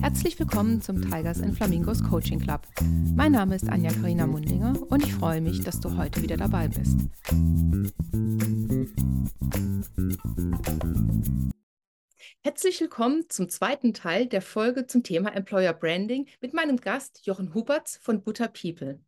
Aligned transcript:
Herzlich 0.00 0.38
willkommen 0.38 0.80
zum 0.80 1.02
Tigers 1.02 1.42
and 1.42 1.56
Flamingos 1.56 2.02
Coaching 2.02 2.40
Club. 2.40 2.66
Mein 3.14 3.32
Name 3.32 3.56
ist 3.56 3.68
Anja 3.68 3.90
Karina 3.92 4.26
Mundinger 4.26 4.74
und 4.88 5.04
ich 5.04 5.14
freue 5.14 5.40
mich, 5.40 5.62
dass 5.62 5.80
du 5.80 5.96
heute 5.96 6.22
wieder 6.22 6.36
dabei 6.36 6.68
bist. 6.68 6.98
Herzlich 12.42 12.80
willkommen 12.80 13.24
zum 13.28 13.48
zweiten 13.48 13.92
Teil 13.92 14.26
der 14.26 14.42
Folge 14.42 14.86
zum 14.86 15.02
Thema 15.02 15.34
Employer 15.34 15.72
Branding 15.72 16.28
mit 16.40 16.54
meinem 16.54 16.76
Gast 16.76 17.26
Jochen 17.26 17.54
Huberts 17.54 17.98
von 18.02 18.22
Butter 18.22 18.48
People. 18.48 19.00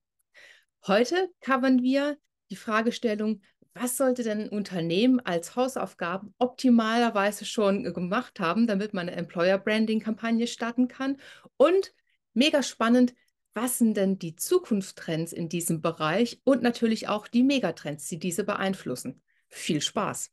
Heute 0.86 1.30
covern 1.40 1.82
wir 1.82 2.18
die 2.50 2.56
Fragestellung, 2.56 3.42
was 3.80 3.96
sollte 3.96 4.22
denn 4.24 4.42
ein 4.42 4.48
Unternehmen 4.48 5.20
als 5.20 5.54
Hausaufgaben 5.54 6.34
optimalerweise 6.38 7.44
schon 7.44 7.84
gemacht 7.94 8.40
haben, 8.40 8.66
damit 8.66 8.92
man 8.92 9.08
eine 9.08 9.16
Employer 9.16 9.58
Branding 9.58 10.00
Kampagne 10.00 10.46
starten 10.46 10.88
kann? 10.88 11.16
Und 11.56 11.94
mega 12.34 12.62
spannend, 12.62 13.14
was 13.54 13.78
sind 13.78 13.96
denn 13.96 14.18
die 14.18 14.36
Zukunftstrends 14.36 15.32
in 15.32 15.48
diesem 15.48 15.80
Bereich 15.80 16.40
und 16.44 16.62
natürlich 16.62 17.08
auch 17.08 17.28
die 17.28 17.42
Megatrends, 17.42 18.08
die 18.08 18.18
diese 18.18 18.44
beeinflussen? 18.44 19.22
Viel 19.48 19.80
Spaß! 19.80 20.30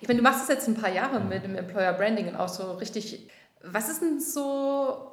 Ich 0.00 0.08
meine, 0.08 0.18
du 0.18 0.22
machst 0.22 0.42
es 0.42 0.48
jetzt 0.48 0.68
ein 0.68 0.74
paar 0.74 0.92
Jahre 0.92 1.20
mit 1.20 1.44
dem 1.44 1.54
Employer 1.54 1.92
Branding 1.92 2.28
und 2.28 2.36
auch 2.36 2.48
so 2.48 2.72
richtig. 2.72 3.28
Was 3.62 3.88
ist 3.88 4.02
denn 4.02 4.20
so 4.20 5.12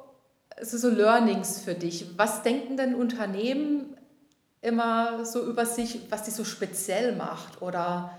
so 0.60 0.88
Learnings 0.88 1.60
für 1.60 1.74
dich? 1.74 2.18
Was 2.18 2.42
denken 2.42 2.76
denn 2.76 2.94
Unternehmen 2.94 3.96
immer 4.62 5.24
so 5.24 5.44
über 5.46 5.64
sich, 5.66 6.10
was 6.10 6.24
die 6.24 6.30
so 6.30 6.44
speziell 6.44 7.16
macht 7.16 7.62
oder 7.62 8.16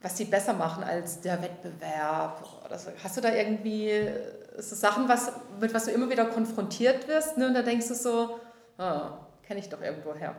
was 0.00 0.16
sie 0.16 0.26
besser 0.26 0.52
machen 0.52 0.84
als 0.84 1.20
der 1.20 1.42
Wettbewerb? 1.42 2.44
So? 2.76 2.90
Hast 3.02 3.16
du 3.16 3.20
da 3.20 3.34
irgendwie 3.34 4.10
so 4.58 4.76
Sachen, 4.76 5.08
was, 5.08 5.32
mit 5.60 5.74
was 5.74 5.86
du 5.86 5.90
immer 5.90 6.08
wieder 6.08 6.26
konfrontiert 6.26 7.08
wirst 7.08 7.36
ne? 7.36 7.48
und 7.48 7.54
da 7.54 7.62
denkst 7.62 7.88
du 7.88 7.94
so, 7.94 8.38
oh, 8.78 9.00
kenne 9.42 9.60
ich 9.60 9.68
doch 9.68 9.80
irgendwo 9.80 10.14
her? 10.14 10.36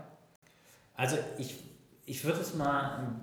Also 0.95 1.17
ich, 1.37 1.59
ich 2.05 2.23
würde 2.23 2.39
es 2.39 2.53
mal 2.55 3.21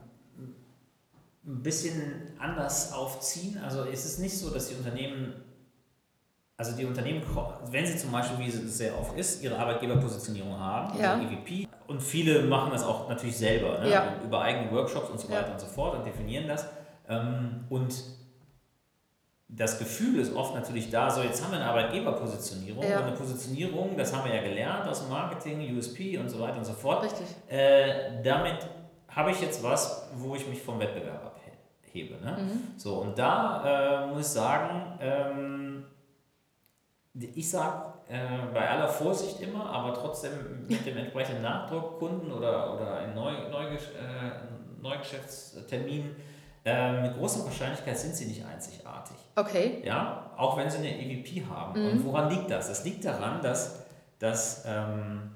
ein 1.47 1.63
bisschen 1.63 2.35
anders 2.39 2.93
aufziehen. 2.93 3.59
Also 3.63 3.85
es 3.85 4.05
ist 4.05 4.19
nicht 4.19 4.37
so, 4.37 4.51
dass 4.51 4.69
die 4.69 4.75
Unternehmen 4.75 5.35
also 6.57 6.75
die 6.75 6.87
Unternehmen, 6.87 7.23
wenn 7.71 7.87
sie 7.87 7.99
zum 7.99 8.13
Beispiel, 8.13 8.39
wie 8.39 8.49
es 8.49 8.79
sehr 8.79 8.99
oft 8.99 9.17
ist, 9.17 9.43
ihre 9.43 9.59
Arbeitgeberpositionierung 9.59 10.59
haben, 10.59 10.99
ja. 10.99 11.21
EVP, 11.21 11.69
und 11.87 12.03
viele 12.03 12.43
machen 12.43 12.73
das 12.73 12.83
auch 12.83 13.09
natürlich 13.09 13.37
selber, 13.37 13.79
ne? 13.79 13.91
ja. 13.91 14.15
über 14.25 14.41
eigene 14.41 14.71
Workshops 14.73 15.11
und 15.11 15.21
so 15.21 15.29
weiter 15.29 15.49
ja. 15.49 15.53
und 15.53 15.61
so 15.61 15.67
fort 15.67 15.97
und 15.97 16.07
definieren 16.07 16.49
das. 16.49 16.67
Ähm, 17.09 17.65
und 17.69 17.95
das 19.49 19.79
Gefühl 19.79 20.19
ist 20.19 20.35
oft 20.35 20.55
natürlich 20.55 20.91
da, 20.91 21.09
so 21.11 21.23
jetzt 21.23 21.45
haben 21.45 21.53
wir 21.53 21.61
eine 21.61 21.69
Arbeitgeberpositionierung 21.69 22.83
ja. 22.83 22.99
und 22.99 23.05
eine 23.05 23.17
Positionierung, 23.17 23.97
das 23.97 24.15
haben 24.15 24.29
wir 24.29 24.35
ja 24.35 24.43
gelernt 24.43 24.89
aus 24.89 25.01
dem 25.01 25.11
Marketing, 25.11 25.77
USP 25.77 26.19
und 26.19 26.29
so 26.29 26.41
weiter 26.41 26.59
und 26.59 26.65
so 26.65 26.73
fort. 26.73 27.05
Richtig. 27.05 27.27
Äh, 27.49 28.23
damit 28.25 28.67
habe 29.09 29.31
ich 29.31 29.41
jetzt 29.41 29.63
was, 29.63 30.11
wo 30.17 30.35
ich 30.35 30.47
mich 30.49 30.61
vom 30.61 30.81
Wettbewerb 30.81 31.33
abhebe. 31.87 32.15
Ne? 32.25 32.37
Mhm. 32.39 32.63
So, 32.77 32.97
und 32.97 33.17
da 33.17 34.05
äh, 34.05 34.07
muss 34.09 34.21
ich 34.21 34.27
sagen, 34.27 34.99
ähm, 35.01 35.76
ich 37.19 37.51
sage 37.51 37.95
äh, 38.09 38.53
bei 38.53 38.69
aller 38.69 38.89
Vorsicht 38.89 39.41
immer, 39.41 39.67
aber 39.67 39.95
trotzdem 39.95 40.67
mit 40.69 40.85
dem 40.85 40.97
entsprechenden 40.97 41.43
Nachdruck 41.43 41.99
Kunden 41.99 42.31
oder, 42.31 42.75
oder 42.75 43.05
in 43.05 43.15
Neu, 43.15 43.49
Neu, 43.51 43.75
äh, 43.75 43.79
Neugeschäftsterminen, 44.83 46.17
äh, 46.65 47.01
mit 47.01 47.17
großer 47.17 47.45
Wahrscheinlichkeit 47.45 47.97
sind 47.97 48.15
sie 48.15 48.27
nicht 48.27 48.45
einzigartig. 48.45 49.17
Okay. 49.35 49.83
Ja, 49.85 50.33
auch 50.37 50.57
wenn 50.57 50.69
sie 50.69 50.79
eine 50.79 51.01
EVP 51.01 51.47
haben. 51.47 51.81
Mhm. 51.81 51.91
Und 51.91 52.05
woran 52.05 52.31
liegt 52.31 52.51
das? 52.51 52.69
Das 52.69 52.85
liegt 52.85 53.05
daran, 53.05 53.41
dass, 53.41 53.87
dass 54.19 54.65
ähm, 54.67 55.31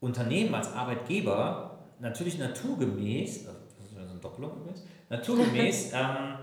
Unternehmen 0.00 0.54
als 0.54 0.72
Arbeitgeber 0.72 1.78
natürlich 2.00 2.38
naturgemäß, 2.38 3.44
das 3.44 3.54
ist 3.86 3.96
eine 3.96 4.18
Doppelung 4.20 4.56
übrigens, 4.56 4.82
naturgemäß 5.08 5.92
ähm, 5.94 6.38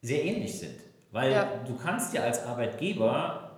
sehr 0.00 0.24
ähnlich 0.24 0.58
sind. 0.58 0.87
Weil 1.10 1.32
ja. 1.32 1.48
du 1.66 1.76
kannst 1.76 2.12
ja 2.14 2.22
als 2.22 2.44
Arbeitgeber 2.44 3.48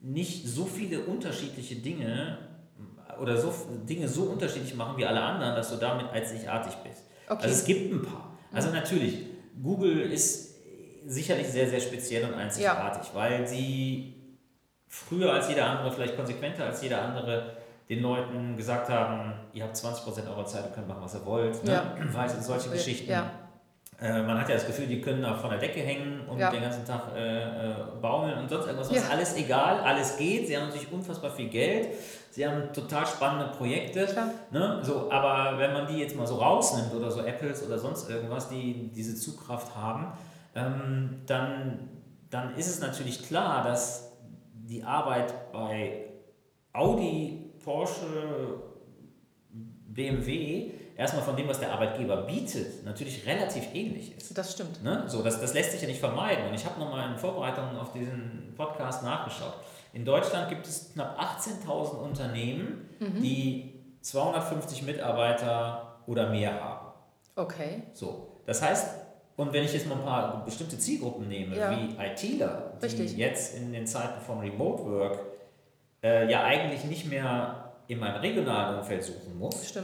nicht 0.00 0.48
so 0.48 0.64
viele 0.64 1.00
unterschiedliche 1.00 1.76
Dinge 1.76 2.38
oder 3.20 3.36
so 3.36 3.52
Dinge 3.88 4.08
so 4.08 4.24
unterschiedlich 4.24 4.74
machen 4.74 4.96
wie 4.96 5.06
alle 5.06 5.20
anderen, 5.20 5.54
dass 5.54 5.70
du 5.70 5.76
damit 5.76 6.10
einzigartig 6.10 6.74
bist. 6.82 7.04
Okay. 7.28 7.44
Also 7.44 7.54
es 7.54 7.64
gibt 7.64 7.92
ein 7.92 8.02
paar. 8.02 8.36
Also 8.52 8.68
mhm. 8.68 8.74
natürlich, 8.74 9.26
Google 9.62 10.00
ist 10.10 10.56
sicherlich 11.06 11.48
sehr, 11.48 11.68
sehr 11.68 11.80
speziell 11.80 12.24
und 12.24 12.34
einzigartig, 12.34 13.08
ja. 13.08 13.14
weil 13.14 13.46
sie 13.46 14.14
früher 14.88 15.32
als 15.32 15.48
jeder 15.48 15.66
andere, 15.66 15.92
vielleicht 15.92 16.16
konsequenter 16.16 16.66
als 16.66 16.82
jeder 16.82 17.02
andere, 17.02 17.56
den 17.88 18.02
Leuten 18.02 18.56
gesagt 18.56 18.88
haben, 18.88 19.34
ihr 19.52 19.64
habt 19.64 19.76
20% 19.76 20.28
eurer 20.28 20.46
Zeit, 20.46 20.64
ihr 20.66 20.70
könnt 20.70 20.88
machen, 20.88 21.02
was 21.02 21.14
ihr 21.14 21.24
wollt. 21.24 21.62
Ne? 21.64 21.72
Ja. 21.72 21.96
Weil 22.12 22.28
solche 22.28 22.70
Geschichten. 22.70 23.10
Ja. 23.10 23.30
Äh, 24.02 24.22
man 24.22 24.40
hat 24.40 24.48
ja 24.48 24.56
das 24.56 24.66
Gefühl, 24.66 24.86
die 24.86 25.00
können 25.00 25.24
auch 25.24 25.38
von 25.38 25.50
der 25.50 25.60
Decke 25.60 25.80
hängen 25.80 26.22
und 26.28 26.38
ja. 26.38 26.50
den 26.50 26.62
ganzen 26.62 26.84
Tag 26.84 27.14
äh, 27.14 27.70
äh, 27.70 27.74
baumeln 28.00 28.36
und 28.38 28.48
sonst 28.48 28.66
irgendwas. 28.66 28.90
Ja. 28.90 28.96
Ist 28.96 29.10
alles 29.10 29.36
egal, 29.36 29.78
alles 29.80 30.16
geht. 30.16 30.48
Sie 30.48 30.56
haben 30.56 30.66
natürlich 30.66 30.90
unfassbar 30.90 31.30
viel 31.30 31.48
Geld. 31.48 31.90
Sie 32.30 32.46
haben 32.46 32.72
total 32.72 33.06
spannende 33.06 33.54
Projekte. 33.56 34.08
Ne? 34.50 34.80
So, 34.82 35.10
aber 35.12 35.58
wenn 35.58 35.72
man 35.72 35.86
die 35.86 35.98
jetzt 35.98 36.16
mal 36.16 36.26
so 36.26 36.36
rausnimmt 36.36 36.92
oder 36.94 37.10
so 37.10 37.20
Apples 37.20 37.64
oder 37.64 37.78
sonst 37.78 38.10
irgendwas, 38.10 38.48
die 38.48 38.90
diese 38.92 39.14
Zugkraft 39.14 39.76
haben, 39.76 40.08
ähm, 40.56 41.20
dann, 41.26 41.88
dann 42.30 42.56
ist 42.56 42.68
es 42.68 42.80
natürlich 42.80 43.24
klar, 43.26 43.62
dass 43.62 44.12
die 44.54 44.82
Arbeit 44.82 45.52
bei 45.52 46.06
Audi, 46.72 47.52
Porsche, 47.62 48.62
BMW 49.94 50.70
erstmal 50.96 51.22
von 51.22 51.36
dem, 51.36 51.48
was 51.48 51.60
der 51.60 51.72
Arbeitgeber 51.72 52.22
bietet, 52.22 52.84
natürlich 52.84 53.26
relativ 53.26 53.74
ähnlich 53.74 54.16
ist. 54.16 54.36
Das 54.36 54.52
stimmt. 54.52 54.82
Ne? 54.82 55.04
So, 55.06 55.22
das, 55.22 55.40
das 55.40 55.54
lässt 55.54 55.72
sich 55.72 55.82
ja 55.82 55.88
nicht 55.88 56.00
vermeiden. 56.00 56.46
Und 56.48 56.54
ich 56.54 56.64
habe 56.64 56.78
nochmal 56.78 57.10
in 57.10 57.18
Vorbereitung 57.18 57.76
auf 57.76 57.92
diesen 57.92 58.54
Podcast 58.56 59.02
nachgeschaut. 59.02 59.54
In 59.92 60.04
Deutschland 60.04 60.48
gibt 60.48 60.66
es 60.66 60.92
knapp 60.92 61.18
18.000 61.20 61.96
Unternehmen, 61.96 62.88
mhm. 62.98 63.22
die 63.22 63.72
250 64.00 64.82
Mitarbeiter 64.82 65.98
oder 66.06 66.30
mehr 66.30 66.60
haben. 66.60 66.86
Okay. 67.36 67.82
So, 67.92 68.40
das 68.46 68.62
heißt, 68.62 69.02
und 69.36 69.52
wenn 69.52 69.64
ich 69.64 69.72
jetzt 69.72 69.88
mal 69.88 69.96
ein 69.96 70.04
paar 70.04 70.44
bestimmte 70.44 70.78
Zielgruppen 70.78 71.28
nehme, 71.28 71.56
ja. 71.56 71.70
wie 71.70 71.96
ITler, 71.98 72.74
die 72.80 72.84
Richtig. 72.84 73.16
jetzt 73.16 73.56
in 73.56 73.72
den 73.72 73.86
Zeiten 73.86 74.20
von 74.20 74.40
Remote 74.40 74.84
Work 74.84 75.18
äh, 76.02 76.30
ja 76.30 76.44
eigentlich 76.44 76.84
nicht 76.84 77.08
mehr 77.08 77.61
in 77.88 77.98
meinem 77.98 78.20
regionalen 78.20 78.78
Umfeld 78.78 79.02
suchen 79.02 79.38
muss. 79.38 79.74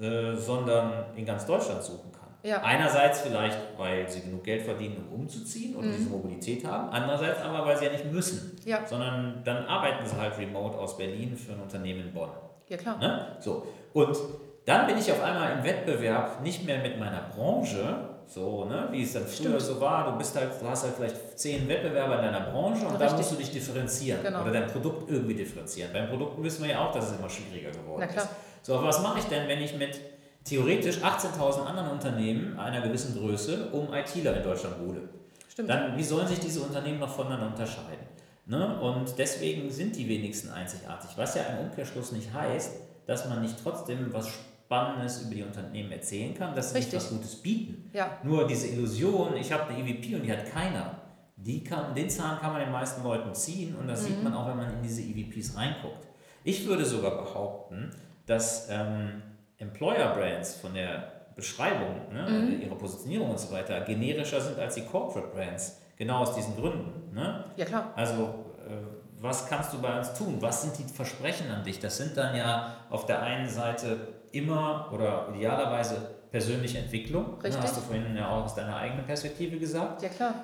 Äh, 0.00 0.36
sondern 0.36 1.06
in 1.16 1.26
ganz 1.26 1.44
Deutschland 1.44 1.82
suchen 1.82 2.12
kann. 2.12 2.28
Ja. 2.44 2.62
Einerseits 2.62 3.20
vielleicht, 3.20 3.58
weil 3.76 4.08
sie 4.08 4.20
genug 4.20 4.44
Geld 4.44 4.62
verdienen, 4.62 5.08
um 5.10 5.22
umzuziehen 5.22 5.74
und 5.74 5.86
mhm. 5.86 5.92
diese 5.92 6.08
Mobilität 6.08 6.64
haben. 6.64 6.88
Andererseits 6.90 7.42
aber, 7.42 7.66
weil 7.66 7.76
sie 7.76 7.86
ja 7.86 7.92
nicht 7.92 8.10
müssen, 8.12 8.56
ja. 8.64 8.86
sondern 8.86 9.42
dann 9.44 9.66
arbeiten 9.66 10.06
sie 10.06 10.16
halt 10.16 10.38
remote 10.38 10.78
aus 10.78 10.96
Berlin 10.96 11.36
für 11.36 11.52
ein 11.52 11.60
Unternehmen 11.60 12.00
in 12.00 12.12
Bonn. 12.12 12.30
Ja, 12.68 12.76
klar. 12.76 12.98
Ne? 12.98 13.36
So. 13.40 13.66
Und 13.92 14.16
dann 14.64 14.86
bin 14.86 14.98
ich 14.98 15.10
auf 15.10 15.22
einmal 15.22 15.58
im 15.58 15.64
Wettbewerb 15.64 16.42
nicht 16.42 16.64
mehr 16.64 16.78
mit 16.78 16.98
meiner 16.98 17.22
Branche, 17.34 18.07
so, 18.28 18.66
ne, 18.66 18.88
wie 18.90 19.02
es 19.02 19.14
dann 19.14 19.26
früher 19.26 19.58
so 19.58 19.80
war. 19.80 20.12
Du 20.12 20.18
bist 20.18 20.36
halt, 20.36 20.50
du 20.60 20.68
hast 20.68 20.84
halt 20.84 20.94
vielleicht 20.96 21.38
zehn 21.38 21.66
Wettbewerber 21.66 22.16
in 22.16 22.22
deiner 22.26 22.50
Branche 22.50 22.86
und 22.86 23.00
da 23.00 23.10
musst 23.16 23.32
du 23.32 23.36
dich 23.36 23.50
differenzieren 23.50 24.22
genau. 24.22 24.42
oder 24.42 24.52
dein 24.52 24.66
Produkt 24.66 25.10
irgendwie 25.10 25.34
differenzieren. 25.34 25.92
Beim 25.92 26.08
Produkt 26.08 26.42
wissen 26.42 26.64
wir 26.64 26.72
ja 26.72 26.86
auch, 26.86 26.92
dass 26.92 27.10
es 27.10 27.18
immer 27.18 27.30
schwieriger 27.30 27.70
geworden 27.70 28.02
ist. 28.02 28.28
So, 28.62 28.74
aber 28.76 28.88
was 28.88 29.02
mache 29.02 29.20
ich 29.20 29.24
denn, 29.24 29.48
wenn 29.48 29.60
ich 29.60 29.76
mit 29.78 29.98
theoretisch 30.44 30.98
18.000 30.98 31.64
anderen 31.64 31.90
Unternehmen 31.90 32.58
einer 32.58 32.82
gewissen 32.82 33.18
Größe 33.18 33.70
um 33.72 33.92
ITler 33.94 34.36
in 34.36 34.42
Deutschland 34.42 34.78
buhle? 34.78 35.08
Stimmt. 35.48 35.70
Dann, 35.70 35.96
wie 35.96 36.04
sollen 36.04 36.28
sich 36.28 36.38
diese 36.38 36.60
Unternehmen 36.60 36.98
noch 36.98 37.10
voneinander 37.10 37.46
unterscheiden? 37.46 38.06
Ne? 38.44 38.78
Und 38.80 39.18
deswegen 39.18 39.70
sind 39.70 39.96
die 39.96 40.06
wenigsten 40.06 40.50
einzigartig, 40.50 41.10
was 41.16 41.34
ja 41.34 41.42
im 41.44 41.66
Umkehrschluss 41.66 42.12
nicht 42.12 42.32
heißt, 42.32 42.72
dass 43.06 43.26
man 43.26 43.40
nicht 43.40 43.56
trotzdem 43.62 44.12
was 44.12 44.28
Spannendes 44.28 44.57
über 44.70 45.34
die 45.34 45.42
Unternehmen 45.42 45.92
erzählen 45.92 46.34
kann, 46.34 46.54
dass 46.54 46.72
sie 46.72 46.92
was 46.94 47.10
Gutes 47.10 47.36
bieten. 47.36 47.90
Ja. 47.92 48.18
Nur 48.22 48.46
diese 48.46 48.68
Illusion, 48.68 49.36
ich 49.36 49.50
habe 49.52 49.72
eine 49.72 49.78
EVP 49.78 50.16
und 50.16 50.22
die 50.22 50.32
hat 50.32 50.50
keiner, 50.50 51.00
die 51.36 51.64
kann, 51.64 51.94
den 51.94 52.10
Zahn 52.10 52.38
kann 52.38 52.52
man 52.52 52.60
den 52.60 52.72
meisten 52.72 53.02
Leuten 53.02 53.32
ziehen 53.34 53.74
und 53.76 53.86
das 53.86 54.02
mhm. 54.02 54.06
sieht 54.06 54.24
man 54.24 54.34
auch, 54.34 54.48
wenn 54.48 54.56
man 54.56 54.74
in 54.74 54.82
diese 54.82 55.02
EVPs 55.02 55.56
reinguckt. 55.56 56.06
Ich 56.44 56.66
würde 56.66 56.84
sogar 56.84 57.22
behaupten, 57.22 57.90
dass 58.26 58.68
ähm, 58.70 59.22
Employer 59.58 60.14
Brands 60.14 60.56
von 60.56 60.74
der 60.74 61.12
Beschreibung, 61.34 62.12
ne, 62.12 62.28
mhm. 62.28 62.62
ihrer 62.62 62.74
Positionierung 62.74 63.30
und 63.30 63.38
so 63.38 63.52
weiter, 63.52 63.80
generischer 63.82 64.40
sind 64.40 64.58
als 64.58 64.74
die 64.74 64.84
Corporate 64.84 65.28
Brands. 65.28 65.80
Genau 65.96 66.18
aus 66.18 66.34
diesen 66.34 66.56
Gründen. 66.56 67.14
Ne? 67.14 67.44
Ja, 67.56 67.64
klar. 67.64 67.92
Also, 67.96 68.44
äh, 68.68 68.72
was 69.20 69.48
kannst 69.48 69.72
du 69.72 69.80
bei 69.80 69.98
uns 69.98 70.14
tun? 70.14 70.36
Was 70.40 70.62
sind 70.62 70.78
die 70.78 70.92
Versprechen 70.92 71.50
an 71.50 71.64
dich? 71.64 71.80
Das 71.80 71.96
sind 71.96 72.16
dann 72.16 72.36
ja 72.36 72.74
auf 72.90 73.06
der 73.06 73.22
einen 73.22 73.48
Seite 73.48 73.98
immer 74.32 74.90
oder 74.92 75.28
idealerweise 75.34 75.96
persönliche 76.30 76.78
Entwicklung. 76.78 77.40
Richtig. 77.42 77.62
hast 77.62 77.76
du 77.76 77.80
vorhin 77.80 78.16
ja 78.16 78.28
auch 78.28 78.44
aus 78.44 78.54
deiner 78.54 78.76
eigenen 78.76 79.04
Perspektive 79.04 79.58
gesagt. 79.58 80.02
Ja, 80.02 80.08
klar. 80.08 80.34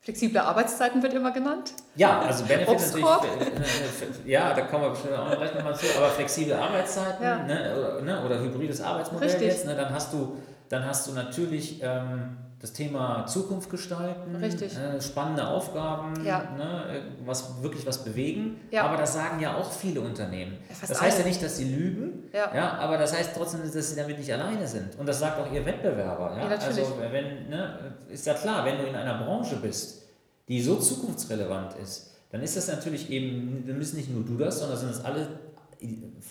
Flexible 0.00 0.40
Arbeitszeiten 0.40 1.00
wird 1.00 1.14
immer 1.14 1.30
genannt. 1.30 1.74
Ja, 1.94 2.22
also 2.22 2.44
Benefit 2.44 2.68
natürlich. 2.68 3.04
Äh, 3.04 4.26
äh, 4.26 4.30
ja, 4.32 4.52
da 4.52 4.62
kommen 4.62 4.82
wir 4.82 4.90
bestimmt 4.90 5.14
auch 5.14 5.30
gleich 5.36 5.54
nochmal 5.54 5.76
zu. 5.76 5.86
Aber 5.96 6.08
flexible 6.08 6.54
Arbeitszeiten 6.54 7.22
ja. 7.22 7.44
ne, 7.44 7.76
oder, 7.78 8.02
ne, 8.02 8.24
oder 8.24 8.40
hybrides 8.40 8.80
Arbeitsmodell 8.80 9.28
Richtig. 9.28 9.46
jetzt, 9.46 9.64
ne, 9.64 9.76
dann 9.76 9.94
hast 9.94 10.12
du, 10.12 10.38
dann 10.68 10.84
hast 10.84 11.06
du 11.06 11.12
natürlich 11.12 11.80
ähm, 11.84 12.36
das 12.62 12.72
Thema 12.72 13.26
Zukunft 13.26 13.70
gestalten, 13.70 14.40
äh, 14.40 15.00
spannende 15.02 15.48
Aufgaben, 15.48 16.24
ja. 16.24 16.48
ne, 16.56 17.02
was 17.26 17.60
wirklich 17.60 17.84
was 17.84 18.04
bewegen. 18.04 18.60
Ja. 18.70 18.84
Aber 18.84 18.96
das 18.96 19.14
sagen 19.14 19.40
ja 19.40 19.56
auch 19.56 19.70
viele 19.70 20.00
Unternehmen. 20.00 20.58
Das, 20.68 20.88
das 20.90 21.02
heißt 21.02 21.18
ja 21.18 21.24
nicht, 21.24 21.42
dass 21.42 21.56
sie 21.56 21.64
lügen, 21.64 22.30
ja. 22.32 22.54
ja. 22.54 22.72
aber 22.74 22.98
das 22.98 23.18
heißt 23.18 23.32
trotzdem, 23.36 23.62
dass 23.62 23.90
sie 23.90 23.96
damit 23.96 24.16
nicht 24.16 24.32
alleine 24.32 24.64
sind. 24.68 24.96
Und 24.96 25.06
das 25.06 25.18
sagt 25.18 25.40
auch 25.40 25.52
ihr 25.52 25.66
Wettbewerber. 25.66 26.36
Ja? 26.38 26.46
also 26.46 26.98
wenn, 27.10 27.48
ne, 27.48 27.96
ist 28.08 28.26
ja 28.26 28.34
klar, 28.34 28.64
wenn 28.64 28.78
du 28.78 28.84
in 28.84 28.94
einer 28.94 29.24
Branche 29.24 29.56
bist, 29.56 30.02
die 30.46 30.62
so 30.62 30.76
zukunftsrelevant 30.76 31.74
ist, 31.82 32.12
dann 32.30 32.42
ist 32.42 32.56
das 32.56 32.68
natürlich 32.68 33.10
eben, 33.10 33.64
dann 33.66 33.76
bist 33.80 33.94
nicht 33.94 34.08
nur 34.08 34.24
du 34.24 34.36
das, 34.36 34.60
sondern 34.60 34.78
sind 34.78 34.90
es 34.90 35.04
alle 35.04 35.26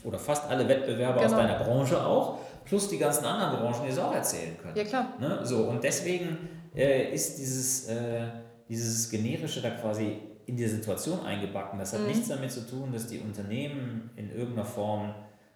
oder 0.06 0.18
fast 0.18 0.50
alle 0.50 0.66
Wettbewerber 0.66 1.19
genau. 1.19 1.25
aus 1.25 1.38
deiner 1.38 1.60
Branche 1.62 2.01
auch 2.01 2.39
plus 2.66 2.88
die 2.90 2.98
ganzen 2.98 3.25
anderen 3.25 3.62
Branchen, 3.62 3.86
die 3.86 3.92
es 3.92 4.00
auch 4.00 4.13
erzählen 4.13 4.58
können. 4.58 4.75
Ja, 4.75 4.84
klar. 4.84 5.13
Ne? 5.19 5.40
So, 5.44 5.63
und 5.63 5.84
deswegen 5.84 6.50
äh, 6.75 7.13
ist 7.13 7.38
dieses, 7.38 7.88
äh, 7.88 8.24
dieses 8.69 9.10
Generische 9.10 9.62
da 9.62 9.72
quasi 9.72 10.19
in 10.46 10.58
die 10.58 10.68
Situation 10.68 11.25
eingebacken. 11.25 11.80
Das 11.80 11.94
hat 11.94 12.02
mhm. 12.02 12.08
nichts 12.08 12.28
damit 12.28 12.52
zu 12.52 12.68
tun, 12.68 12.92
dass 12.92 13.08
die 13.08 13.19
Unternehmen 13.19 14.10
in 14.16 14.31
irgendeiner 14.31 14.66
Form 14.66 15.13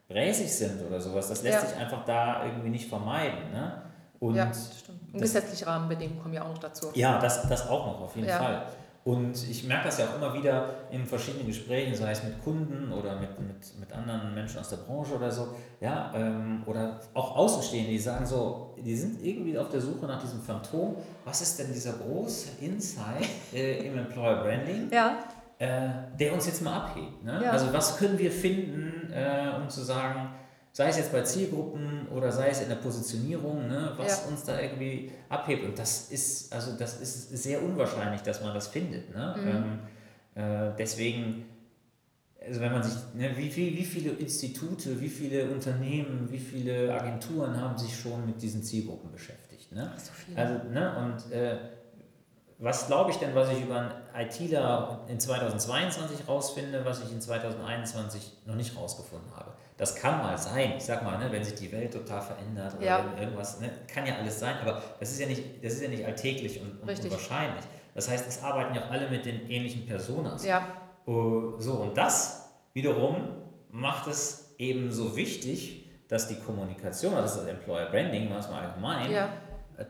bräsig 0.07 0.51
sind 0.51 0.81
oder 0.85 0.99
sowas. 0.99 1.29
Das 1.29 1.43
lässt 1.43 1.63
ja. 1.63 1.69
sich 1.69 1.77
einfach 1.77 2.05
da 2.05 2.45
irgendwie 2.45 2.69
nicht 2.69 2.87
vermeiden. 2.87 3.51
Ne? 3.51 3.81
Und 4.19 4.35
ja, 4.35 4.51
stimmt. 4.53 5.13
Und 5.13 5.21
gesetzliche 5.21 5.67
Rahmenbedingungen 5.67 6.21
kommen 6.21 6.33
ja 6.33 6.43
auch 6.43 6.49
noch 6.49 6.57
dazu. 6.57 6.89
Ja, 6.93 7.19
das, 7.19 7.47
das 7.47 7.67
auch 7.67 7.85
noch, 7.85 8.01
auf 8.01 8.15
jeden 8.15 8.27
ja. 8.27 8.37
Fall. 8.37 8.65
Und 9.05 9.35
ich 9.47 9.63
merke 9.65 9.85
das 9.85 9.99
ja 9.99 10.07
auch 10.07 10.15
immer 10.15 10.33
wieder 10.33 10.67
in 10.89 11.05
verschiedenen 11.05 11.45
Gesprächen, 11.45 11.93
sei 11.93 12.09
es 12.09 12.23
mit 12.23 12.43
Kunden 12.43 12.91
oder 12.91 13.19
mit, 13.19 13.39
mit, 13.39 13.79
mit 13.79 13.93
anderen 13.93 14.33
Menschen 14.33 14.59
aus 14.59 14.69
der 14.69 14.77
Branche 14.77 15.13
oder 15.13 15.29
so, 15.29 15.49
ja, 15.79 16.11
ähm, 16.15 16.63
oder 16.65 16.99
auch 17.13 17.35
Außenstehende, 17.35 17.91
die 17.91 17.99
sagen 17.99 18.25
so, 18.25 18.73
die 18.83 18.95
sind 18.95 19.23
irgendwie 19.23 19.59
auf 19.59 19.69
der 19.69 19.79
Suche 19.79 20.07
nach 20.07 20.19
diesem 20.19 20.41
Phantom. 20.41 20.95
Was 21.23 21.39
ist 21.41 21.59
denn 21.59 21.71
dieser 21.71 21.93
große 21.93 22.63
Insight 22.65 23.29
äh, 23.53 23.85
im 23.87 23.95
Employer 23.95 24.41
Branding, 24.41 24.89
ja. 24.91 25.19
äh, 25.59 25.87
der 26.19 26.33
uns 26.33 26.47
jetzt 26.47 26.63
mal 26.63 26.75
abhebt? 26.75 27.23
Ne? 27.23 27.41
Ja. 27.43 27.51
Also 27.51 27.71
was 27.71 27.97
können 27.97 28.17
wir 28.17 28.31
finden, 28.31 29.13
äh, 29.13 29.51
um 29.61 29.69
zu 29.69 29.83
sagen, 29.83 30.31
sei 30.75 30.89
es 30.89 30.97
jetzt 30.97 31.13
bei 31.13 31.21
Zielgruppen 31.21 32.05
oder 32.09 32.33
sei 32.33 32.49
es 32.49 32.61
in 32.61 32.67
der 32.67 32.75
Positionierung, 32.75 33.65
ne, 33.69 33.93
was 33.95 34.23
ja. 34.23 34.29
uns 34.29 34.43
da 34.43 34.59
irgendwie 34.59 35.09
abhebt. 35.29 35.63
Und 35.63 35.79
das 35.79 36.11
ist, 36.11 36.51
also 36.51 36.73
das 36.77 36.99
ist 36.99 37.29
sehr 37.29 37.63
unwahrscheinlich, 37.63 38.21
dass 38.23 38.43
man 38.43 38.53
das 38.53 38.67
findet. 38.67 39.15
Ne? 39.15 39.35
Mhm. 39.37 39.47
Ähm, 39.47 39.79
äh, 40.35 40.75
deswegen, 40.77 41.45
also 42.45 42.59
wenn 42.59 42.73
man 42.73 42.83
sich, 42.83 42.93
ne, 43.13 43.31
wie, 43.37 43.49
viel, 43.49 43.73
wie 43.77 43.85
viele 43.85 44.11
Institute, 44.15 44.99
wie 44.99 45.07
viele 45.07 45.49
Unternehmen, 45.49 46.27
wie 46.29 46.39
viele 46.39 46.93
Agenturen 46.93 47.55
haben 47.55 47.77
sich 47.77 47.97
schon 47.97 48.25
mit 48.25 48.41
diesen 48.41 48.61
Zielgruppen 48.61 49.13
beschäftigt. 49.13 49.71
Ne? 49.71 49.89
Ach, 49.95 49.97
so 49.97 50.11
viel. 50.11 50.37
Also, 50.37 50.55
ne, 50.71 50.93
und 50.97 51.31
äh, 51.31 51.57
was 52.59 52.87
glaube 52.87 53.11
ich 53.11 53.17
denn, 53.17 53.33
was 53.33 53.49
ich 53.49 53.63
über 53.63 53.79
einen 54.13 54.27
ITler 54.27 55.05
in 55.07 55.21
2022 55.21 56.27
rausfinde, 56.27 56.83
was 56.83 57.01
ich 57.01 57.13
in 57.13 57.21
2021 57.21 58.33
noch 58.45 58.55
nicht 58.55 58.75
rausgefunden 58.75 59.31
habe? 59.37 59.54
Das 59.77 59.95
kann 59.95 60.19
mal 60.19 60.37
sein, 60.37 60.73
ich 60.77 60.83
sag 60.83 61.03
mal, 61.03 61.17
ne, 61.17 61.29
wenn 61.31 61.43
sich 61.43 61.55
die 61.55 61.71
Welt 61.71 61.91
total 61.91 62.21
verändert 62.21 62.75
oder 62.77 62.85
ja. 62.85 63.05
wenn 63.05 63.23
irgendwas, 63.23 63.59
ne, 63.59 63.69
kann 63.87 64.05
ja 64.05 64.15
alles 64.15 64.39
sein, 64.39 64.55
aber 64.61 64.81
das 64.99 65.11
ist 65.11 65.19
ja 65.19 65.27
nicht, 65.27 65.63
das 65.63 65.73
ist 65.73 65.81
ja 65.81 65.89
nicht 65.89 66.05
alltäglich 66.05 66.61
und, 66.61 66.81
und, 66.81 66.89
und 66.89 67.11
wahrscheinlich. 67.11 67.63
Das 67.93 68.09
heißt, 68.09 68.27
es 68.27 68.41
arbeiten 68.41 68.73
ja 68.73 68.85
auch 68.85 68.91
alle 68.91 69.09
mit 69.09 69.25
den 69.25 69.49
ähnlichen 69.49 69.85
Personas. 69.85 70.45
Ja. 70.45 70.65
Uh, 71.05 71.59
so, 71.59 71.73
und 71.73 71.97
das 71.97 72.49
wiederum 72.73 73.15
macht 73.69 74.07
es 74.07 74.55
eben 74.57 74.91
so 74.91 75.15
wichtig, 75.15 75.85
dass 76.07 76.27
die 76.27 76.35
Kommunikation, 76.35 77.13
ist 77.23 77.35
das 77.35 77.45
Employer 77.45 77.89
Branding, 77.89 78.29
mal 78.29 78.41
allgemein, 78.41 79.11
ja. 79.11 79.29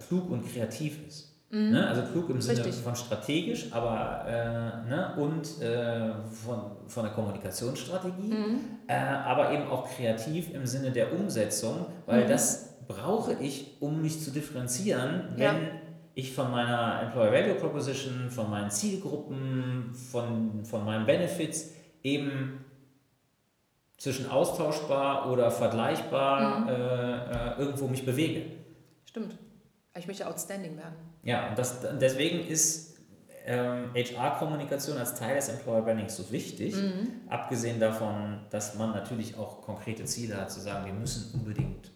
klug 0.08 0.30
und 0.32 0.52
kreativ 0.52 1.06
ist. 1.08 1.35
Mhm. 1.50 1.72
Ne? 1.72 1.88
Also 1.88 2.02
klug 2.04 2.30
im 2.30 2.42
Sinne 2.42 2.66
Richtig. 2.66 2.84
von 2.84 2.96
strategisch, 2.96 3.68
aber 3.72 4.26
äh, 4.28 4.90
ne? 4.90 5.14
und 5.18 5.62
äh, 5.62 6.14
von, 6.26 6.78
von 6.88 7.04
der 7.04 7.14
Kommunikationsstrategie, 7.14 8.34
mhm. 8.34 8.60
äh, 8.88 8.96
aber 8.96 9.52
eben 9.52 9.68
auch 9.68 9.90
kreativ 9.90 10.54
im 10.54 10.66
Sinne 10.66 10.92
der 10.92 11.14
Umsetzung, 11.14 11.86
weil 12.06 12.24
mhm. 12.24 12.30
das 12.30 12.76
brauche 12.88 13.34
ich, 13.34 13.78
um 13.80 14.02
mich 14.02 14.22
zu 14.22 14.32
differenzieren, 14.32 15.30
wenn 15.36 15.44
ja. 15.44 15.54
ich 16.14 16.34
von 16.34 16.52
meiner 16.52 17.02
Employer 17.04 17.32
Value 17.32 17.56
Proposition, 17.56 18.30
von 18.30 18.50
meinen 18.50 18.70
Zielgruppen, 18.70 19.94
von, 19.94 20.66
von 20.66 20.84
meinen 20.84 21.06
Benefits 21.06 21.72
eben 22.04 22.66
zwischen 23.98 24.30
austauschbar 24.30 25.32
oder 25.32 25.50
vergleichbar 25.52 26.60
mhm. 26.60 26.68
äh, 26.68 26.74
äh, 26.74 27.60
irgendwo 27.60 27.88
mich 27.88 28.06
bewege. 28.06 28.46
Stimmt. 29.06 29.38
Ich 29.98 30.08
möchte 30.08 30.28
outstanding 30.28 30.78
werden. 30.78 30.96
Ja, 31.26 31.50
und 31.50 31.58
das, 31.58 31.80
deswegen 32.00 32.48
ist 32.48 32.98
ähm, 33.46 33.92
HR-Kommunikation 33.94 34.98
als 34.98 35.16
Teil 35.16 35.36
des 35.36 35.50
Employer 35.50 35.82
Brandings 35.82 36.16
so 36.16 36.32
wichtig. 36.32 36.76
Mhm. 36.76 37.22
Abgesehen 37.28 37.80
davon, 37.80 38.46
dass 38.52 38.76
man 38.76 38.92
natürlich 38.92 39.38
auch 39.38 39.62
konkrete 39.62 40.06
Ziele 40.06 40.38
hat, 40.38 40.52
zu 40.52 40.62
sagen, 40.62 40.86
wir 40.86 40.94
müssen 40.94 41.34
unbedingt 41.34 41.92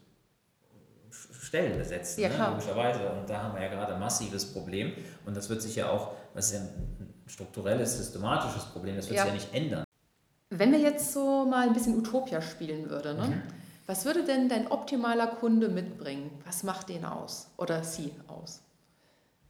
Stellen 1.12 1.78
besetzen, 1.78 2.22
ja, 2.22 2.30
ne, 2.30 2.50
logischerweise. 2.52 3.10
Und 3.10 3.30
da 3.30 3.44
haben 3.44 3.56
wir 3.56 3.62
ja 3.64 3.70
gerade 3.70 3.94
ein 3.94 4.00
massives 4.00 4.52
Problem. 4.52 4.94
Und 5.26 5.38
das 5.38 5.50
wird 5.50 5.62
sich 5.62 5.76
ja 5.76 5.90
auch, 5.90 6.12
das 6.36 6.48
ist 6.48 6.54
ja 6.54 6.60
ein 6.60 7.14
strukturelles, 7.26 7.98
systematisches 7.98 8.66
Problem, 8.66 8.96
das 8.96 9.08
wird 9.08 9.18
ja. 9.18 9.24
sich 9.24 9.32
ja 9.32 9.36
nicht 9.36 9.54
ändern. 9.54 9.84
Wenn 10.50 10.72
wir 10.72 10.80
jetzt 10.80 11.14
so 11.14 11.46
mal 11.46 11.68
ein 11.68 11.74
bisschen 11.74 11.98
Utopia 11.98 12.42
spielen 12.42 12.90
würden, 12.90 13.18
ne? 13.18 13.28
Mhm. 13.28 13.42
Was 13.86 14.06
würde 14.06 14.24
denn 14.24 14.50
dein 14.50 14.68
optimaler 14.72 15.26
Kunde 15.26 15.68
mitbringen? 15.70 16.30
Was 16.46 16.62
macht 16.62 16.90
den 16.90 17.06
aus 17.06 17.50
oder 17.58 17.84
sie 17.84 18.12
aus? 18.28 18.62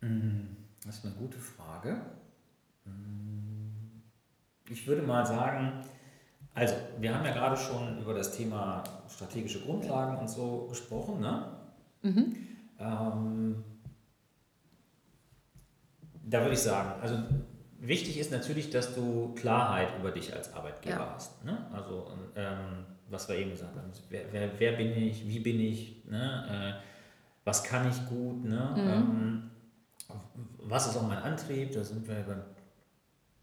Mm, 0.01 0.55
das 0.85 0.97
ist 0.97 1.05
eine 1.05 1.15
gute 1.15 1.37
Frage. 1.37 2.01
Mm, 2.85 4.01
ich 4.69 4.87
würde 4.87 5.01
mal 5.01 5.25
sagen, 5.25 5.83
also 6.53 6.75
wir 6.99 7.15
haben 7.15 7.25
ja 7.25 7.31
gerade 7.31 7.57
schon 7.57 7.99
über 7.99 8.13
das 8.13 8.35
Thema 8.35 8.83
strategische 9.07 9.61
Grundlagen 9.61 10.17
und 10.17 10.29
so 10.29 10.67
gesprochen. 10.69 11.19
Ne? 11.19 11.45
Mhm. 12.01 12.35
Ähm, 12.79 13.63
da 16.23 16.41
würde 16.41 16.53
ich 16.53 16.59
sagen, 16.59 17.01
also 17.01 17.18
wichtig 17.79 18.19
ist 18.19 18.31
natürlich, 18.31 18.69
dass 18.69 18.94
du 18.95 19.33
Klarheit 19.35 19.89
über 19.99 20.11
dich 20.11 20.33
als 20.33 20.53
Arbeitgeber 20.53 20.97
ja. 20.97 21.13
hast. 21.15 21.44
Ne? 21.44 21.65
Also 21.71 22.11
ähm, 22.35 22.85
was 23.09 23.27
wir 23.27 23.35
eben 23.35 23.51
gesagt 23.51 23.75
haben, 23.75 23.91
wer, 24.09 24.25
wer, 24.31 24.59
wer 24.59 24.71
bin 24.73 24.91
ich, 24.95 25.27
wie 25.27 25.39
bin 25.39 25.59
ich, 25.59 26.06
ne? 26.06 26.75
Äh, 26.77 26.83
was 27.44 27.63
kann 27.63 27.89
ich 27.89 28.06
gut, 28.06 28.44
ne? 28.45 28.73
Mhm. 28.75 28.89
Ähm, 28.89 29.51
was 30.63 30.87
ist 30.87 30.97
auch 30.97 31.07
mein 31.07 31.19
Antrieb, 31.19 31.71
da 31.71 31.83
sind 31.83 32.07
wir 32.07 32.16
beim 32.16 32.44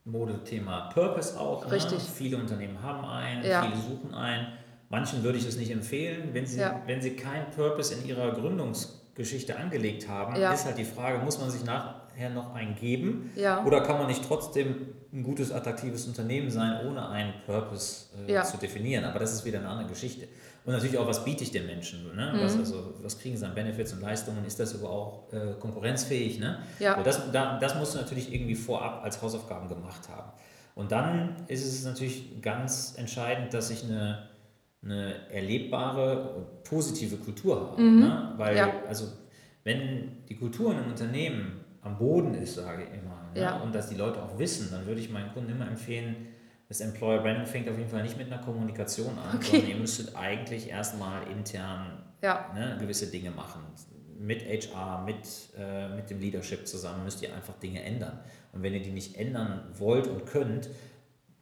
Modethema 0.04 0.88
Purpose 0.92 1.38
auch. 1.38 1.66
Ne? 1.66 1.72
Richtig. 1.72 1.98
Ne? 1.98 2.04
Viele 2.14 2.36
Unternehmen 2.38 2.82
haben 2.82 3.04
einen, 3.04 3.44
ja. 3.44 3.62
viele 3.62 3.76
suchen 3.76 4.14
einen. 4.14 4.46
Manchen 4.88 5.24
würde 5.24 5.36
ich 5.36 5.46
es 5.46 5.56
nicht 5.56 5.70
empfehlen, 5.70 6.30
wenn 6.32 6.46
sie, 6.46 6.60
ja. 6.60 6.80
wenn 6.86 7.02
sie 7.02 7.16
keinen 7.16 7.50
Purpose 7.50 7.92
in 7.92 8.06
ihrer 8.06 8.30
Gründungsgeschichte 8.32 9.56
angelegt 9.56 10.08
haben, 10.08 10.36
ja. 10.36 10.52
ist 10.52 10.64
halt 10.64 10.78
die 10.78 10.84
Frage, 10.84 11.18
muss 11.18 11.40
man 11.40 11.50
sich 11.50 11.64
nachher 11.64 12.30
noch 12.30 12.54
einen 12.54 12.76
geben 12.76 13.32
oder 13.64 13.80
kann 13.80 13.98
man 13.98 14.06
nicht 14.06 14.24
trotzdem 14.24 14.94
ein 15.12 15.24
gutes, 15.24 15.50
attraktives 15.50 16.06
Unternehmen 16.06 16.50
sein, 16.50 16.86
ohne 16.86 17.08
einen 17.08 17.34
Purpose 17.46 18.06
äh, 18.28 18.42
zu 18.44 18.58
definieren. 18.58 19.04
Aber 19.04 19.18
das 19.18 19.32
ist 19.32 19.44
wieder 19.44 19.58
eine 19.58 19.68
andere 19.68 19.88
Geschichte. 19.88 20.28
Und 20.66 20.72
natürlich 20.72 20.98
auch, 20.98 21.06
was 21.06 21.24
biete 21.24 21.44
ich 21.44 21.52
den 21.52 21.64
Menschen? 21.64 22.04
Ne? 22.16 22.32
Mhm. 22.34 22.40
Was, 22.42 22.58
also, 22.58 22.94
was 23.00 23.18
kriegen 23.20 23.36
sie 23.36 23.46
an 23.46 23.54
Benefits 23.54 23.92
und 23.92 24.02
Leistungen? 24.02 24.44
Ist 24.44 24.58
das 24.58 24.74
überhaupt 24.74 25.32
äh, 25.32 25.54
konkurrenzfähig? 25.60 26.40
Ne? 26.40 26.58
Ja. 26.80 26.96
So, 26.96 27.04
das, 27.04 27.30
da, 27.30 27.58
das 27.60 27.76
musst 27.76 27.94
du 27.94 27.98
natürlich 27.98 28.34
irgendwie 28.34 28.56
vorab 28.56 29.04
als 29.04 29.22
Hausaufgaben 29.22 29.68
gemacht 29.68 30.08
haben. 30.08 30.32
Und 30.74 30.90
dann 30.90 31.36
ist 31.46 31.64
es 31.64 31.84
natürlich 31.84 32.42
ganz 32.42 32.94
entscheidend, 32.98 33.54
dass 33.54 33.70
ich 33.70 33.84
eine, 33.84 34.28
eine 34.82 35.30
erlebbare, 35.30 36.48
positive 36.64 37.16
Kultur 37.16 37.70
habe. 37.70 37.80
Mhm. 37.80 38.00
Ne? 38.00 38.32
Weil, 38.36 38.56
ja. 38.56 38.72
also, 38.88 39.06
wenn 39.62 40.24
die 40.28 40.34
Kultur 40.34 40.72
in 40.72 40.78
einem 40.78 40.90
Unternehmen 40.90 41.60
am 41.82 41.96
Boden 41.96 42.34
ist, 42.34 42.56
sage 42.56 42.82
ich 42.82 42.88
immer, 42.88 43.30
ne? 43.34 43.40
ja. 43.40 43.56
und 43.58 43.72
dass 43.72 43.88
die 43.88 43.94
Leute 43.94 44.20
auch 44.20 44.36
wissen, 44.36 44.68
dann 44.72 44.84
würde 44.84 45.00
ich 45.00 45.10
meinen 45.10 45.32
Kunden 45.32 45.52
immer 45.52 45.68
empfehlen, 45.68 46.26
das 46.68 46.80
Employer 46.80 47.20
Branding 47.20 47.46
fängt 47.46 47.68
auf 47.68 47.78
jeden 47.78 47.88
Fall 47.90 48.02
nicht 48.02 48.18
mit 48.18 48.26
einer 48.26 48.42
Kommunikation 48.42 49.16
an, 49.18 49.36
okay. 49.36 49.46
sondern 49.50 49.68
ihr 49.70 49.76
müsstet 49.76 50.16
eigentlich 50.16 50.68
erstmal 50.68 51.26
intern 51.30 52.02
ja. 52.22 52.50
ne, 52.54 52.76
gewisse 52.80 53.06
Dinge 53.06 53.30
machen. 53.30 53.60
Mit 54.18 54.42
HR, 54.42 55.02
mit, 55.04 55.16
äh, 55.58 55.88
mit 55.94 56.10
dem 56.10 56.20
Leadership 56.20 56.66
zusammen 56.66 57.04
müsst 57.04 57.22
ihr 57.22 57.34
einfach 57.34 57.54
Dinge 57.58 57.82
ändern. 57.82 58.18
Und 58.52 58.62
wenn 58.62 58.72
ihr 58.72 58.82
die 58.82 58.90
nicht 58.90 59.16
ändern 59.16 59.62
wollt 59.74 60.06
und 60.08 60.26
könnt, 60.26 60.70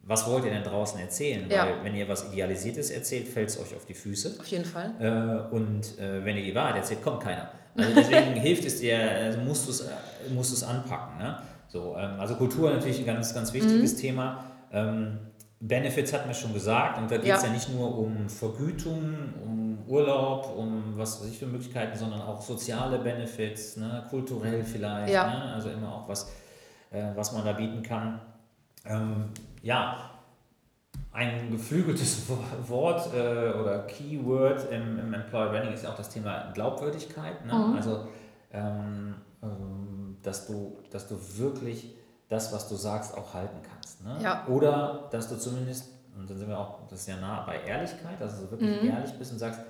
was 0.03 0.27
wollt 0.27 0.45
ihr 0.45 0.51
denn 0.51 0.65
draußen 0.65 1.01
erzählen? 1.01 1.49
Ja. 1.49 1.67
Weil 1.67 1.85
wenn 1.85 1.95
ihr 1.95 2.09
was 2.09 2.31
Idealisiertes 2.31 2.91
erzählt, 2.91 3.27
fällt 3.29 3.49
es 3.49 3.59
euch 3.59 3.75
auf 3.75 3.87
die 3.87 3.95
Füße. 3.95 4.37
Auf 4.39 4.47
jeden 4.47 4.65
Fall. 4.65 4.93
Äh, 5.01 5.55
und 5.55 5.99
äh, 5.99 6.23
wenn 6.25 6.37
ihr 6.37 6.45
die 6.45 6.55
Wahrheit 6.55 6.77
erzählt, 6.77 7.03
kommt 7.03 7.23
keiner. 7.23 7.51
Also 7.77 7.91
deswegen 7.95 8.35
hilft 8.41 8.65
es 8.67 8.81
dir, 8.81 8.99
also 8.99 9.39
musst 9.41 9.67
du 9.67 9.71
es 9.71 9.89
musst 10.31 10.53
du's 10.53 10.63
anpacken. 10.63 11.19
Ne? 11.19 11.39
So, 11.69 11.97
ähm, 11.97 12.21
also 12.21 12.35
Kultur 12.35 12.71
natürlich 12.71 12.99
ein 12.99 13.07
ganz, 13.07 13.35
ganz 13.35 13.53
wichtiges 13.53 13.95
mhm. 13.95 14.01
Thema. 14.01 14.45
Ähm, 14.75 15.19
Benefits 15.61 16.13
hatten 16.13 16.29
wir 16.29 16.35
schon 16.35 16.53
gesagt 16.53 16.99
und 16.99 17.11
da 17.11 17.17
geht 17.17 17.33
es 17.33 17.43
ja. 17.43 17.49
ja. 17.49 17.55
nicht 17.55 17.71
nur 17.71 17.97
um 17.97 18.29
Vergütung, 18.29 19.33
um 19.43 19.79
Urlaub, 19.87 20.55
um 20.57 20.93
was 20.97 21.21
weiß 21.21 21.31
ich 21.31 21.39
für 21.39 21.47
Möglichkeiten, 21.47 21.97
sondern 21.97 22.21
auch 22.21 22.43
soziale 22.43 22.99
Benefits, 22.99 23.77
ne? 23.77 24.05
kulturell 24.11 24.63
vielleicht, 24.63 25.13
ja. 25.13 25.27
ne? 25.27 25.55
also 25.55 25.71
immer 25.71 25.95
auch 25.95 26.09
was, 26.09 26.31
äh, 26.91 27.05
was 27.15 27.33
man 27.33 27.45
da 27.45 27.53
bieten 27.53 27.83
kann. 27.83 28.21
Ähm, 28.85 29.31
ja, 29.63 30.11
ein 31.13 31.51
geflügeltes 31.51 32.29
Wort 32.69 33.15
äh, 33.15 33.53
oder 33.59 33.87
Keyword 33.87 34.71
im, 34.71 34.99
im 34.99 35.15
Employer 35.15 35.51
Branding 35.51 35.73
ist 35.73 35.85
ja 35.85 35.91
auch 35.91 35.97
das 35.97 36.11
Thema 36.11 36.51
Glaubwürdigkeit. 36.53 37.47
Ne? 37.47 37.55
Mhm. 37.55 37.77
Also, 37.77 38.09
ähm, 38.53 39.15
ähm, 39.43 40.17
dass, 40.23 40.47
du, 40.47 40.79
dass 40.91 41.07
du 41.09 41.17
wirklich 41.39 41.95
das, 42.29 42.53
was 42.53 42.69
du 42.69 42.75
sagst, 42.75 43.17
auch 43.17 43.33
halten 43.33 43.59
kannst. 43.63 43.84
Ne? 44.05 44.19
Ja. 44.23 44.47
Oder 44.47 45.09
dass 45.11 45.29
du 45.29 45.37
zumindest, 45.37 45.89
und 46.17 46.29
dann 46.29 46.37
sind 46.39 46.49
wir 46.49 46.59
auch, 46.59 46.87
das 46.89 47.01
ist 47.01 47.09
ja 47.09 47.17
nah 47.17 47.43
bei 47.45 47.61
Ehrlichkeit, 47.63 48.21
dass 48.21 48.41
du 48.41 48.51
wirklich 48.51 48.83
mhm. 48.83 48.91
ehrlich 48.91 49.13
bist 49.19 49.33
und 49.33 49.39
sagst, 49.39 49.61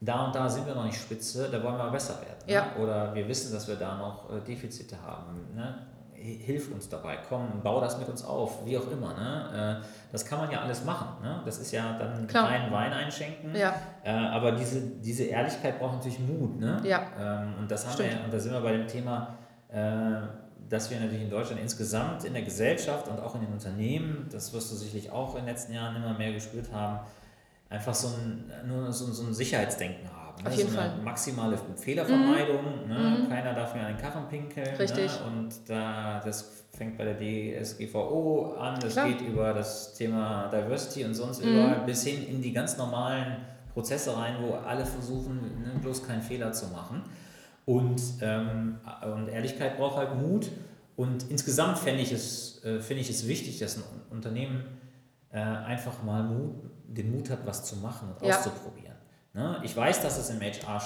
da 0.00 0.26
und 0.26 0.34
da 0.34 0.48
sind 0.48 0.66
wir 0.66 0.74
noch 0.74 0.84
nicht 0.84 1.00
spitze, 1.00 1.48
da 1.50 1.62
wollen 1.62 1.78
wir 1.78 1.90
besser 1.90 2.20
werden. 2.20 2.46
Ne? 2.46 2.52
Ja. 2.52 2.76
Oder 2.78 3.14
wir 3.14 3.26
wissen, 3.28 3.52
dass 3.52 3.66
wir 3.66 3.76
da 3.76 3.96
noch 3.96 4.30
äh, 4.30 4.40
Defizite 4.40 4.96
haben. 5.02 5.54
Ne? 5.54 5.86
hilf 6.18 6.72
uns 6.72 6.88
dabei, 6.88 7.18
komm, 7.28 7.60
bau 7.62 7.80
das 7.80 7.98
mit 7.98 8.08
uns 8.08 8.24
auf, 8.24 8.64
wie 8.64 8.76
auch 8.76 8.90
immer. 8.90 9.14
Ne? 9.14 9.80
Äh, 9.82 9.86
das 10.12 10.24
kann 10.24 10.38
man 10.38 10.50
ja 10.50 10.60
alles 10.60 10.84
machen. 10.84 11.22
Ne? 11.22 11.40
Das 11.44 11.58
ist 11.58 11.72
ja 11.72 11.96
dann 11.98 12.26
Klar. 12.26 12.48
rein 12.48 12.72
Wein 12.72 12.92
einschenken. 12.92 13.54
Ja. 13.54 13.74
Äh, 14.02 14.10
aber 14.10 14.52
diese, 14.52 14.80
diese 14.80 15.24
Ehrlichkeit 15.24 15.78
braucht 15.78 15.94
natürlich 15.94 16.20
Mut. 16.20 16.58
Ne? 16.58 16.80
Ja. 16.84 17.02
Ähm, 17.18 17.54
und 17.60 17.70
das 17.70 17.86
haben 17.86 17.94
Stimmt. 17.94 18.12
wir, 18.12 18.24
und 18.24 18.32
da 18.32 18.38
sind 18.38 18.52
wir 18.52 18.60
bei 18.60 18.72
dem 18.72 18.86
Thema, 18.86 19.34
dass 20.68 20.90
wir 20.90 20.98
natürlich 20.98 21.22
in 21.22 21.30
Deutschland 21.30 21.60
insgesamt 21.60 22.24
in 22.24 22.32
der 22.32 22.42
Gesellschaft 22.42 23.08
und 23.08 23.20
auch 23.20 23.34
in 23.34 23.42
den 23.42 23.52
Unternehmen, 23.52 24.28
das 24.30 24.52
wirst 24.52 24.72
du 24.72 24.76
sicherlich 24.76 25.10
auch 25.10 25.34
in 25.34 25.42
den 25.42 25.46
letzten 25.46 25.72
Jahren 25.72 25.96
immer 25.96 26.16
mehr 26.16 26.32
gespürt 26.32 26.72
haben, 26.72 27.00
einfach 27.68 27.94
so 27.94 28.08
ein, 28.08 28.50
nur 28.66 28.92
so, 28.92 29.12
so 29.12 29.24
ein 29.24 29.34
Sicherheitsdenken 29.34 30.08
haben. 30.08 30.46
Auf 30.46 30.54
jeden 30.54 30.70
so 30.70 30.76
Fall. 30.76 30.96
Maximale 31.02 31.58
Fehlervermeidung. 31.76 32.82
Mhm. 32.84 32.88
Ne? 32.88 33.18
Mhm. 33.20 33.28
Keiner 33.28 33.54
darf 33.54 33.74
mir 33.74 33.80
an 33.80 33.94
den 33.94 33.98
Karren 33.98 34.28
pinkeln. 34.28 34.72
Ne? 34.72 34.78
Richtig. 34.78 35.10
Ne? 35.10 35.26
Und 35.26 35.54
da, 35.66 36.20
das 36.24 36.64
fängt 36.76 36.98
bei 36.98 37.04
der 37.04 37.16
DSGVO 37.18 38.56
an. 38.58 38.78
Das 38.80 38.92
Klar. 38.92 39.08
geht 39.08 39.22
über 39.22 39.54
das 39.54 39.94
Thema 39.94 40.48
Diversity 40.48 41.04
und 41.04 41.14
sonst 41.14 41.42
mhm. 41.42 41.52
überall 41.52 41.80
bis 41.86 42.04
hin 42.04 42.26
in 42.26 42.42
die 42.42 42.52
ganz 42.52 42.76
normalen 42.76 43.36
Prozesse 43.72 44.16
rein, 44.16 44.36
wo 44.40 44.54
alle 44.54 44.84
versuchen, 44.84 45.62
ne, 45.62 45.78
bloß 45.80 46.06
keinen 46.06 46.22
Fehler 46.22 46.52
zu 46.52 46.66
machen. 46.68 47.02
Und, 47.66 48.00
ähm, 48.22 48.78
und 49.02 49.28
Ehrlichkeit 49.28 49.76
braucht 49.76 49.96
halt 49.96 50.14
Mut. 50.14 50.48
Und 50.96 51.28
insgesamt 51.28 51.78
fände 51.78 52.00
ich, 52.00 52.12
es, 52.12 52.62
äh, 52.64 52.78
ich 52.94 53.10
es 53.10 53.28
wichtig, 53.28 53.58
dass 53.58 53.76
ein 53.76 53.82
Unternehmen 54.10 54.64
äh, 55.30 55.40
einfach 55.40 56.02
mal 56.02 56.22
Mut, 56.22 56.54
den 56.86 57.10
Mut 57.10 57.28
hat, 57.28 57.44
was 57.44 57.64
zu 57.64 57.76
machen 57.76 58.08
und 58.12 58.26
ja. 58.26 58.38
auszuprobieren. 58.38 58.96
Ne? 59.34 59.60
Ich 59.64 59.76
weiß, 59.76 60.00
dass 60.00 60.16
es 60.16 60.30
im 60.30 60.40
HR 60.40 60.80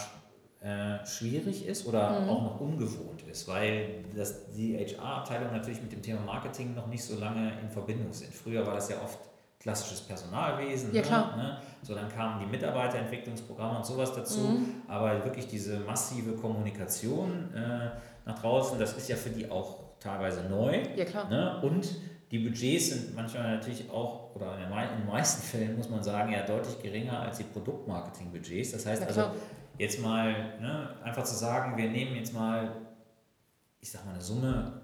äh, 0.60 1.06
schwierig 1.06 1.66
ist 1.66 1.86
oder 1.86 2.20
mhm. 2.20 2.28
auch 2.28 2.42
noch 2.42 2.60
ungewohnt 2.60 3.22
ist, 3.30 3.46
weil 3.46 4.04
das, 4.16 4.50
die 4.50 4.76
HR-Abteilung 4.76 5.52
natürlich 5.52 5.80
mit 5.80 5.92
dem 5.92 6.02
Thema 6.02 6.20
Marketing 6.20 6.74
noch 6.74 6.86
nicht 6.86 7.04
so 7.04 7.18
lange 7.18 7.52
in 7.60 7.70
Verbindung 7.70 8.12
sind. 8.12 8.34
Früher 8.34 8.66
war 8.66 8.74
das 8.74 8.88
ja 8.88 8.96
oft 9.02 9.18
klassisches 9.60 10.00
Personalwesen. 10.00 10.92
Ja, 10.94 11.02
klar. 11.02 11.36
Ne? 11.36 11.58
So, 11.82 11.94
dann 11.94 12.08
kamen 12.08 12.40
die 12.40 12.46
Mitarbeiterentwicklungsprogramme 12.46 13.78
und 13.78 13.86
sowas 13.86 14.12
dazu. 14.14 14.40
Mhm. 14.40 14.82
Aber 14.88 15.22
wirklich 15.24 15.46
diese 15.46 15.80
massive 15.80 16.32
Kommunikation 16.32 17.54
äh, 17.54 17.90
nach 18.24 18.38
draußen, 18.40 18.78
das 18.78 18.96
ist 18.96 19.08
ja 19.08 19.16
für 19.16 19.30
die 19.30 19.50
auch 19.50 19.76
teilweise 20.00 20.44
neu. 20.48 20.82
Ja, 20.96 21.04
klar. 21.04 21.28
Ne? 21.28 21.60
Und 21.62 21.88
die 22.30 22.38
Budgets 22.38 22.88
sind 22.90 23.14
manchmal 23.14 23.56
natürlich 23.56 23.90
auch, 23.90 24.34
oder 24.34 24.54
in 24.54 24.62
den 24.62 25.06
meisten 25.06 25.42
Fällen 25.46 25.76
muss 25.76 25.90
man 25.90 26.02
sagen, 26.02 26.32
ja 26.32 26.44
deutlich 26.46 26.80
geringer 26.82 27.20
als 27.20 27.36
die 27.36 27.44
Produktmarketing-Budgets. 27.44 28.72
Das 28.72 28.86
heißt 28.86 29.02
ja, 29.02 29.08
also, 29.08 29.24
jetzt 29.78 30.00
mal 30.00 30.32
ne, 30.60 30.94
einfach 31.04 31.24
zu 31.24 31.34
sagen, 31.34 31.76
wir 31.76 31.90
nehmen 31.90 32.16
jetzt 32.16 32.32
mal, 32.32 32.76
ich 33.80 33.90
sag 33.90 34.06
mal, 34.06 34.12
eine 34.12 34.22
Summe 34.22 34.80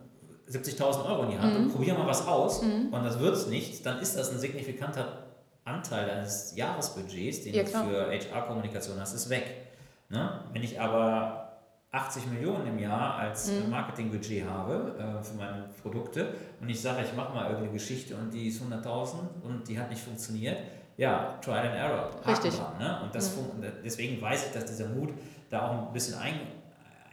70.000 0.51 1.05
Euro 1.05 1.25
in 1.25 1.31
die 1.31 1.39
Hand 1.39 1.59
mhm. 1.59 1.65
und 1.65 1.73
probieren 1.73 1.99
mal 1.99 2.07
was 2.07 2.27
aus 2.27 2.63
mhm. 2.63 2.89
und 2.91 3.05
das 3.05 3.19
wird 3.19 3.35
es 3.35 3.47
nicht, 3.47 3.85
dann 3.85 4.01
ist 4.01 4.17
das 4.17 4.31
ein 4.31 4.39
signifikanter 4.39 5.25
Anteil 5.65 6.07
deines 6.07 6.55
Jahresbudgets, 6.57 7.43
den 7.43 7.55
ja, 7.55 7.65
du 7.65 7.71
für 7.71 8.11
HR-Kommunikation 8.11 9.01
hast, 9.01 9.15
ist 9.15 9.29
weg. 9.29 9.67
Ne? 10.09 10.41
Wenn 10.53 10.63
ich 10.63 10.81
aber 10.81 11.47
80 11.91 12.27
Millionen 12.27 12.67
im 12.67 12.79
Jahr 12.79 13.17
als 13.17 13.51
mhm. 13.51 13.71
Marketingbudget 13.71 14.45
habe 14.49 14.95
äh, 14.99 15.25
für 15.25 15.35
meine 15.35 15.65
Produkte 15.83 16.35
und 16.61 16.69
ich 16.69 16.81
sage, 16.81 17.03
ich 17.05 17.17
mache 17.17 17.35
mal 17.35 17.47
irgendeine 17.47 17.73
Geschichte 17.73 18.15
und 18.15 18.33
die 18.33 18.49
ist 18.49 18.63
100.000 18.63 19.15
und 19.43 19.69
die 19.69 19.79
hat 19.79 19.91
nicht 19.91 20.03
funktioniert, 20.03 20.59
ja, 20.97 21.39
Trial 21.43 21.67
and 21.67 21.77
Error. 21.77 22.11
Richtig. 22.27 22.55
Dran, 22.55 22.79
ne? 22.79 23.01
Und 23.03 23.15
das 23.15 23.37
mhm. 23.37 23.63
deswegen 23.85 24.21
weiß 24.21 24.47
ich, 24.47 24.53
dass 24.53 24.65
dieser 24.65 24.89
Mut 24.89 25.11
da 25.51 25.69
auch 25.69 25.89
ein 25.89 25.93
bisschen 25.93 26.19
ein, 26.19 26.35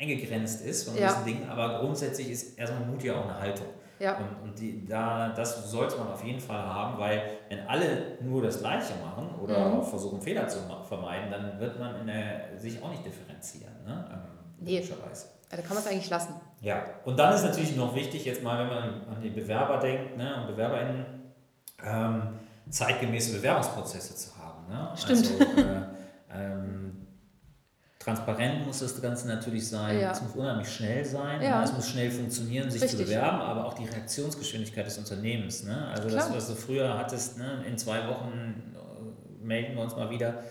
eingegrenzt 0.04 0.66
ist 0.66 0.88
von 0.88 0.98
ja. 0.98 1.08
diesen 1.08 1.26
Dingen, 1.26 1.50
aber 1.50 1.80
grundsätzlich 1.80 2.30
ist 2.30 2.58
erstmal 2.58 2.86
Mut 2.86 3.04
ja 3.04 3.16
auch 3.16 3.24
eine 3.26 3.40
Haltung. 3.40 3.68
Ja. 4.00 4.18
Und, 4.18 4.50
und 4.50 4.60
die, 4.60 4.86
da, 4.86 5.30
das 5.30 5.70
sollte 5.72 5.98
man 5.98 6.10
auf 6.10 6.24
jeden 6.24 6.40
Fall 6.40 6.62
haben, 6.62 7.00
weil 7.00 7.22
wenn 7.50 7.60
alle 7.68 8.18
nur 8.22 8.42
das 8.42 8.60
Gleiche 8.60 8.94
machen 9.04 9.30
oder 9.42 9.70
mhm. 9.70 9.84
versuchen 9.84 10.22
Fehler 10.22 10.48
zu 10.48 10.60
vermeiden, 10.88 11.32
dann 11.32 11.60
wird 11.60 11.80
man 11.80 12.02
in 12.02 12.08
der, 12.08 12.58
sich 12.58 12.82
auch 12.84 12.90
nicht 12.90 13.06
differenzieren. 13.06 13.72
Ne? 13.86 14.06
Ähm, 14.12 14.34
Nee. 14.64 14.78
Logischerweise. 14.78 15.28
da 15.50 15.58
kann 15.58 15.70
man 15.70 15.78
es 15.78 15.88
eigentlich 15.88 16.10
lassen. 16.10 16.36
Ja, 16.62 16.86
und 17.06 17.18
dann 17.18 17.34
ist 17.34 17.44
natürlich 17.44 17.76
noch 17.76 17.94
wichtig, 17.96 18.26
jetzt 18.26 18.44
mal, 18.44 18.60
wenn 18.60 18.68
man 18.68 19.16
an 19.16 19.22
die 19.22 19.30
Bewerber 19.30 19.78
denkt, 19.78 20.18
ne, 20.18 20.42
und 20.42 20.48
BewerberInnen, 20.48 21.06
ähm, 21.84 22.22
zeitgemäße 22.70 23.36
Bewerbungsprozesse 23.38 24.16
zu 24.16 24.38
haben. 24.38 24.68
Ne? 24.70 24.92
Stimmt. 24.96 25.30
Also, 25.40 25.62
äh, 25.62 25.82
ähm, 26.34 26.93
transparent 28.04 28.66
muss 28.66 28.80
das 28.80 29.02
Ganze 29.02 29.28
natürlich 29.28 29.68
sein. 29.68 30.00
Ja. 30.00 30.12
Es 30.12 30.22
muss 30.22 30.36
unheimlich 30.36 30.70
schnell 30.70 31.06
sein. 31.06 31.42
Ja. 31.42 31.60
Ne? 31.60 31.66
Es 31.66 31.74
muss 31.74 31.88
schnell 31.90 32.12
funktionieren, 32.12 32.70
sich 32.70 32.82
Richtig. 32.82 33.00
zu 33.00 33.06
bewerben, 33.06 33.42
aber 33.42 33.66
auch 33.66 33.74
die 33.74 33.86
Reaktionsgeschwindigkeit 33.86 34.86
des 34.86 34.98
Unternehmens. 34.98 35.64
Ne? 35.64 35.88
Also 35.88 36.08
Klar. 36.08 36.28
das, 36.28 36.36
was 36.36 36.48
du 36.48 36.56
früher 36.56 36.98
hattest, 36.98 37.38
ne? 37.38 37.64
in 37.68 37.78
zwei 37.78 38.08
Wochen 38.08 38.76
äh, 38.76 39.46
melden 39.46 39.76
wir 39.76 39.84
uns 39.84 39.96
mal 39.96 40.10
wieder 40.10 40.44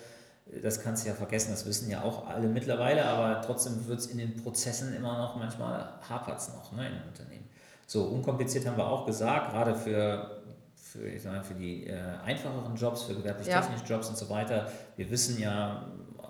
das 0.61 0.83
kannst 0.83 1.05
du 1.05 1.09
ja 1.09 1.15
vergessen, 1.15 1.51
das 1.51 1.65
wissen 1.65 1.91
ja 1.91 2.03
auch 2.03 2.29
alle 2.29 2.49
mittlerweile, 2.49 3.05
aber 3.05 3.41
trotzdem 3.41 3.87
wird 3.87 4.01
es 4.01 4.07
in 4.07 4.19
den 4.19 4.37
Prozessen 4.37 4.95
immer 4.95 5.17
noch, 5.17 5.37
manchmal 5.37 5.95
hapert 6.09 6.39
es 6.39 6.49
noch 6.49 6.73
ne, 6.73 6.89
in 6.89 6.95
den 6.95 7.09
Unternehmen. 7.09 7.49
So, 7.87 8.05
unkompliziert 8.05 8.67
haben 8.67 8.77
wir 8.77 8.87
auch 8.87 9.07
gesagt, 9.07 9.53
gerade 9.53 9.75
für, 9.75 10.43
für, 10.75 11.07
ich 11.09 11.23
sag 11.23 11.33
mal, 11.33 11.45
für 11.45 11.55
die 11.55 11.87
äh, 11.87 11.99
einfacheren 12.25 12.75
Jobs, 12.77 13.03
für 13.03 13.15
gewerblich-technische 13.15 13.85
ja. 13.85 13.97
Jobs 13.97 14.09
und 14.09 14.17
so 14.17 14.29
weiter. 14.29 14.71
Wir 14.97 15.11
wissen 15.11 15.41
ja 15.41 15.87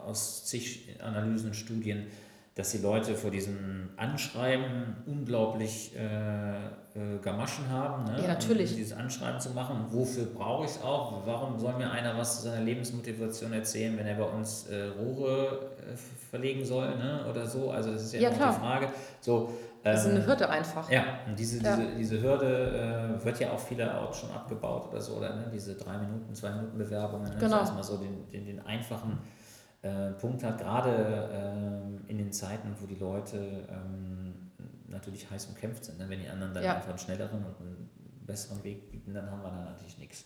aus 0.07 0.45
zig 0.45 0.89
Analysen 1.01 1.49
und 1.49 1.55
Studien, 1.55 2.07
dass 2.55 2.73
die 2.73 2.79
Leute 2.79 3.15
vor 3.15 3.31
diesem 3.31 3.89
Anschreiben 3.97 4.97
unglaublich 5.07 5.97
äh, 5.97 6.55
äh, 6.95 7.19
Gamaschen 7.23 7.71
haben. 7.71 8.05
Ne? 8.05 8.21
Ja, 8.21 8.29
natürlich. 8.29 8.73
Um 8.73 8.77
dieses 8.77 8.93
Anschreiben 8.93 9.41
zu 9.41 9.51
machen. 9.51 9.87
Wofür 9.89 10.27
brauche 10.27 10.67
ich 10.67 10.73
es 10.73 10.83
auch? 10.83 11.27
Warum 11.27 11.59
soll 11.59 11.75
mir 11.75 11.91
einer 11.91 12.17
was 12.19 12.37
zu 12.37 12.49
seiner 12.49 12.63
Lebensmotivation 12.63 13.55
erzählen, 13.55 13.97
wenn 13.97 14.07
er 14.07 14.17
bei 14.17 14.25
uns 14.25 14.67
äh, 14.67 14.89
Rohre 14.99 15.71
äh, 15.79 15.97
verlegen 16.31 16.63
soll 16.63 16.89
ne? 16.99 17.25
oder 17.31 17.47
so? 17.47 17.71
Also 17.71 17.93
das 17.93 18.05
ist 18.05 18.13
ja, 18.13 18.21
ja 18.21 18.29
immer 18.29 18.53
die 18.53 18.61
Frage. 18.61 18.89
So, 19.21 19.55
ähm, 19.85 19.95
das 19.95 20.05
ist 20.05 20.11
eine 20.11 20.21
ähm, 20.21 20.27
Hürde 20.27 20.49
einfach. 20.51 20.91
Ja, 20.91 21.05
und 21.27 21.39
diese, 21.39 21.65
ja. 21.65 21.75
diese, 21.75 21.95
diese 21.97 22.21
Hürde 22.21 23.19
äh, 23.19 23.25
wird 23.25 23.41
ja 23.41 23.51
auch 23.53 23.59
vielerorts 23.59 24.19
schon 24.19 24.31
abgebaut 24.31 24.89
oder 24.91 25.01
so, 25.01 25.15
oder 25.15 25.35
ne? 25.35 25.51
diese 25.51 25.75
drei 25.75 25.97
Minuten, 25.97 26.35
zwei 26.35 26.51
Minuten 26.51 26.77
Bewerbungen. 26.77 27.31
Ne? 27.31 27.37
Genau. 27.41 27.61
Das 27.61 27.69
heißt 27.69 27.75
mal 27.75 27.83
so 27.83 27.97
den, 27.97 28.29
den, 28.31 28.45
den 28.45 28.61
einfachen 28.67 29.19
äh, 29.83 30.13
Punkt 30.13 30.43
hat, 30.45 30.59
gerade 30.59 31.31
ähm, 31.33 32.01
in 32.09 32.19
den 32.19 32.33
Zeiten, 32.33 32.75
wo 32.81 32.87
die 32.87 32.95
Leute 32.95 33.37
ähm, 33.69 34.35
natürlich 34.89 35.29
heiß 35.31 35.47
umkämpft 35.47 35.85
sind. 35.85 35.99
Ne? 35.99 36.09
Wenn 36.09 36.21
die 36.21 36.29
anderen 36.29 36.55
dann 36.55 36.63
ja. 36.63 36.77
einfach 36.77 36.91
einen 36.91 36.99
schnelleren 36.99 37.45
und 37.45 37.61
einen 37.61 37.91
besseren 38.27 38.63
Weg 38.63 38.91
bieten, 38.91 39.13
dann 39.15 39.31
haben 39.31 39.43
wir 39.43 39.51
da 39.51 39.65
natürlich 39.65 39.99
nichts. 39.99 40.25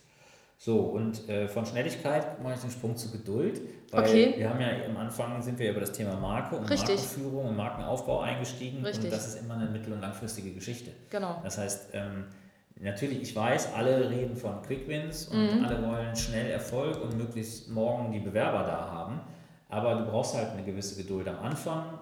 So, 0.59 0.81
und 0.81 1.29
äh, 1.29 1.49
von 1.49 1.67
Schnelligkeit 1.67 2.43
mache 2.43 2.55
ich 2.55 2.61
den 2.61 2.71
Sprung 2.71 2.97
zu 2.97 3.11
Geduld, 3.11 3.61
weil 3.91 4.05
okay. 4.05 4.35
wir 4.39 4.49
haben 4.49 4.61
ja 4.61 4.69
am 4.89 4.97
Anfang 4.97 5.43
sind 5.43 5.59
wir 5.59 5.71
über 5.71 5.81
das 5.81 5.93
Thema 5.93 6.17
Marke 6.17 6.57
und 6.57 6.65
Richtig. 6.71 6.97
Markenführung 6.97 7.47
und 7.47 7.57
Markenaufbau 7.57 8.21
eingestiegen 8.21 8.83
Richtig. 8.83 9.05
und 9.05 9.13
das 9.13 9.27
ist 9.27 9.43
immer 9.43 9.55
eine 9.55 9.67
mittel- 9.67 9.93
und 9.93 10.01
langfristige 10.01 10.53
Geschichte. 10.53 10.93
Genau. 11.11 11.41
Das 11.45 11.59
heißt, 11.59 11.91
ähm, 11.93 12.25
natürlich, 12.81 13.21
ich 13.21 13.37
weiß, 13.37 13.75
alle 13.75 14.09
reden 14.09 14.35
von 14.35 14.63
Quick 14.63 14.89
Wins 14.89 15.29
und 15.29 15.59
mhm. 15.59 15.65
alle 15.65 15.87
wollen 15.87 16.17
schnell 16.17 16.51
Erfolg 16.51 17.03
und 17.03 17.19
möglichst 17.19 17.69
morgen 17.69 18.13
die 18.13 18.21
Bewerber 18.21 18.63
da 18.63 18.91
haben. 18.91 19.21
Aber 19.69 19.95
du 19.97 20.05
brauchst 20.05 20.35
halt 20.35 20.51
eine 20.51 20.63
gewisse 20.63 20.97
Geduld 20.97 21.29
am 21.29 21.39
Anfang. 21.39 21.99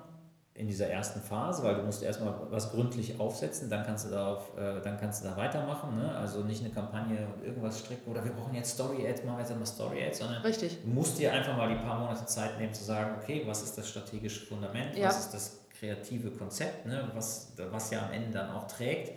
in 0.57 0.69
dieser 0.69 0.87
ersten 0.87 1.21
Phase, 1.21 1.65
weil 1.65 1.75
du 1.75 1.83
musst 1.83 2.05
erstmal 2.05 2.33
was 2.49 2.71
gründlich 2.71 3.19
aufsetzen, 3.19 3.69
dann 3.69 3.85
kannst 3.85 4.07
du 4.07 4.11
darauf, 4.11 4.57
äh, 4.57 4.81
dann 4.83 4.97
kannst 5.01 5.25
du 5.25 5.29
da 5.29 5.37
weitermachen. 5.37 5.97
Ne? 5.97 6.17
Also 6.17 6.45
nicht 6.45 6.63
eine 6.65 6.73
Kampagne 6.73 7.27
und 7.27 7.45
irgendwas 7.45 7.81
stricken 7.81 8.09
oder 8.09 8.25
wir 8.25 8.31
brauchen 8.31 8.55
jetzt 8.55 8.75
Story 8.75 9.05
Ads, 9.05 9.25
machen 9.25 9.39
wir 9.39 9.45
jetzt 9.45 9.59
mal 9.59 9.67
Story 9.67 10.05
Ads, 10.05 10.19
sondern 10.21 10.43
Richtig. 10.43 10.79
du 10.81 10.91
musst 10.91 11.19
dir 11.19 11.33
einfach 11.33 11.57
mal 11.57 11.69
die 11.69 11.85
paar 11.85 11.99
Monate 11.99 12.25
Zeit 12.27 12.57
nehmen 12.61 12.73
zu 12.73 12.85
sagen, 12.85 13.17
okay, 13.21 13.43
was 13.47 13.65
ist 13.65 13.77
das 13.77 13.89
strategische 13.89 14.47
Fundament, 14.47 14.97
ja. 14.97 15.09
was 15.09 15.19
ist 15.25 15.35
das 15.35 15.59
kreative 15.77 16.31
Konzept, 16.31 16.87
ne? 16.87 17.11
was, 17.15 17.53
was 17.73 17.91
ja 17.91 18.07
am 18.07 18.13
Ende 18.13 18.31
dann 18.31 18.53
auch 18.53 18.69
trägt. 18.69 19.11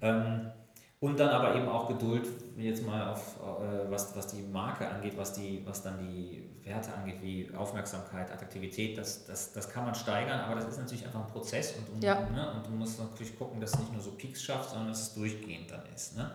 Ähm, 0.00 0.52
und 1.00 1.20
dann 1.20 1.28
aber 1.28 1.54
eben 1.54 1.68
auch 1.68 1.88
Geduld, 1.88 2.26
jetzt 2.56 2.84
mal 2.86 3.10
auf, 3.10 3.36
äh, 3.36 3.90
was, 3.90 4.16
was 4.16 4.28
die 4.28 4.42
Marke 4.42 4.88
angeht, 4.88 5.12
was, 5.16 5.34
die, 5.34 5.62
was 5.66 5.82
dann 5.82 5.98
die 5.98 6.48
Werte 6.64 6.92
angeht, 6.94 7.16
wie 7.20 7.50
Aufmerksamkeit, 7.54 8.32
Attraktivität, 8.32 8.96
das, 8.96 9.26
das, 9.26 9.52
das 9.52 9.68
kann 9.68 9.84
man 9.84 9.94
steigern, 9.94 10.40
aber 10.40 10.54
das 10.54 10.64
ist 10.66 10.78
natürlich 10.78 11.04
einfach 11.04 11.20
ein 11.20 11.26
Prozess 11.26 11.74
und, 11.76 11.94
und, 11.94 12.02
ja. 12.02 12.14
ne, 12.14 12.52
und 12.56 12.66
du 12.66 12.70
musst 12.70 12.98
natürlich 12.98 13.38
gucken, 13.38 13.60
dass 13.60 13.74
es 13.74 13.78
nicht 13.78 13.92
nur 13.92 14.00
so 14.00 14.12
Peaks 14.12 14.42
schafft, 14.42 14.70
sondern 14.70 14.88
dass 14.88 15.02
es 15.02 15.14
durchgehend 15.14 15.70
dann 15.70 15.82
ist. 15.94 16.16
Ne? 16.16 16.30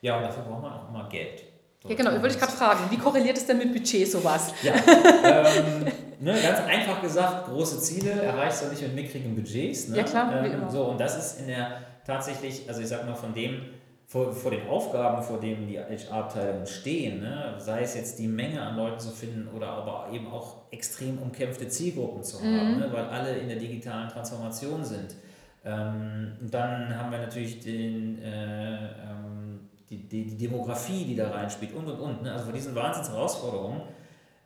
Ja, 0.00 0.16
und 0.16 0.22
dafür 0.22 0.42
braucht 0.42 0.62
man 0.62 0.72
auch 0.72 0.88
immer 0.88 1.08
Geld. 1.08 1.44
So 1.82 1.88
ja, 1.88 1.94
genau, 1.94 2.12
ich 2.12 2.22
wollte 2.22 2.34
ich 2.34 2.40
gerade 2.40 2.52
fragen, 2.52 2.90
wie 2.90 2.96
korreliert 2.96 3.36
es 3.36 3.46
denn 3.46 3.58
mit 3.58 3.72
Budget 3.72 4.10
sowas? 4.10 4.54
Ja, 4.62 4.74
ähm, 5.24 5.84
ne, 6.18 6.40
ganz 6.40 6.60
einfach 6.60 7.02
gesagt, 7.02 7.46
große 7.46 7.80
Ziele 7.80 8.10
erreichst 8.10 8.64
du 8.64 8.68
nicht 8.68 8.82
mit 8.82 8.94
mickrigen 8.94 9.34
Budgets. 9.34 9.88
Ne? 9.88 9.98
Ja, 9.98 10.04
klar, 10.04 10.44
ähm, 10.44 10.70
So, 10.70 10.84
und 10.84 11.00
das 11.00 11.18
ist 11.18 11.40
in 11.40 11.48
der 11.48 11.82
tatsächlich, 12.06 12.68
also 12.68 12.80
ich 12.80 12.88
sag 12.88 13.06
mal, 13.06 13.14
von 13.14 13.34
dem, 13.34 13.62
vor, 14.12 14.30
vor 14.30 14.50
den 14.50 14.68
Aufgaben, 14.68 15.22
vor 15.22 15.40
denen 15.40 15.66
die 15.66 15.78
HR-Abteilungen 15.78 16.66
stehen, 16.66 17.20
ne? 17.20 17.54
sei 17.56 17.80
es 17.80 17.94
jetzt 17.94 18.18
die 18.18 18.28
Menge 18.28 18.60
an 18.60 18.76
Leuten 18.76 19.00
zu 19.00 19.08
finden 19.08 19.48
oder 19.56 19.68
aber 19.68 20.12
eben 20.12 20.26
auch 20.26 20.70
extrem 20.70 21.16
umkämpfte 21.16 21.66
Zielgruppen 21.66 22.22
zu 22.22 22.38
haben, 22.38 22.74
mhm. 22.74 22.80
ne? 22.80 22.88
weil 22.92 23.06
alle 23.06 23.38
in 23.38 23.48
der 23.48 23.56
digitalen 23.56 24.10
Transformation 24.10 24.84
sind. 24.84 25.14
Ähm, 25.64 26.32
dann 26.42 26.94
haben 26.94 27.10
wir 27.10 27.20
natürlich 27.20 27.60
den, 27.60 28.20
äh, 28.20 28.84
ähm, 28.84 29.70
die, 29.88 30.06
die, 30.06 30.26
die, 30.26 30.36
Demografie, 30.36 31.06
die 31.06 31.16
da 31.16 31.30
reinspielt 31.30 31.72
und 31.72 31.88
und 31.88 31.98
und. 31.98 32.22
Ne? 32.22 32.32
Also 32.32 32.44
vor 32.44 32.52
diesen 32.52 32.74
Wahnsinnsherausforderungen 32.74 33.80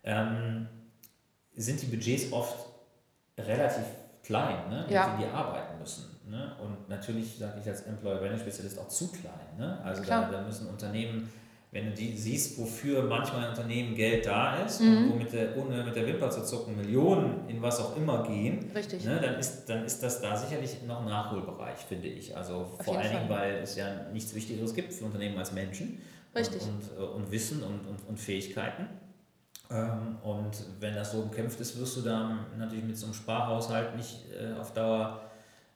ähm, 0.05 0.69
sind 1.57 1.83
die 1.83 1.87
Budgets 1.87 2.33
oft 2.33 2.67
relativ 3.37 3.85
klein, 4.23 4.69
ne? 4.69 4.87
ja. 4.89 5.09
mit 5.09 5.19
denen 5.19 5.29
die 5.29 5.37
arbeiten 5.37 5.81
müssen. 5.81 6.16
Ne? 6.28 6.52
Und 6.62 6.88
natürlich 6.88 7.38
sage 7.38 7.61
ich 7.61 7.68
als 7.68 7.83
Employer 7.83 8.16
Branding 8.16 8.40
Spezialist 8.40 8.78
auch 8.78 8.88
zu 8.88 9.09
klein. 9.12 9.33
Ne? 9.59 9.78
Also 9.85 10.02
da, 10.02 10.28
da, 10.28 10.42
müssen 10.42 10.66
Unternehmen, 10.66 11.30
wenn 11.71 11.87
du 11.87 11.92
die 11.92 12.16
siehst, 12.16 12.59
wofür 12.59 13.04
manchmal 13.04 13.45
ein 13.45 13.50
Unternehmen 13.50 13.95
Geld 13.95 14.26
da 14.26 14.64
ist 14.64 14.80
mhm. 14.80 14.97
und 14.97 15.11
wo 15.11 15.14
mit 15.14 15.33
der, 15.33 15.56
ohne 15.56 15.85
mit 15.85 15.95
der 15.95 16.04
Wimper 16.04 16.28
zu 16.30 16.45
zucken 16.45 16.76
Millionen 16.76 17.49
in 17.49 17.62
was 17.62 17.78
auch 17.78 17.97
immer 17.97 18.25
gehen, 18.25 18.71
Richtig. 18.75 19.04
Ne? 19.04 19.21
Dann, 19.23 19.37
ist, 19.37 19.66
dann 19.66 19.85
ist 19.85 20.02
das 20.02 20.21
da 20.21 20.37
sicherlich 20.37 20.83
noch 20.85 21.00
ein 21.00 21.06
Nachholbereich, 21.06 21.78
finde 21.78 22.09
ich. 22.09 22.37
Also 22.37 22.54
Auf 22.56 22.85
vor 22.85 22.99
allen 22.99 23.12
Dingen, 23.12 23.28
weil 23.28 23.56
es 23.62 23.76
ja 23.76 23.87
nichts 24.12 24.35
Wichtigeres 24.35 24.75
gibt 24.75 24.92
für 24.92 25.04
Unternehmen 25.04 25.38
als 25.38 25.52
Menschen. 25.52 26.02
Richtig. 26.35 26.62
Und, 26.62 26.99
und, 26.99 27.09
und 27.14 27.30
Wissen 27.30 27.62
und, 27.62 27.87
und, 27.87 28.09
und 28.09 28.18
Fähigkeiten. 28.18 28.88
Ähm, 29.71 30.16
und 30.23 30.56
wenn 30.80 30.95
das 30.95 31.12
so 31.12 31.18
umkämpft 31.18 31.61
ist, 31.61 31.78
wirst 31.78 31.97
du 31.97 32.00
da 32.02 32.47
natürlich 32.59 32.85
mit 32.85 32.97
so 32.97 33.06
einem 33.06 33.14
Sparhaushalt 33.14 33.97
nicht 33.97 34.25
äh, 34.33 34.59
auf 34.59 34.73
Dauer 34.73 35.21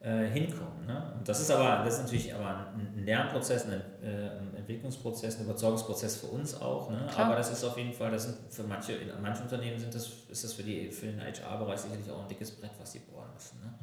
äh, 0.00 0.26
hinkommen. 0.26 0.86
Ne? 0.86 1.12
Und 1.18 1.28
das 1.28 1.40
ist 1.40 1.50
aber, 1.50 1.84
das 1.84 1.94
ist 1.94 2.04
natürlich 2.04 2.34
aber 2.34 2.72
ein 2.74 3.04
Lernprozess, 3.04 3.66
ein, 3.66 3.82
äh, 4.02 4.58
Entwicklungsprozess, 4.58 5.38
ein 5.38 5.44
Überzeugungsprozess 5.44 6.16
für 6.16 6.28
uns 6.28 6.60
auch. 6.60 6.90
Ne? 6.90 7.06
Aber 7.16 7.36
das 7.36 7.52
ist 7.52 7.62
auf 7.64 7.76
jeden 7.76 7.92
Fall, 7.92 8.10
das 8.10 8.24
sind 8.24 8.36
für 8.48 8.62
manche, 8.62 8.94
in 8.94 9.10
manchen 9.20 9.42
Unternehmen 9.42 9.78
sind 9.78 9.94
das, 9.94 10.10
ist 10.28 10.44
das 10.44 10.52
für, 10.54 10.62
die, 10.62 10.90
für 10.90 11.06
den 11.06 11.20
HR-Bereich 11.20 11.80
sicherlich 11.80 12.10
auch 12.10 12.22
ein 12.22 12.28
dickes 12.28 12.50
Brett, 12.52 12.72
was 12.80 12.92
die 12.92 13.00
bohren 13.00 13.28
müssen. 13.34 13.60
Ne? 13.60 13.74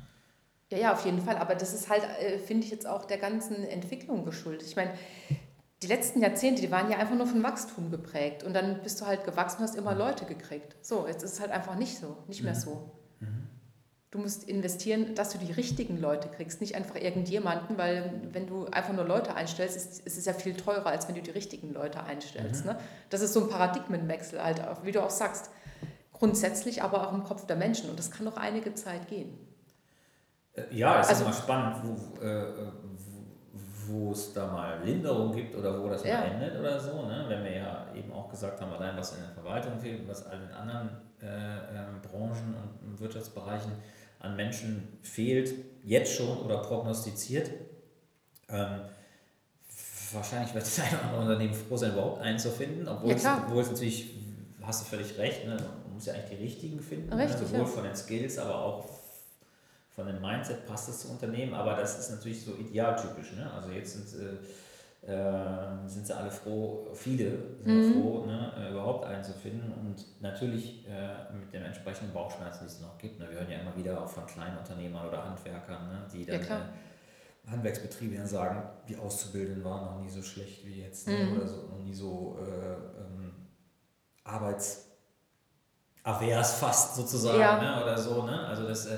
Ja, 0.71 0.77
ja, 0.77 0.93
auf 0.93 1.05
jeden 1.05 1.21
Fall. 1.21 1.37
Aber 1.37 1.55
das 1.55 1.73
ist 1.73 1.89
halt, 1.89 2.03
äh, 2.03 2.39
finde 2.39 2.65
ich, 2.65 2.71
jetzt 2.71 2.87
auch 2.87 3.05
der 3.05 3.17
ganzen 3.17 3.63
Entwicklung 3.63 4.25
geschuldet. 4.25 4.67
Ich 4.67 4.75
meine, 4.75 4.93
die 5.83 5.87
letzten 5.87 6.21
Jahrzehnte, 6.21 6.61
die 6.61 6.71
waren 6.71 6.89
ja 6.89 6.97
einfach 6.97 7.15
nur 7.15 7.27
von 7.27 7.43
Wachstum 7.43 7.91
geprägt. 7.91 8.43
Und 8.43 8.53
dann 8.53 8.81
bist 8.81 8.99
du 8.99 9.05
halt 9.05 9.23
gewachsen 9.23 9.61
und 9.61 9.67
hast 9.67 9.75
immer 9.75 9.93
mhm. 9.93 9.99
Leute 9.99 10.25
gekriegt. 10.25 10.75
So, 10.81 11.07
jetzt 11.07 11.23
ist 11.23 11.33
es 11.33 11.39
halt 11.39 11.51
einfach 11.51 11.75
nicht 11.75 11.99
so, 11.99 12.17
nicht 12.27 12.43
mehr 12.43 12.55
mhm. 12.55 12.59
so. 12.59 12.91
Du 14.09 14.19
musst 14.19 14.45
investieren, 14.45 15.15
dass 15.15 15.31
du 15.31 15.37
die 15.37 15.51
richtigen 15.51 15.99
Leute 15.99 16.29
kriegst, 16.29 16.61
nicht 16.61 16.75
einfach 16.75 16.95
irgendjemanden, 16.95 17.77
weil 17.77 18.21
wenn 18.31 18.47
du 18.47 18.65
einfach 18.67 18.93
nur 18.93 19.03
Leute 19.03 19.35
einstellst, 19.35 19.75
ist, 19.75 20.05
ist 20.05 20.17
es 20.17 20.23
ja 20.23 20.31
viel 20.31 20.55
teurer, 20.55 20.87
als 20.87 21.09
wenn 21.09 21.15
du 21.15 21.21
die 21.21 21.31
richtigen 21.31 21.73
Leute 21.73 22.01
einstellst. 22.01 22.65
Mhm. 22.65 22.71
Ne? 22.71 22.79
Das 23.09 23.19
ist 23.19 23.33
so 23.33 23.43
ein 23.43 23.49
Paradigmenwechsel, 23.49 24.41
halt, 24.41 24.61
wie 24.83 24.93
du 24.93 25.03
auch 25.03 25.09
sagst. 25.09 25.51
Grundsätzlich, 26.13 26.81
aber 26.81 27.05
auch 27.05 27.13
im 27.13 27.25
Kopf 27.25 27.45
der 27.47 27.57
Menschen. 27.57 27.89
Und 27.89 27.99
das 27.99 28.09
kann 28.09 28.23
noch 28.25 28.37
einige 28.37 28.73
Zeit 28.75 29.09
gehen. 29.09 29.37
Äh, 30.53 30.63
ja, 30.71 31.01
es 31.01 31.09
also, 31.09 31.25
ist 31.25 31.27
immer 31.27 31.37
spannend, 31.37 31.75
wo, 31.83 32.23
äh, 32.23 32.45
wo 33.87 34.11
es 34.13 34.31
da 34.31 34.47
mal 34.47 34.81
Linderung 34.85 35.33
gibt 35.33 35.53
oder 35.53 35.83
wo 35.83 35.89
das 35.89 36.05
ja. 36.05 36.21
mal 36.21 36.27
endet 36.27 36.57
oder 36.57 36.79
so. 36.79 37.05
Ne? 37.05 37.25
Wenn 37.27 37.43
wir 37.43 37.55
ja 37.57 37.87
eben 37.93 38.13
auch 38.13 38.29
gesagt 38.29 38.61
haben, 38.61 38.71
allein 38.71 38.95
was 38.95 39.13
in 39.13 39.21
der 39.21 39.31
Verwaltung 39.31 39.77
fehlt, 39.77 40.07
was 40.07 40.21
in 40.21 40.51
anderen 40.53 40.89
äh, 41.21 41.25
äh, 41.25 42.07
Branchen 42.09 42.55
und 42.85 42.99
Wirtschaftsbereichen 42.99 43.73
an 44.19 44.35
Menschen 44.35 44.99
fehlt, 45.01 45.53
jetzt 45.83 46.13
schon 46.13 46.37
oder 46.39 46.57
prognostiziert. 46.57 47.51
Ähm, 48.49 48.81
wahrscheinlich 50.13 50.53
wird 50.53 50.65
das 50.65 50.79
eine 50.79 50.89
oder 50.89 51.03
andere 51.03 51.21
Unternehmen 51.21 51.53
froh 51.53 51.77
sein, 51.77 51.93
überhaupt 51.93 52.21
einen 52.21 52.39
zu 52.39 52.51
finden, 52.51 52.87
obwohl, 52.87 53.11
ja, 53.11 53.15
es, 53.15 53.25
obwohl 53.25 53.61
es 53.61 53.69
natürlich, 53.69 54.11
hast 54.63 54.81
du 54.81 54.85
völlig 54.85 55.17
recht, 55.17 55.45
ne? 55.45 55.55
man 55.55 55.93
muss 55.93 56.05
ja 56.05 56.13
eigentlich 56.13 56.37
die 56.37 56.43
richtigen 56.43 56.79
finden, 56.79 57.09
ne? 57.09 57.23
Richtig, 57.23 57.41
ne? 57.41 57.47
sowohl 57.47 57.59
ja. 57.59 57.65
von 57.65 57.83
den 57.83 57.95
Skills, 57.95 58.37
aber 58.37 58.55
auch 58.55 58.89
von 59.97 60.05
dem 60.05 60.21
Mindset 60.21 60.65
passt 60.67 60.89
es 60.89 60.99
zu 60.99 61.09
Unternehmen, 61.09 61.53
aber 61.53 61.75
das 61.75 61.97
ist 61.97 62.11
natürlich 62.11 62.43
so 62.43 62.55
idealtypisch. 62.55 63.33
Ne? 63.33 63.51
Also 63.51 63.71
jetzt 63.71 63.93
sind, 63.93 64.21
äh, 64.21 64.37
äh, 65.07 65.87
sind 65.87 66.05
sie 66.05 66.15
alle 66.15 66.29
froh, 66.29 66.87
viele 66.93 67.31
sind 67.61 67.77
mhm. 67.77 67.93
froh, 67.93 68.25
ne, 68.25 68.51
äh, 68.57 68.71
überhaupt 68.71 69.05
einen 69.05 69.23
zu 69.23 69.31
finden 69.31 69.71
und 69.71 70.21
natürlich 70.21 70.85
äh, 70.85 71.33
mit 71.33 71.53
den 71.53 71.63
entsprechenden 71.63 72.13
Bauchschmerzen, 72.13 72.65
die 72.65 72.67
es 72.67 72.81
noch 72.81 72.97
gibt. 72.97 73.17
Ne? 73.17 73.29
Wir 73.29 73.39
hören 73.39 73.49
ja 73.49 73.59
immer 73.59 73.73
wieder 73.75 74.01
auch 74.01 74.09
von 74.09 74.25
kleinen 74.25 74.57
Unternehmern 74.57 75.07
oder 75.07 75.23
Handwerkern, 75.23 75.87
ne? 75.87 76.05
die 76.11 76.25
dann 76.25 76.41
ja, 76.41 76.57
äh, 76.57 77.49
Handwerksbetriebe 77.49 78.17
dann 78.17 78.27
sagen, 78.27 78.61
die 78.89 78.97
Auszubildenden 78.97 79.63
waren 79.63 79.85
noch 79.85 80.01
nie 80.01 80.09
so 80.09 80.21
schlecht 80.21 80.65
wie 80.65 80.81
jetzt 80.81 81.07
ne? 81.07 81.15
mhm. 81.17 81.37
oder 81.37 81.47
so, 81.47 81.67
noch 81.69 81.79
nie 81.79 81.93
so 81.93 82.37
äh, 82.41 82.73
ähm, 83.01 83.33
arbeitsavers 84.25 84.83
fast 86.59 86.97
sozusagen 86.97 87.39
ja. 87.39 87.61
ne? 87.61 87.81
oder 87.81 87.97
so. 87.97 88.23
Ne? 88.23 88.45
Also 88.45 88.67
das 88.67 88.89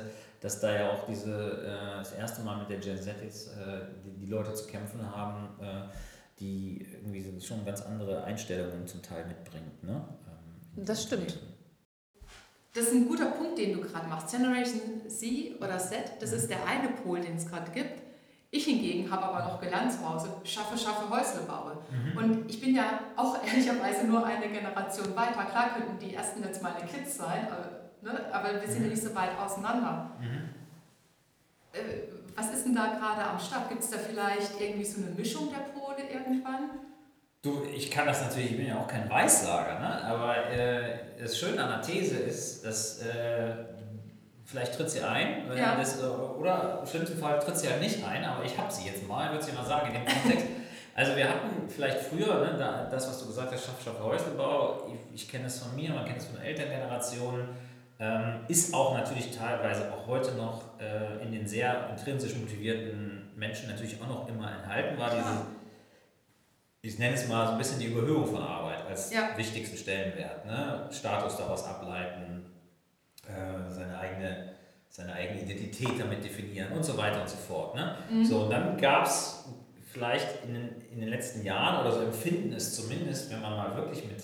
dass 0.41 0.59
da 0.59 0.73
ja 0.73 0.91
auch 0.91 1.05
diese, 1.05 1.63
äh, 1.63 1.97
das 1.97 2.13
erste 2.13 2.41
Mal 2.43 2.57
mit 2.57 2.69
der 2.69 2.77
Gen 2.77 3.01
Z 3.01 3.15
jetzt 3.21 3.49
äh, 3.49 3.81
die, 4.05 4.25
die, 4.25 4.27
Leute 4.27 4.53
zu 4.53 4.67
kämpfen 4.67 4.99
haben, 5.15 5.49
äh, 5.61 5.89
die 6.39 6.85
irgendwie 6.91 7.41
schon 7.41 7.65
ganz 7.65 7.81
andere 7.81 8.23
Einstellungen 8.23 8.87
zum 8.87 9.01
Teil 9.01 9.25
mitbringt. 9.25 9.83
Ne? 9.83 10.03
Ähm, 10.27 10.85
das 10.85 11.03
stimmt. 11.03 11.37
Das 12.73 12.85
ist 12.85 12.93
ein 12.93 13.07
guter 13.07 13.31
Punkt, 13.31 13.57
den 13.57 13.73
du 13.73 13.81
gerade 13.81 14.07
machst. 14.07 14.31
Generation 14.31 15.09
Z 15.09 15.59
oder 15.59 15.77
Z, 15.79 16.13
das 16.19 16.31
ist 16.31 16.49
der 16.49 16.65
eine 16.65 16.89
Pol, 16.89 17.19
den 17.19 17.35
es 17.35 17.47
gerade 17.47 17.71
gibt. 17.71 18.03
Ich 18.51 18.65
hingegen 18.65 19.11
habe 19.11 19.25
aber 19.25 19.45
noch 19.45 19.59
gelernt 19.59 19.91
zu 19.91 20.07
Hause, 20.07 20.29
schaffe, 20.43 20.75
schaffe, 20.77 21.07
Häusle 21.09 21.41
baue. 21.41 21.77
Mhm. 21.91 22.17
Und 22.17 22.49
ich 22.49 22.59
bin 22.59 22.73
ja 22.73 22.99
auch 23.15 23.37
ehrlicherweise 23.45 24.07
nur 24.07 24.25
eine 24.25 24.49
Generation 24.49 25.15
weiter. 25.15 25.45
Klar 25.45 25.75
könnten 25.75 25.99
die 25.99 26.15
ersten 26.15 26.43
jetzt 26.43 26.63
meine 26.63 26.85
Kids 26.85 27.17
sein, 27.17 27.47
aber 27.51 27.78
Ne? 28.01 28.11
Aber 28.31 28.61
wir 28.61 28.67
sind 28.67 28.83
ja 28.83 28.89
nicht 28.89 29.01
so 29.01 29.13
weit 29.15 29.37
auseinander. 29.37 30.11
Mhm. 30.19 30.49
Äh, 31.73 31.79
was 32.35 32.51
ist 32.51 32.65
denn 32.65 32.75
da 32.75 32.87
gerade 32.97 33.23
am 33.23 33.39
Start? 33.39 33.69
Gibt 33.69 33.83
es 33.83 33.89
da 33.89 33.97
vielleicht 33.97 34.59
irgendwie 34.59 34.85
so 34.85 35.01
eine 35.01 35.11
Mischung 35.11 35.49
der 35.49 35.71
Pole 35.73 36.03
irgendwann? 36.09 36.69
Du, 37.41 37.63
ich 37.73 37.89
kann 37.89 38.05
das 38.05 38.21
natürlich, 38.21 38.51
ich 38.51 38.57
bin 38.57 38.67
ja 38.67 38.79
auch 38.79 38.87
kein 38.87 39.09
Weissager, 39.09 39.79
ne? 39.79 40.03
aber 40.03 40.49
äh, 40.51 40.99
das 41.21 41.37
Schöne 41.37 41.63
an 41.63 41.69
der 41.69 41.81
These 41.81 42.17
ist, 42.17 42.65
dass 42.65 43.01
äh, 43.01 43.53
vielleicht 44.43 44.75
tritt 44.75 44.89
sie 44.89 45.01
ein, 45.01 45.49
ja. 45.55 45.77
das, 45.77 46.01
äh, 46.01 46.05
oder 46.05 46.79
im 46.81 46.87
schlimmsten 46.87 47.17
Fall 47.17 47.39
tritt 47.39 47.57
sie 47.57 47.69
halt 47.69 47.79
nicht 47.79 48.05
ein, 48.05 48.25
aber 48.25 48.43
ich 48.43 48.57
habe 48.57 48.69
sie 48.69 48.87
jetzt 48.87 49.07
mal, 49.07 49.31
würde 49.31 49.43
sie 49.43 49.53
mal 49.53 49.65
sagen, 49.65 49.87
in 49.87 49.93
dem 49.93 50.05
Kontext. 50.05 50.47
Also 50.95 51.15
wir 51.15 51.29
hatten 51.29 51.69
vielleicht 51.69 51.99
früher, 51.99 52.41
ne, 52.41 52.87
das, 52.91 53.07
was 53.07 53.21
du 53.21 53.27
gesagt 53.27 53.53
hast, 53.53 53.65
Schaff, 53.65 53.81
Schaff, 53.81 54.03
Häuslebau, 54.03 54.91
ich, 54.91 55.21
ich 55.21 55.29
kenne 55.29 55.45
es 55.45 55.59
von 55.59 55.73
mir, 55.73 55.91
man 55.91 56.03
kennt 56.03 56.17
es 56.17 56.25
von 56.25 56.41
Elterngenerationen, 56.41 57.47
ähm, 57.99 58.39
ist 58.47 58.73
auch 58.73 58.93
natürlich 58.93 59.35
teilweise 59.35 59.91
auch 59.91 60.07
heute 60.07 60.31
noch 60.35 60.79
äh, 60.79 61.21
in 61.21 61.33
den 61.33 61.45
sehr 61.45 61.89
intrinsisch 61.89 62.35
motivierten 62.35 63.31
Menschen 63.35 63.69
natürlich 63.69 64.01
auch 64.01 64.07
noch 64.07 64.27
immer 64.29 64.51
enthalten 64.55 64.97
war, 64.97 65.09
diese, 65.09 65.45
ich 66.81 66.97
nenne 66.97 67.15
es 67.15 67.27
mal 67.27 67.45
so 67.45 67.51
ein 67.53 67.57
bisschen 67.57 67.79
die 67.79 67.87
Überhöhung 67.87 68.25
von 68.25 68.41
Arbeit 68.41 68.85
als 68.87 69.11
ja. 69.11 69.37
wichtigsten 69.37 69.77
Stellenwert. 69.77 70.45
Ne? 70.45 70.87
Status 70.91 71.35
daraus 71.35 71.65
ableiten, 71.65 72.45
äh, 73.27 73.69
seine, 73.69 73.99
eigene, 73.99 74.53
seine 74.87 75.13
eigene 75.13 75.41
Identität 75.41 75.99
damit 75.99 76.23
definieren 76.23 76.71
und 76.71 76.83
so 76.83 76.97
weiter 76.97 77.21
und 77.21 77.29
so 77.29 77.35
fort. 77.35 77.75
Ne? 77.75 77.95
Mhm. 78.09 78.25
So, 78.25 78.43
und 78.43 78.49
dann 78.49 78.77
gab 78.77 79.05
es 79.05 79.45
vielleicht 79.91 80.45
in 80.45 80.53
den, 80.53 80.81
in 80.93 81.01
den 81.01 81.09
letzten 81.09 81.43
Jahren, 81.43 81.81
oder 81.81 81.91
so 81.91 82.01
empfinden 82.01 82.53
es 82.53 82.75
zumindest, 82.75 83.29
wenn 83.29 83.41
man 83.41 83.57
mal 83.57 83.75
wirklich 83.75 84.05
mit 84.05 84.23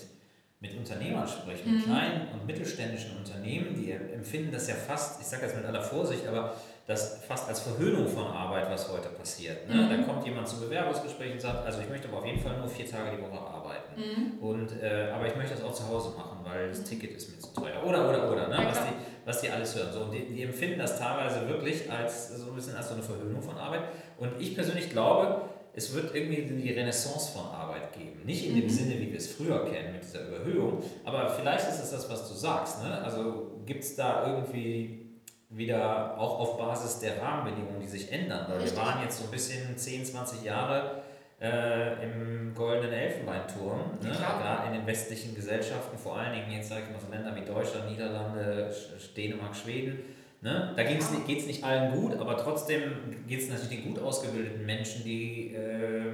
mit 0.66 0.78
Unternehmern 0.78 1.26
spreche, 1.26 1.68
mit 1.68 1.80
mhm. 1.80 1.84
kleinen 1.84 2.28
und 2.32 2.46
mittelständischen 2.46 3.16
Unternehmen, 3.16 3.74
die 3.74 3.92
empfinden 3.92 4.52
das 4.52 4.68
ja 4.68 4.74
fast, 4.74 5.20
ich 5.20 5.26
sage 5.26 5.42
das 5.46 5.54
mit 5.54 5.64
aller 5.64 5.82
Vorsicht, 5.82 6.26
aber 6.26 6.54
das 6.86 7.24
fast 7.26 7.48
als 7.48 7.60
Verhöhnung 7.60 8.06
von 8.06 8.26
Arbeit, 8.26 8.70
was 8.70 8.90
heute 8.92 9.08
passiert. 9.08 9.68
Ne? 9.68 9.74
Mhm. 9.74 9.90
Da 9.90 10.12
kommt 10.12 10.24
jemand 10.24 10.46
zum 10.46 10.60
Bewerbungsgespräch 10.60 11.32
und 11.32 11.40
sagt, 11.40 11.66
also 11.66 11.80
ich 11.80 11.88
möchte 11.88 12.08
aber 12.08 12.18
auf 12.18 12.26
jeden 12.26 12.40
Fall 12.40 12.56
nur 12.58 12.68
vier 12.68 12.88
Tage 12.88 13.16
die 13.16 13.22
Woche 13.22 13.40
arbeiten. 13.40 14.00
Mhm. 14.00 14.38
Und, 14.38 14.80
äh, 14.80 15.10
aber 15.12 15.26
ich 15.26 15.34
möchte 15.34 15.54
das 15.54 15.64
auch 15.64 15.72
zu 15.72 15.88
Hause 15.88 16.16
machen, 16.16 16.38
weil 16.44 16.68
das 16.68 16.80
mhm. 16.80 16.84
Ticket 16.84 17.16
ist 17.16 17.30
mir 17.30 17.38
zu 17.40 17.52
teuer. 17.54 17.82
Oder, 17.84 18.08
oder, 18.08 18.30
oder, 18.30 18.48
ne? 18.48 18.58
was, 18.64 18.78
die, 18.78 18.92
was 19.24 19.40
die 19.40 19.50
alles 19.50 19.74
hören. 19.74 19.92
So, 19.92 20.00
und 20.02 20.12
die, 20.12 20.32
die 20.32 20.42
empfinden 20.42 20.78
das 20.78 20.98
teilweise 20.98 21.48
wirklich 21.48 21.90
als 21.90 22.36
so 22.36 22.50
ein 22.50 22.54
bisschen 22.54 22.76
als 22.76 22.88
so 22.88 22.94
eine 22.94 23.02
Verhöhnung 23.02 23.42
von 23.42 23.58
Arbeit. 23.58 23.82
Und 24.18 24.40
ich 24.40 24.54
persönlich 24.54 24.90
glaube, 24.90 25.42
es 25.76 25.94
wird 25.94 26.14
irgendwie 26.14 26.42
die 26.42 26.72
Renaissance 26.72 27.32
von 27.32 27.44
Arbeit 27.44 27.92
geben. 27.92 28.22
Nicht 28.24 28.46
in 28.46 28.56
dem 28.56 28.64
mhm. 28.64 28.70
Sinne, 28.70 28.98
wie 28.98 29.10
wir 29.10 29.18
es 29.18 29.28
früher 29.28 29.64
kennen, 29.66 29.92
mit 29.92 30.02
dieser 30.02 30.26
Überhöhung, 30.26 30.82
aber 31.04 31.28
vielleicht 31.30 31.68
ist 31.68 31.82
es 31.82 31.90
das, 31.90 32.10
was 32.10 32.28
du 32.28 32.34
sagst. 32.34 32.82
Ne? 32.82 33.02
Also 33.02 33.60
gibt 33.66 33.84
es 33.84 33.94
da 33.94 34.26
irgendwie 34.26 35.06
wieder 35.50 36.18
auch 36.18 36.40
auf 36.40 36.58
Basis 36.58 36.98
der 37.00 37.22
Rahmenbedingungen, 37.22 37.80
die 37.80 37.86
sich 37.86 38.10
ändern. 38.10 38.46
Weil 38.48 38.64
wir 38.64 38.76
waren 38.76 39.02
jetzt 39.02 39.18
so 39.18 39.24
ein 39.24 39.30
bisschen 39.30 39.76
10, 39.76 40.04
20 40.06 40.42
Jahre 40.42 41.02
äh, 41.40 42.02
im 42.02 42.54
goldenen 42.54 42.92
Elfenbeinturm, 42.92 43.98
ne? 44.02 44.08
gerade 44.08 44.68
in 44.68 44.72
den 44.72 44.86
westlichen 44.86 45.34
Gesellschaften, 45.34 45.98
vor 45.98 46.16
allen 46.16 46.32
Dingen 46.32 46.50
jetzt 46.50 46.70
sage 46.70 46.84
ich 46.86 46.90
mal 46.90 47.00
so 47.00 47.12
Länder 47.12 47.36
wie 47.36 47.44
Deutschland, 47.44 47.90
Niederlande, 47.90 48.74
Dänemark, 49.16 49.54
Schweden. 49.54 49.98
Ne? 50.42 50.72
Da 50.76 50.82
geht 50.82 51.00
es 51.00 51.46
nicht 51.46 51.64
allen 51.64 51.92
gut, 51.92 52.14
aber 52.18 52.36
trotzdem 52.36 53.24
geht 53.26 53.40
es 53.40 53.48
natürlich 53.48 53.82
den 53.82 53.94
gut 53.94 54.02
ausgebildeten 54.02 54.64
Menschen, 54.64 55.02
die 55.04 55.54
äh, 55.54 56.12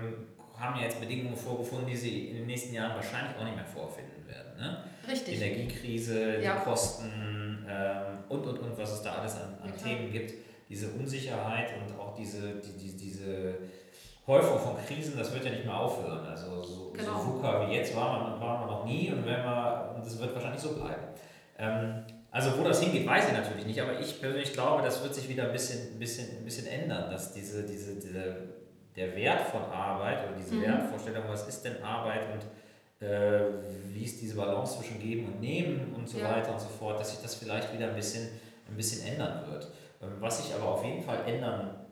haben 0.59 0.79
ja 0.79 0.85
jetzt 0.85 1.01
Bedingungen 1.01 1.37
vorgefunden, 1.37 1.89
die 1.89 1.97
sie 1.97 2.29
in 2.29 2.37
den 2.37 2.47
nächsten 2.47 2.75
Jahren 2.75 2.95
wahrscheinlich 2.95 3.37
auch 3.37 3.45
nicht 3.45 3.57
mehr 3.57 3.65
vorfinden 3.65 4.27
werden. 4.27 4.57
Ne? 4.57 4.85
Richtig. 5.09 5.43
Energiekrise, 5.43 6.41
ja. 6.41 6.55
die 6.55 6.65
Kosten 6.65 7.67
ähm, 7.69 8.19
und, 8.29 8.47
und, 8.47 8.59
und, 8.59 8.79
was 8.79 8.93
es 8.93 9.03
da 9.03 9.15
alles 9.15 9.35
an, 9.37 9.59
an 9.63 9.73
ja, 9.77 9.85
Themen 9.85 10.11
gibt. 10.11 10.35
Diese 10.69 10.89
Unsicherheit 10.89 11.71
und 11.77 11.99
auch 11.99 12.15
diese, 12.15 12.55
die, 12.55 12.79
die, 12.79 12.97
diese 12.97 13.59
Häufung 14.27 14.59
von 14.59 14.77
Krisen, 14.87 15.19
das 15.19 15.35
wird 15.35 15.45
ja 15.45 15.51
nicht 15.51 15.67
mehr 15.67 15.77
aufhören. 15.77 16.25
Also 16.25 16.63
so, 16.63 16.93
genau. 16.97 17.19
so 17.19 17.35
VUCA 17.35 17.69
wie 17.69 17.75
jetzt 17.75 17.95
war 17.97 18.19
man, 18.19 18.41
war 18.41 18.61
man 18.61 18.69
noch 18.69 18.85
nie 18.87 19.11
und, 19.11 19.27
wenn 19.27 19.43
wir, 19.43 19.95
und 19.97 20.07
das 20.07 20.19
wird 20.19 20.35
wahrscheinlich 20.35 20.63
so 20.63 20.75
bleiben. 20.75 21.03
Ähm, 21.59 22.05
also 22.33 22.59
wo 22.59 22.64
das 22.64 22.83
hingeht, 22.83 23.07
weiß 23.07 23.29
ich 23.29 23.33
natürlich 23.35 23.66
nicht, 23.66 23.81
aber 23.81 24.01
ich 24.01 24.18
persönlich 24.18 24.55
glaube, 24.55 24.83
das 24.83 25.03
wird 25.03 25.14
sich 25.14 25.29
wieder 25.29 25.45
ein 25.45 25.53
bisschen, 25.53 25.95
ein 25.95 25.99
bisschen, 25.99 26.38
ein 26.38 26.45
bisschen 26.45 26.66
ändern, 26.66 27.11
dass 27.11 27.35
diese, 27.35 27.62
diese, 27.62 27.97
diese, 27.97 28.37
der 28.97 29.14
Wert 29.14 29.42
von 29.42 29.62
Arbeit 29.62 30.27
oder 30.27 30.38
diese 30.38 30.55
mhm. 30.55 30.62
Wertvorstellung, 30.62 31.25
was 31.29 31.47
ist 31.47 31.62
denn 31.62 31.83
Arbeit 31.83 32.23
und 32.33 33.07
äh, 33.07 33.45
wie 33.92 34.05
ist 34.05 34.23
diese 34.23 34.37
Balance 34.37 34.79
zwischen 34.79 34.99
Geben 34.99 35.27
und 35.27 35.40
Nehmen 35.42 35.92
und 35.95 36.09
so 36.09 36.18
ja. 36.18 36.31
weiter 36.31 36.53
und 36.53 36.61
so 36.61 36.68
fort, 36.68 36.99
dass 36.99 37.11
sich 37.11 37.21
das 37.21 37.35
vielleicht 37.35 37.71
wieder 37.75 37.88
ein 37.88 37.95
bisschen, 37.95 38.29
ein 38.66 38.77
bisschen 38.77 39.07
ändern 39.07 39.45
wird. 39.51 39.71
Ähm, 40.01 40.12
was 40.18 40.42
sich 40.42 40.55
aber 40.55 40.73
auf 40.73 40.85
jeden 40.85 41.03
Fall 41.03 41.18
ändern 41.27 41.87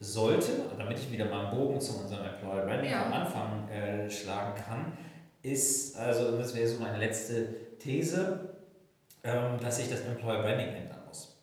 sollte, 0.00 0.50
damit 0.76 0.98
ich 0.98 1.12
wieder 1.12 1.26
mal 1.26 1.46
einen 1.46 1.56
Bogen 1.56 1.80
zu 1.80 2.00
unserem 2.00 2.24
Employer 2.26 2.66
Branding 2.66 2.90
ja. 2.90 3.06
am 3.06 3.12
Anfang 3.12 3.68
äh, 3.68 4.10
schlagen 4.10 4.60
kann, 4.60 4.98
ist, 5.42 5.96
also 5.96 6.36
das 6.36 6.52
wäre 6.56 6.66
so 6.66 6.80
meine 6.80 6.98
letzte 6.98 7.78
These, 7.78 8.52
ähm, 9.24 9.58
dass 9.60 9.76
sich 9.76 9.88
das 9.88 10.00
Employer 10.02 10.42
Branding 10.42 10.68
ändern 10.68 11.00
muss. 11.06 11.42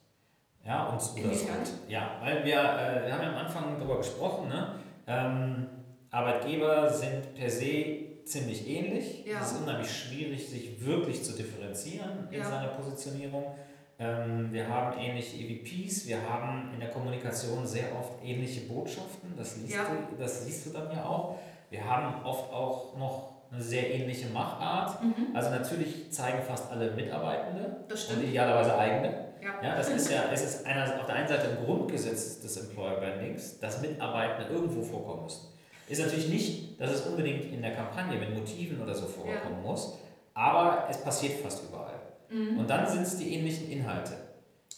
Ja, 0.65 0.88
und 0.88 1.02
oder. 1.02 1.70
Ja, 1.88 2.18
weil 2.22 2.44
wir, 2.44 2.58
äh, 2.58 3.06
wir 3.06 3.13
haben 3.13 3.24
ja 3.24 3.30
am 3.30 3.38
Anfang 3.38 3.78
darüber 3.78 3.98
gesprochen, 3.98 4.50
ne? 4.50 4.76
Ähm, 5.08 5.68
Arbeitgeber 6.12 6.89
sind 6.89 7.36
per 7.36 7.50
se 7.50 8.24
ziemlich 8.26 8.68
ähnlich. 8.68 9.26
Ja. 9.26 9.39
Es 9.42 9.52
ist 9.52 9.62
unheimlich 9.62 9.92
schwierig, 9.92 10.48
sich 10.48 10.86
wirklich 10.86 11.24
zu 11.24 11.34
differenzieren 11.34 12.28
in 12.32 12.39
ja. 12.39 12.46
seiner 12.46 12.68
Positionierung. 12.70 13.56
Ähm, 13.98 14.54
wir 14.54 14.68
haben 14.68 14.98
ähnliche 14.98 15.38
EVPs, 15.38 16.08
wir 16.08 16.22
haben 16.30 16.72
in 16.74 16.80
der 16.80 16.89
Kommunikation 16.89 17.65
sehr 17.68 17.96
oft 18.00 18.24
ähnliche 18.24 18.62
Botschaften, 18.62 19.36
das 19.36 19.58
liest, 19.58 19.76
ja. 19.76 19.84
du, 19.84 20.15
das 20.15 20.46
siehst 20.46 20.68
du 20.68 20.70
dann 20.72 20.89
ja 20.92 21.04
auch. 21.04 21.38
Wir 21.70 21.84
haben 21.84 22.24
oft 22.24 22.52
auch 22.52 22.98
noch 22.98 23.38
eine 23.51 23.62
sehr 23.62 23.93
ähnliche 23.93 24.27
Machart. 24.29 25.03
Mhm. 25.03 25.35
Also 25.35 25.49
natürlich 25.49 26.12
zeigen 26.12 26.41
fast 26.43 26.71
alle 26.71 26.91
Mitarbeitende 26.91 27.77
und 27.89 28.23
idealerweise 28.23 28.77
eigene. 28.77 29.29
Ja. 29.41 29.69
ja, 29.69 29.75
das 29.77 29.89
ist 29.89 30.12
ja, 30.12 30.23
es 30.33 30.43
ist 30.43 30.65
einer, 30.65 30.83
auf 30.99 31.05
der 31.05 31.15
einen 31.15 31.27
Seite 31.27 31.49
ein 31.49 31.65
Grundgesetz 31.65 32.41
des 32.41 32.57
Employer 32.57 32.99
Brandings, 32.99 33.59
dass 33.59 33.81
Mitarbeitende 33.81 34.53
irgendwo 34.53 34.81
vorkommen 34.81 35.23
müssen. 35.23 35.47
Ist 35.88 36.01
natürlich 36.01 36.29
nicht, 36.29 36.79
dass 36.79 36.91
es 36.91 37.01
unbedingt 37.07 37.45
in 37.45 37.62
der 37.62 37.73
Kampagne 37.73 38.19
mit 38.19 38.38
Motiven 38.38 38.81
oder 38.81 38.93
so 38.93 39.07
vorkommen 39.07 39.63
ja. 39.63 39.69
muss, 39.69 39.97
aber 40.33 40.88
es 40.89 41.01
passiert 41.01 41.39
fast 41.39 41.67
überall. 41.67 41.99
Mhm. 42.29 42.59
Und 42.59 42.69
dann 42.69 42.88
sind 42.88 43.03
es 43.03 43.17
die 43.17 43.33
ähnlichen 43.33 43.71
Inhalte. 43.71 44.13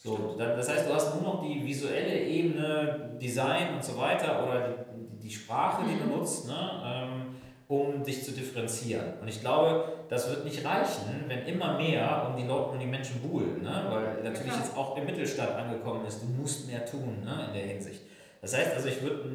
So, 0.03 0.35
das 0.37 0.69
heißt, 0.69 0.89
du 0.89 0.93
hast 0.93 1.13
nur 1.15 1.23
noch 1.23 1.43
die 1.43 1.63
visuelle 1.63 2.19
Ebene, 2.21 3.17
Design 3.21 3.75
und 3.75 3.83
so 3.83 3.97
weiter 3.97 4.43
oder 4.43 4.69
die, 4.69 5.27
die 5.27 5.29
Sprache, 5.29 5.83
die 5.85 5.95
mhm. 5.95 6.11
du 6.11 6.17
nutzt. 6.17 6.47
Ne? 6.47 6.81
Ähm, 6.83 7.20
um 7.71 8.03
dich 8.03 8.21
zu 8.25 8.33
differenzieren. 8.33 9.13
Und 9.21 9.29
ich 9.29 9.39
glaube, 9.39 9.93
das 10.09 10.29
wird 10.29 10.43
nicht 10.43 10.65
reichen, 10.65 11.23
wenn 11.29 11.45
immer 11.45 11.77
mehr 11.77 12.27
um 12.29 12.35
die 12.35 12.45
Leute, 12.45 12.71
um 12.71 12.79
die 12.79 12.85
Menschen 12.85 13.21
buhlen, 13.21 13.61
ne? 13.63 13.85
weil 13.87 14.21
natürlich 14.29 14.53
jetzt 14.53 14.75
auch 14.75 14.97
im 14.97 15.05
Mittelstand 15.05 15.51
angekommen 15.51 16.05
ist, 16.05 16.21
du 16.21 16.25
musst 16.25 16.67
mehr 16.67 16.85
tun 16.85 17.23
ne? 17.23 17.45
in 17.47 17.53
der 17.53 17.63
Hinsicht. 17.63 18.01
Das 18.41 18.57
heißt 18.57 18.73
also, 18.75 18.89
ich 18.89 19.01
würde 19.01 19.29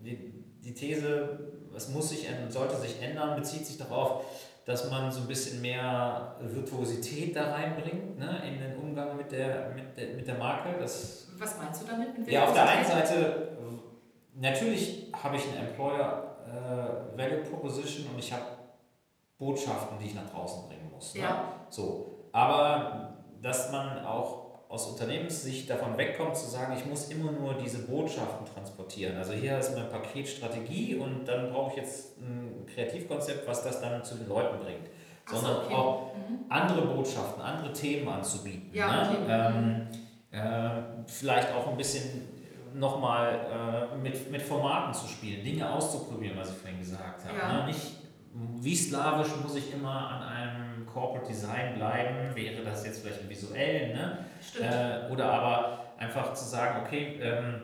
die, 0.00 0.32
die 0.62 0.74
These, 0.74 1.40
es 1.74 1.88
muss 1.88 2.10
sich 2.10 2.28
sollte 2.50 2.76
sich 2.76 3.02
ändern, 3.02 3.34
bezieht 3.34 3.66
sich 3.66 3.78
darauf, 3.78 4.22
dass 4.64 4.88
man 4.88 5.10
so 5.10 5.22
ein 5.22 5.26
bisschen 5.26 5.60
mehr 5.60 6.36
Virtuosität 6.40 7.34
da 7.34 7.50
reinbringt 7.50 8.16
ne? 8.16 8.42
in 8.46 8.60
den 8.60 8.76
Umgang 8.76 9.16
mit 9.16 9.32
der, 9.32 9.70
mit 9.74 9.98
der, 9.98 10.14
mit 10.14 10.28
der 10.28 10.38
Marke. 10.38 10.68
Das, 10.78 11.26
Was 11.36 11.58
meinst 11.58 11.82
du 11.82 11.86
damit? 11.86 12.10
ja, 12.28 12.44
auf 12.44 12.52
der 12.52 12.68
einen 12.68 12.86
Seite, 12.86 13.48
natürlich 14.36 15.08
habe 15.12 15.34
ich 15.34 15.42
einen 15.48 15.66
Employer 15.66 16.29
äh, 16.50 17.18
Value 17.18 17.44
Proposition 17.44 18.06
und 18.12 18.18
ich 18.18 18.32
habe 18.32 18.44
Botschaften, 19.38 19.98
die 19.98 20.06
ich 20.06 20.14
nach 20.14 20.28
draußen 20.28 20.68
bringen 20.68 20.90
muss. 20.92 21.14
Ne? 21.14 21.22
Ja. 21.22 21.44
So. 21.70 22.28
Aber 22.32 23.14
dass 23.40 23.72
man 23.72 24.04
auch 24.04 24.40
aus 24.68 24.86
Unternehmenssicht 24.86 25.68
davon 25.68 25.98
wegkommt, 25.98 26.36
zu 26.36 26.48
sagen, 26.48 26.74
ich 26.76 26.86
muss 26.86 27.08
immer 27.08 27.32
nur 27.32 27.54
diese 27.54 27.86
Botschaften 27.86 28.46
transportieren. 28.46 29.16
Also 29.16 29.32
hier 29.32 29.58
ist 29.58 29.74
mein 29.74 29.88
Paket 29.88 30.28
Strategie 30.28 30.94
und 30.94 31.26
dann 31.26 31.50
brauche 31.50 31.70
ich 31.70 31.76
jetzt 31.78 32.18
ein 32.18 32.66
Kreativkonzept, 32.72 33.48
was 33.48 33.64
das 33.64 33.80
dann 33.80 34.04
zu 34.04 34.14
den 34.14 34.28
Leuten 34.28 34.60
bringt. 34.60 34.88
Sondern 35.28 35.56
so, 35.56 35.62
okay. 35.62 35.74
auch 35.74 36.14
mhm. 36.14 36.44
andere 36.48 36.82
Botschaften, 36.82 37.42
andere 37.42 37.72
Themen 37.72 38.08
anzubieten. 38.08 38.70
Ja, 38.72 39.10
ne? 39.10 39.18
okay. 39.22 39.26
ähm, 39.28 39.86
äh, 40.30 40.82
vielleicht 41.06 41.52
auch 41.52 41.66
ein 41.68 41.76
bisschen 41.76 42.28
nochmal 42.74 43.90
äh, 43.92 43.96
mit, 43.96 44.30
mit 44.30 44.42
Formaten 44.42 44.94
zu 44.94 45.08
spielen, 45.08 45.44
Dinge 45.44 45.70
auszuprobieren, 45.70 46.36
was 46.38 46.50
ich 46.50 46.56
vorhin 46.56 46.78
gesagt 46.78 47.24
habe. 47.24 47.38
Ja. 47.38 47.62
Ne? 47.62 47.66
Nicht 47.66 48.00
wie 48.32 48.76
slawisch 48.76 49.30
muss 49.42 49.56
ich 49.56 49.72
immer 49.72 50.08
an 50.08 50.22
einem 50.22 50.86
Corporate 50.86 51.26
Design 51.26 51.74
bleiben, 51.74 52.34
wäre 52.34 52.62
das 52.62 52.84
jetzt 52.84 53.02
vielleicht 53.02 53.22
im 53.22 53.28
visuellen, 53.28 53.92
ne? 53.92 54.24
Äh, 54.60 55.12
oder 55.12 55.32
aber 55.32 55.84
einfach 55.98 56.32
zu 56.34 56.44
sagen, 56.44 56.84
okay, 56.84 57.18
ähm, 57.20 57.60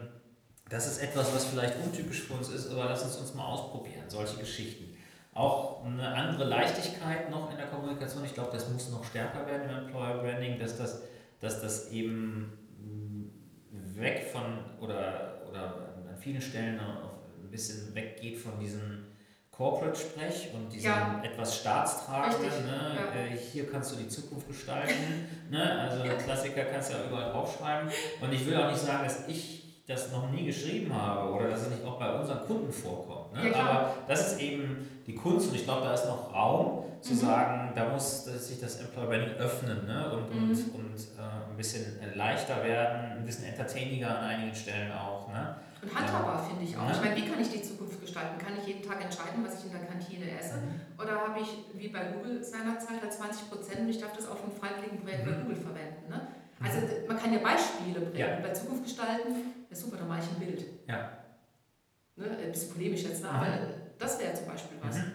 das 0.68 0.86
ist 0.88 0.98
etwas, 0.98 1.32
was 1.34 1.44
vielleicht 1.44 1.74
untypisch 1.84 2.22
für 2.22 2.34
uns 2.34 2.48
ist, 2.48 2.70
aber 2.72 2.86
lass 2.86 3.04
uns 3.04 3.16
uns 3.16 3.34
mal 3.34 3.44
ausprobieren, 3.44 4.04
solche 4.08 4.38
Geschichten. 4.38 4.96
Auch 5.34 5.84
eine 5.84 6.08
andere 6.08 6.44
Leichtigkeit 6.44 7.30
noch 7.30 7.50
in 7.52 7.58
der 7.58 7.66
Kommunikation, 7.66 8.24
ich 8.24 8.34
glaube, 8.34 8.50
das 8.52 8.68
muss 8.68 8.90
noch 8.90 9.04
stärker 9.04 9.46
werden 9.46 9.70
im 9.70 9.86
Employer 9.86 10.18
Branding, 10.18 10.58
dass 10.58 10.76
das, 10.76 11.02
dass 11.40 11.62
das 11.62 11.92
eben 11.92 12.52
weg 13.96 14.26
von 14.30 14.58
oder, 14.80 15.42
oder 15.48 15.60
an 16.08 16.16
vielen 16.18 16.40
Stellen 16.40 16.78
ein 16.78 17.50
bisschen 17.50 17.94
weggeht 17.94 18.38
von 18.38 18.58
diesem 18.58 19.06
Corporate-Sprech 19.50 20.50
und 20.52 20.70
diesem 20.70 20.90
ja. 20.90 21.22
etwas 21.24 21.60
Staatstragenden. 21.60 22.66
Ne? 22.66 22.90
Ja. 22.94 23.20
Äh, 23.20 23.36
hier 23.36 23.70
kannst 23.70 23.92
du 23.92 23.96
die 23.96 24.08
Zukunft 24.08 24.48
gestalten. 24.48 24.92
ne? 25.50 25.80
Also 25.80 26.02
Klassiker 26.22 26.64
kannst 26.64 26.92
du 26.92 26.98
ja 26.98 27.04
überall 27.08 27.32
draufschreiben. 27.32 27.90
Und 28.20 28.32
ich 28.32 28.46
will 28.46 28.56
auch 28.56 28.70
nicht 28.70 28.80
sagen, 28.80 29.04
dass 29.04 29.26
ich 29.28 29.66
das 29.86 30.10
noch 30.12 30.30
nie 30.30 30.44
geschrieben 30.44 30.92
habe 30.92 31.32
oder 31.32 31.48
dass 31.48 31.62
es 31.62 31.70
nicht 31.70 31.84
auch 31.84 31.98
bei 31.98 32.12
unseren 32.12 32.44
Kunden 32.46 32.72
vorkommt. 32.72 33.32
Ne? 33.32 33.50
Ja, 33.50 33.56
Aber 33.56 33.94
das 34.08 34.32
ist 34.32 34.40
eben 34.40 35.02
die 35.06 35.14
Kunst 35.14 35.50
und 35.50 35.54
ich 35.54 35.64
glaube, 35.64 35.82
da 35.82 35.94
ist 35.94 36.06
noch 36.06 36.34
Raum 36.34 36.84
zu 37.00 37.14
mhm. 37.14 37.18
sagen, 37.18 37.72
da 37.74 37.88
muss 37.88 38.24
sich 38.24 38.60
das 38.60 38.80
Employer 38.80 39.06
Branding 39.06 39.34
öffnen 39.36 39.86
ne? 39.86 40.10
und, 40.10 40.34
mhm. 40.34 40.50
und, 40.50 40.74
und 40.74 40.96
äh, 40.96 41.45
ein 41.56 41.58
bisschen 41.58 41.98
leichter 42.14 42.62
werden, 42.62 43.12
ein 43.12 43.24
bisschen 43.24 43.46
entertainiger 43.46 44.18
an 44.18 44.24
einigen 44.26 44.54
Stellen 44.54 44.92
auch. 44.92 45.26
Ne? 45.28 45.56
Und 45.80 45.94
handhabbar 45.94 46.44
finde 46.46 46.64
ich 46.64 46.76
auch. 46.76 46.84
Ja. 46.84 46.92
Ich 46.92 47.00
meine, 47.00 47.16
wie 47.16 47.28
kann 47.28 47.40
ich 47.40 47.48
die 47.48 47.62
Zukunft 47.62 47.98
gestalten? 48.00 48.38
Kann 48.38 48.58
ich 48.60 48.66
jeden 48.66 48.86
Tag 48.86 49.02
entscheiden, 49.02 49.42
was 49.42 49.58
ich 49.58 49.66
in 49.66 49.72
der 49.72 49.88
Kantine 49.88 50.38
esse? 50.38 50.56
Mhm. 50.56 50.80
Oder 51.00 51.12
habe 51.12 51.40
ich, 51.40 51.64
wie 51.72 51.88
bei 51.88 52.04
Google 52.12 52.44
seinerzeit, 52.44 53.00
halt 53.00 53.12
20 53.12 53.50
Prozent 53.50 53.80
und 53.80 53.88
ich 53.88 53.98
darf 53.98 54.12
das 54.12 54.28
auch 54.28 54.36
für 54.36 54.50
ein 54.50 54.52
freiwilligen 54.52 55.00
Projekt 55.00 55.24
mhm. 55.24 55.30
bei 55.30 55.36
Google 55.40 55.56
verwenden? 55.56 56.10
Ne? 56.10 56.28
Also 56.62 56.78
mhm. 56.80 57.08
man 57.08 57.16
kann 57.18 57.32
ja 57.32 57.38
Beispiele 57.38 58.00
bringen. 58.00 58.18
Ja. 58.18 58.40
Bei 58.42 58.52
Zukunft 58.52 58.84
gestalten, 58.84 59.32
ja 59.70 59.76
super, 59.76 59.96
dann 59.96 60.08
mache 60.08 60.20
ich 60.20 60.28
ein 60.28 60.46
Bild. 60.46 60.66
Ja. 60.86 61.10
Ne, 62.16 62.36
ein 62.44 62.52
bisschen 62.52 62.72
polemisch 62.74 63.02
jetzt, 63.02 63.22
ne? 63.22 63.30
aber 63.30 63.46
das 63.98 64.20
wäre 64.20 64.34
zum 64.34 64.46
Beispiel 64.46 64.76
was. 64.82 64.96
Mhm. 64.96 65.12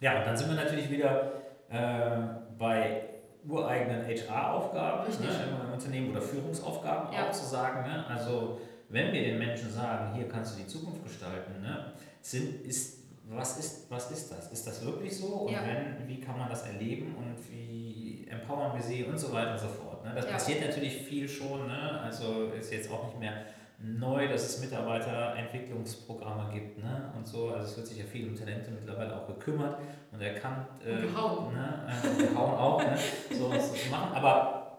Ja, 0.00 0.18
und 0.18 0.26
dann 0.26 0.36
sind 0.36 0.48
wir 0.48 0.56
natürlich 0.56 0.90
wieder 0.90 1.32
äh, 1.68 2.56
bei 2.58 3.09
ureigenen 3.48 4.06
HR-Aufgaben 4.06 5.10
ne, 5.20 5.28
im 5.66 5.72
Unternehmen 5.72 6.10
oder 6.10 6.20
Führungsaufgaben 6.20 7.12
ja. 7.12 7.28
auch 7.28 7.32
zu 7.32 7.44
sagen. 7.44 7.88
Ne? 7.88 8.06
Also 8.06 8.60
wenn 8.88 9.12
wir 9.12 9.22
den 9.22 9.38
Menschen 9.38 9.70
sagen, 9.70 10.14
hier 10.14 10.28
kannst 10.28 10.54
du 10.54 10.62
die 10.62 10.66
Zukunft 10.66 11.04
gestalten, 11.04 11.62
ne? 11.62 11.92
sind, 12.20 12.64
ist, 12.66 13.04
was, 13.28 13.58
ist, 13.58 13.90
was 13.90 14.10
ist 14.10 14.30
das? 14.30 14.52
Ist 14.52 14.66
das 14.66 14.84
wirklich 14.84 15.16
so? 15.16 15.26
Und 15.26 15.52
ja. 15.52 15.60
wenn, 15.64 16.08
wie 16.08 16.20
kann 16.20 16.38
man 16.38 16.48
das 16.48 16.66
erleben 16.66 17.14
und 17.16 17.36
wie 17.50 18.26
empowern 18.28 18.74
wir 18.74 18.82
sie 18.82 19.04
und 19.04 19.18
so 19.18 19.32
weiter 19.32 19.52
und 19.52 19.58
so 19.58 19.68
fort. 19.68 20.04
Ne? 20.04 20.12
Das 20.14 20.26
ja. 20.26 20.32
passiert 20.32 20.60
natürlich 20.60 20.96
viel 21.02 21.28
schon, 21.28 21.66
ne? 21.66 22.00
also 22.00 22.50
ist 22.58 22.72
jetzt 22.72 22.90
auch 22.90 23.06
nicht 23.06 23.18
mehr 23.18 23.44
neu, 23.82 24.28
dass 24.28 24.42
es 24.42 24.60
Mitarbeiterentwicklungsprogramme 24.60 26.52
gibt 26.52 26.78
ne? 26.78 27.12
und 27.16 27.26
so. 27.26 27.48
Also 27.50 27.66
es 27.66 27.76
wird 27.76 27.86
sich 27.86 27.98
ja 27.98 28.04
viel 28.04 28.28
um 28.28 28.36
Talente 28.36 28.70
mittlerweile 28.70 29.16
auch 29.16 29.26
gekümmert 29.26 29.78
und 30.12 30.20
erkannt. 30.20 30.68
Äh, 30.84 31.06
gehauen. 31.06 31.54
Ne? 31.54 31.86
Äh, 32.02 32.26
gehauen 32.26 32.54
auch, 32.58 32.82
ne? 32.82 32.96
so 33.30 33.50
was 33.50 33.72
zu 33.72 33.90
machen. 33.90 34.12
Aber 34.14 34.78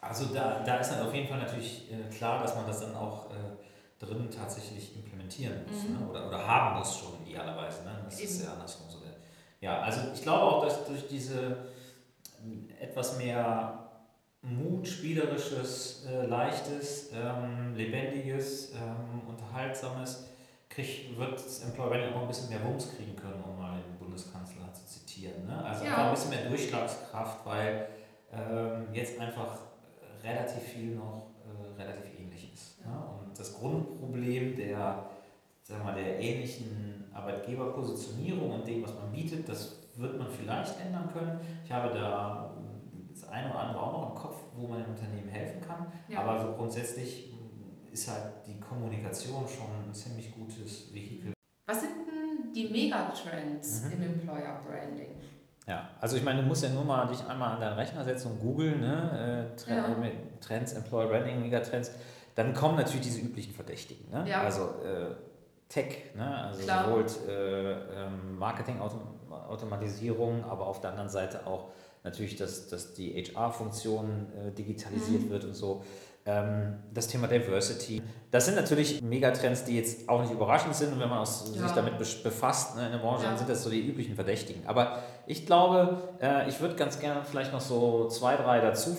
also 0.00 0.26
da, 0.32 0.62
da 0.64 0.76
ist 0.76 0.90
dann 0.90 1.06
auf 1.06 1.14
jeden 1.14 1.28
Fall 1.28 1.38
natürlich 1.38 1.92
äh, 1.92 2.08
klar, 2.14 2.42
dass 2.42 2.54
man 2.54 2.66
das 2.66 2.80
dann 2.80 2.94
auch 2.94 3.30
äh, 3.30 4.04
drin 4.04 4.30
tatsächlich 4.30 4.96
implementieren 4.96 5.64
muss 5.70 5.82
mhm. 5.84 5.98
ne? 5.98 6.08
oder, 6.08 6.28
oder 6.28 6.46
haben 6.46 6.78
muss 6.78 6.98
schon 6.98 7.26
idealerweise. 7.26 7.84
Ne? 7.84 7.90
Das 8.04 8.18
Eben. 8.18 8.28
ist 8.28 8.44
ja 8.44 8.52
andersrum 8.52 8.88
so. 8.88 8.98
Ja, 9.60 9.80
also 9.80 10.00
ich 10.14 10.22
glaube 10.22 10.42
auch, 10.42 10.64
dass 10.64 10.86
durch 10.86 11.08
diese 11.08 11.56
etwas 12.80 13.18
mehr 13.18 13.87
Mut, 14.42 14.86
spielerisches, 14.86 16.06
äh, 16.06 16.26
leichtes, 16.26 17.10
ähm, 17.12 17.74
lebendiges, 17.74 18.72
ähm, 18.72 19.28
unterhaltsames, 19.28 20.28
krieg, 20.68 21.18
wird 21.18 21.34
das 21.34 21.60
Branding 21.74 22.12
auch 22.12 22.22
ein 22.22 22.28
bisschen 22.28 22.50
mehr 22.50 22.64
Wumms 22.64 22.94
kriegen 22.96 23.16
können, 23.16 23.42
um 23.42 23.58
mal 23.58 23.80
den 23.80 23.98
Bundeskanzler 23.98 24.72
zu 24.72 24.86
zitieren. 24.86 25.46
Ne? 25.46 25.64
Also 25.64 25.84
ja. 25.84 26.08
ein 26.08 26.14
bisschen 26.14 26.30
mehr 26.30 26.48
Durchschlagskraft, 26.48 27.44
weil 27.44 27.88
ähm, 28.32 28.86
jetzt 28.92 29.18
einfach 29.18 29.58
relativ 30.22 30.62
viel 30.62 30.94
noch 30.94 31.30
äh, 31.44 31.82
relativ 31.82 32.04
ähnlich 32.18 32.52
ist. 32.52 32.78
Ja. 32.84 32.90
Ne? 32.90 32.96
Und 33.20 33.38
das 33.38 33.54
Grundproblem 33.54 34.54
der, 34.54 35.04
sagen 35.64 35.80
wir 35.80 35.84
mal, 35.84 35.94
der 35.94 36.20
ähnlichen 36.20 37.10
Arbeitgeberpositionierung 37.12 38.52
und 38.52 38.66
dem, 38.68 38.84
was 38.84 38.94
man 38.94 39.10
bietet, 39.10 39.48
das 39.48 39.78
wird 39.96 40.16
man 40.16 40.28
vielleicht 40.30 40.80
ändern 40.80 41.10
können. 41.12 41.40
Ich 41.64 41.72
habe 41.72 41.92
da 41.92 42.54
das 43.28 43.34
eine 43.34 43.50
oder 43.50 43.60
andere 43.60 43.82
auch 43.82 43.92
noch 43.92 44.08
im 44.10 44.14
Kopf, 44.14 44.36
wo 44.56 44.66
man 44.66 44.82
dem 44.82 44.90
Unternehmen 44.90 45.28
helfen 45.28 45.60
kann. 45.60 45.86
Ja. 46.08 46.20
Aber 46.20 46.40
so 46.40 46.52
grundsätzlich 46.52 47.34
ist 47.92 48.10
halt 48.10 48.32
die 48.46 48.58
Kommunikation 48.60 49.46
schon 49.48 49.66
ein 49.86 49.94
ziemlich 49.94 50.34
gutes 50.34 50.92
Vehikel. 50.92 51.32
Was 51.66 51.80
sind 51.80 52.06
denn 52.06 52.52
die 52.52 52.68
Megatrends 52.68 53.84
mhm. 53.84 53.92
im 53.92 54.02
Employer 54.02 54.60
Branding? 54.66 55.14
Ja, 55.66 55.88
also 56.00 56.16
ich 56.16 56.24
meine, 56.24 56.40
du 56.40 56.48
musst 56.48 56.62
ja 56.62 56.70
nur 56.70 56.84
mal 56.84 57.06
dich 57.08 57.22
einmal 57.26 57.54
an 57.54 57.60
deinen 57.60 57.74
Rechner 57.74 58.02
setzen 58.02 58.32
und 58.32 58.40
googeln, 58.40 58.80
ne? 58.80 59.50
Äh, 59.52 59.56
Trend, 59.56 60.02
ja. 60.02 60.10
Trends, 60.40 60.72
Employer 60.72 61.08
Branding, 61.08 61.42
Megatrends. 61.42 61.90
Dann 62.34 62.54
kommen 62.54 62.76
natürlich 62.76 63.02
diese 63.02 63.20
üblichen 63.20 63.52
Verdächtigen. 63.52 64.10
Ne? 64.10 64.30
Ja. 64.30 64.40
Also 64.42 64.62
äh, 64.62 65.14
Tech, 65.68 66.14
ne? 66.14 66.44
also 66.44 66.62
Klar. 66.62 66.84
sowohl 66.84 67.04
äh, 67.28 67.72
ähm, 67.72 68.38
Marketing-Automatisierung, 68.38 70.44
aber 70.44 70.68
auf 70.68 70.80
der 70.80 70.90
anderen 70.90 71.10
Seite 71.10 71.46
auch 71.46 71.72
natürlich, 72.04 72.36
dass, 72.36 72.68
dass 72.68 72.94
die 72.94 73.12
HR-Funktion 73.14 74.26
äh, 74.32 74.52
digitalisiert 74.52 75.24
mhm. 75.24 75.30
wird 75.30 75.44
und 75.44 75.54
so. 75.54 75.84
Ähm, 76.26 76.74
das 76.92 77.08
Thema 77.08 77.26
Diversity. 77.26 78.02
Das 78.30 78.44
sind 78.44 78.56
natürlich 78.56 79.00
Megatrends, 79.00 79.64
die 79.64 79.76
jetzt 79.76 80.08
auch 80.08 80.20
nicht 80.20 80.32
überraschend 80.32 80.74
sind. 80.74 80.92
Und 80.92 81.00
wenn 81.00 81.08
man 81.08 81.18
aus, 81.18 81.52
ja. 81.54 81.62
sich 81.62 81.72
damit 81.72 81.98
befasst 81.98 82.76
ne, 82.76 82.86
in 82.86 82.92
der 82.92 82.98
Branche, 82.98 83.22
ja. 83.22 83.30
dann 83.30 83.38
sind 83.38 83.48
das 83.48 83.62
so 83.62 83.70
die 83.70 83.86
üblichen 83.86 84.14
Verdächtigen. 84.14 84.66
Aber 84.66 85.02
ich 85.26 85.46
glaube, 85.46 85.96
äh, 86.20 86.48
ich 86.48 86.60
würde 86.60 86.74
ganz 86.74 86.98
gerne 87.00 87.24
vielleicht 87.24 87.52
noch 87.52 87.60
so 87.60 88.08
zwei, 88.08 88.36
drei 88.36 88.60
dazu 88.60 88.96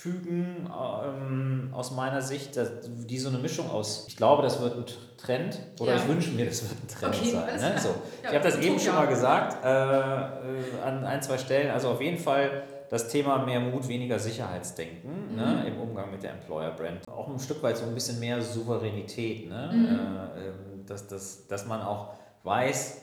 fügen 0.00 0.70
ähm, 0.70 1.68
aus 1.72 1.90
meiner 1.90 2.22
Sicht, 2.22 2.56
dass, 2.56 2.70
die 2.82 3.18
so 3.18 3.28
eine 3.28 3.38
Mischung 3.38 3.70
aus, 3.70 4.06
ich 4.08 4.16
glaube, 4.16 4.42
das 4.42 4.60
wird 4.60 4.76
ein 4.76 4.84
Trend 5.18 5.58
oder 5.78 5.92
ja. 5.92 5.98
ich 5.98 6.08
wünsche 6.08 6.30
mir, 6.30 6.46
das 6.46 6.62
wird 6.62 6.72
ein 6.72 6.88
Trend 6.88 7.14
okay, 7.14 7.30
sein. 7.30 7.74
Ne? 7.74 7.78
So. 7.78 7.88
Ja, 8.22 8.30
ich 8.30 8.34
habe 8.36 8.44
das 8.44 8.58
eben 8.58 8.78
schon 8.78 8.94
mal 8.94 9.06
gesagt 9.06 9.64
äh, 9.64 9.68
äh, 9.68 10.82
an 10.84 11.04
ein, 11.04 11.22
zwei 11.22 11.36
Stellen. 11.36 11.70
Also 11.70 11.88
auf 11.88 12.00
jeden 12.00 12.18
Fall 12.18 12.62
das 12.88 13.08
Thema 13.08 13.44
mehr 13.44 13.60
Mut, 13.60 13.86
weniger 13.88 14.18
Sicherheitsdenken 14.18 15.30
mhm. 15.30 15.36
ne, 15.36 15.64
im 15.66 15.78
Umgang 15.80 16.10
mit 16.10 16.22
der 16.22 16.32
Employer 16.32 16.70
Brand. 16.70 17.06
Auch 17.08 17.28
ein 17.28 17.38
Stück 17.38 17.62
weit 17.62 17.76
so 17.76 17.84
ein 17.84 17.94
bisschen 17.94 18.18
mehr 18.18 18.40
Souveränität, 18.40 19.48
ne? 19.48 19.70
Mhm. 19.72 19.86
Äh, 19.86 20.46
ähm, 20.48 20.86
dass, 20.86 21.06
dass, 21.06 21.46
dass 21.46 21.66
man 21.66 21.82
auch 21.82 22.14
weiß, 22.42 23.02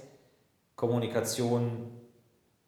Kommunikation 0.75 1.96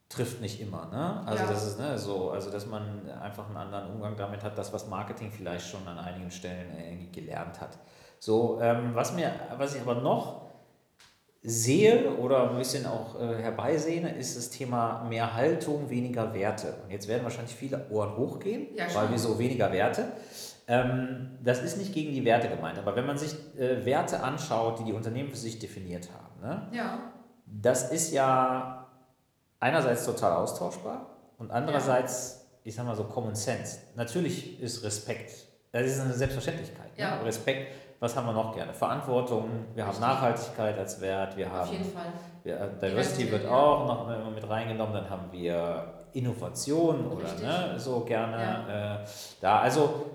trifft 0.09 0.41
nicht 0.41 0.59
immer. 0.59 0.87
Ne? 0.91 1.23
Also 1.27 1.43
ja. 1.43 1.49
das 1.49 1.67
ist 1.67 1.79
ne, 1.79 1.97
so, 1.97 2.31
also 2.31 2.49
dass 2.49 2.65
man 2.65 3.09
einfach 3.21 3.47
einen 3.47 3.57
anderen 3.57 3.93
Umgang 3.93 4.17
damit 4.17 4.43
hat, 4.43 4.57
das 4.57 4.73
was 4.73 4.87
Marketing 4.87 5.31
vielleicht 5.31 5.69
schon 5.69 5.87
an 5.87 5.99
einigen 5.99 6.31
Stellen 6.31 6.71
irgendwie 6.77 7.11
gelernt 7.11 7.61
hat. 7.61 7.77
So, 8.19 8.59
ähm, 8.61 8.91
was 8.95 9.13
mir, 9.13 9.31
was 9.57 9.75
ich 9.75 9.81
aber 9.81 9.95
noch 9.95 10.49
sehe 11.41 12.11
oder 12.17 12.49
ein 12.49 12.57
bisschen 12.57 12.85
auch 12.85 13.21
äh, 13.21 13.41
herbeisehne, 13.41 14.13
ist 14.15 14.35
das 14.35 14.49
Thema 14.49 15.05
mehr 15.07 15.33
Haltung, 15.35 15.89
weniger 15.89 16.33
Werte. 16.33 16.73
Und 16.83 16.91
jetzt 16.91 17.07
werden 17.07 17.23
wahrscheinlich 17.23 17.55
viele 17.55 17.89
Ohren 17.89 18.17
hochgehen, 18.17 18.67
ja, 18.75 18.87
weil 18.93 19.11
wir 19.11 19.19
so 19.19 19.39
weniger 19.39 19.71
Werte. 19.71 20.11
Ähm, 20.67 21.37
das 21.41 21.61
ist 21.61 21.77
nicht 21.77 21.93
gegen 21.93 22.11
die 22.11 22.25
Werte 22.25 22.49
gemeint, 22.49 22.77
aber 22.77 22.95
wenn 22.95 23.05
man 23.05 23.17
sich 23.17 23.33
äh, 23.57 23.85
Werte 23.85 24.21
anschaut, 24.21 24.79
die 24.79 24.83
die 24.83 24.93
Unternehmen 24.93 25.29
für 25.29 25.37
sich 25.37 25.59
definiert 25.59 26.09
haben, 26.11 26.41
ne? 26.41 26.67
ja. 26.73 26.99
das 27.45 27.91
ist 27.91 28.11
ja 28.11 28.78
einerseits 29.59 30.05
total 30.05 30.33
austauschbar 30.33 31.07
und 31.37 31.51
andererseits, 31.51 32.41
ja. 32.41 32.59
ich 32.63 32.75
sag 32.75 32.85
mal 32.85 32.95
so, 32.95 33.03
Common 33.05 33.35
Sense. 33.35 33.79
Natürlich 33.95 34.61
ist 34.61 34.83
Respekt, 34.83 35.31
das 35.71 35.85
ist 35.85 35.99
eine 35.99 36.13
Selbstverständlichkeit. 36.13 36.97
Ne? 36.97 37.03
Ja. 37.03 37.17
Ne? 37.17 37.25
Respekt, 37.25 37.71
was 37.99 38.15
haben 38.15 38.27
wir 38.27 38.33
noch 38.33 38.55
gerne? 38.55 38.73
Verantwortung, 38.73 39.49
wir 39.75 39.85
Richtig. 39.85 40.01
haben 40.01 40.13
Nachhaltigkeit 40.13 40.77
als 40.77 41.01
Wert, 41.01 41.35
wir 41.35 41.51
haben. 41.51 41.67
Auf 41.67 41.71
jeden 41.71 41.91
Fall. 41.91 42.13
Wir, 42.43 42.59
äh, 42.59 42.69
Diversity 42.81 43.31
wird 43.31 43.45
auch 43.45 43.85
noch 43.85 44.31
mit 44.33 44.47
reingenommen, 44.47 44.93
dann 44.93 45.09
haben 45.09 45.31
wir 45.31 45.93
Innovation 46.13 47.07
oder 47.07 47.33
ne, 47.41 47.79
so 47.79 47.99
gerne 48.01 48.37
ja. 48.37 48.95
äh, 48.95 49.05
da. 49.41 49.59
Also, 49.59 50.05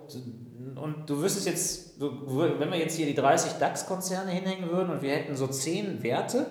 und 0.76 1.08
du 1.08 1.22
wüsstest 1.22 1.46
jetzt, 1.46 2.00
du, 2.00 2.10
wenn 2.58 2.70
wir 2.70 2.78
jetzt 2.78 2.96
hier 2.96 3.06
die 3.06 3.14
30 3.14 3.52
DAX-Konzerne 3.54 4.30
hinhängen 4.30 4.70
würden 4.70 4.90
und 4.90 5.02
wir 5.02 5.14
hätten 5.14 5.36
so 5.36 5.46
10 5.46 6.02
Werte, 6.02 6.46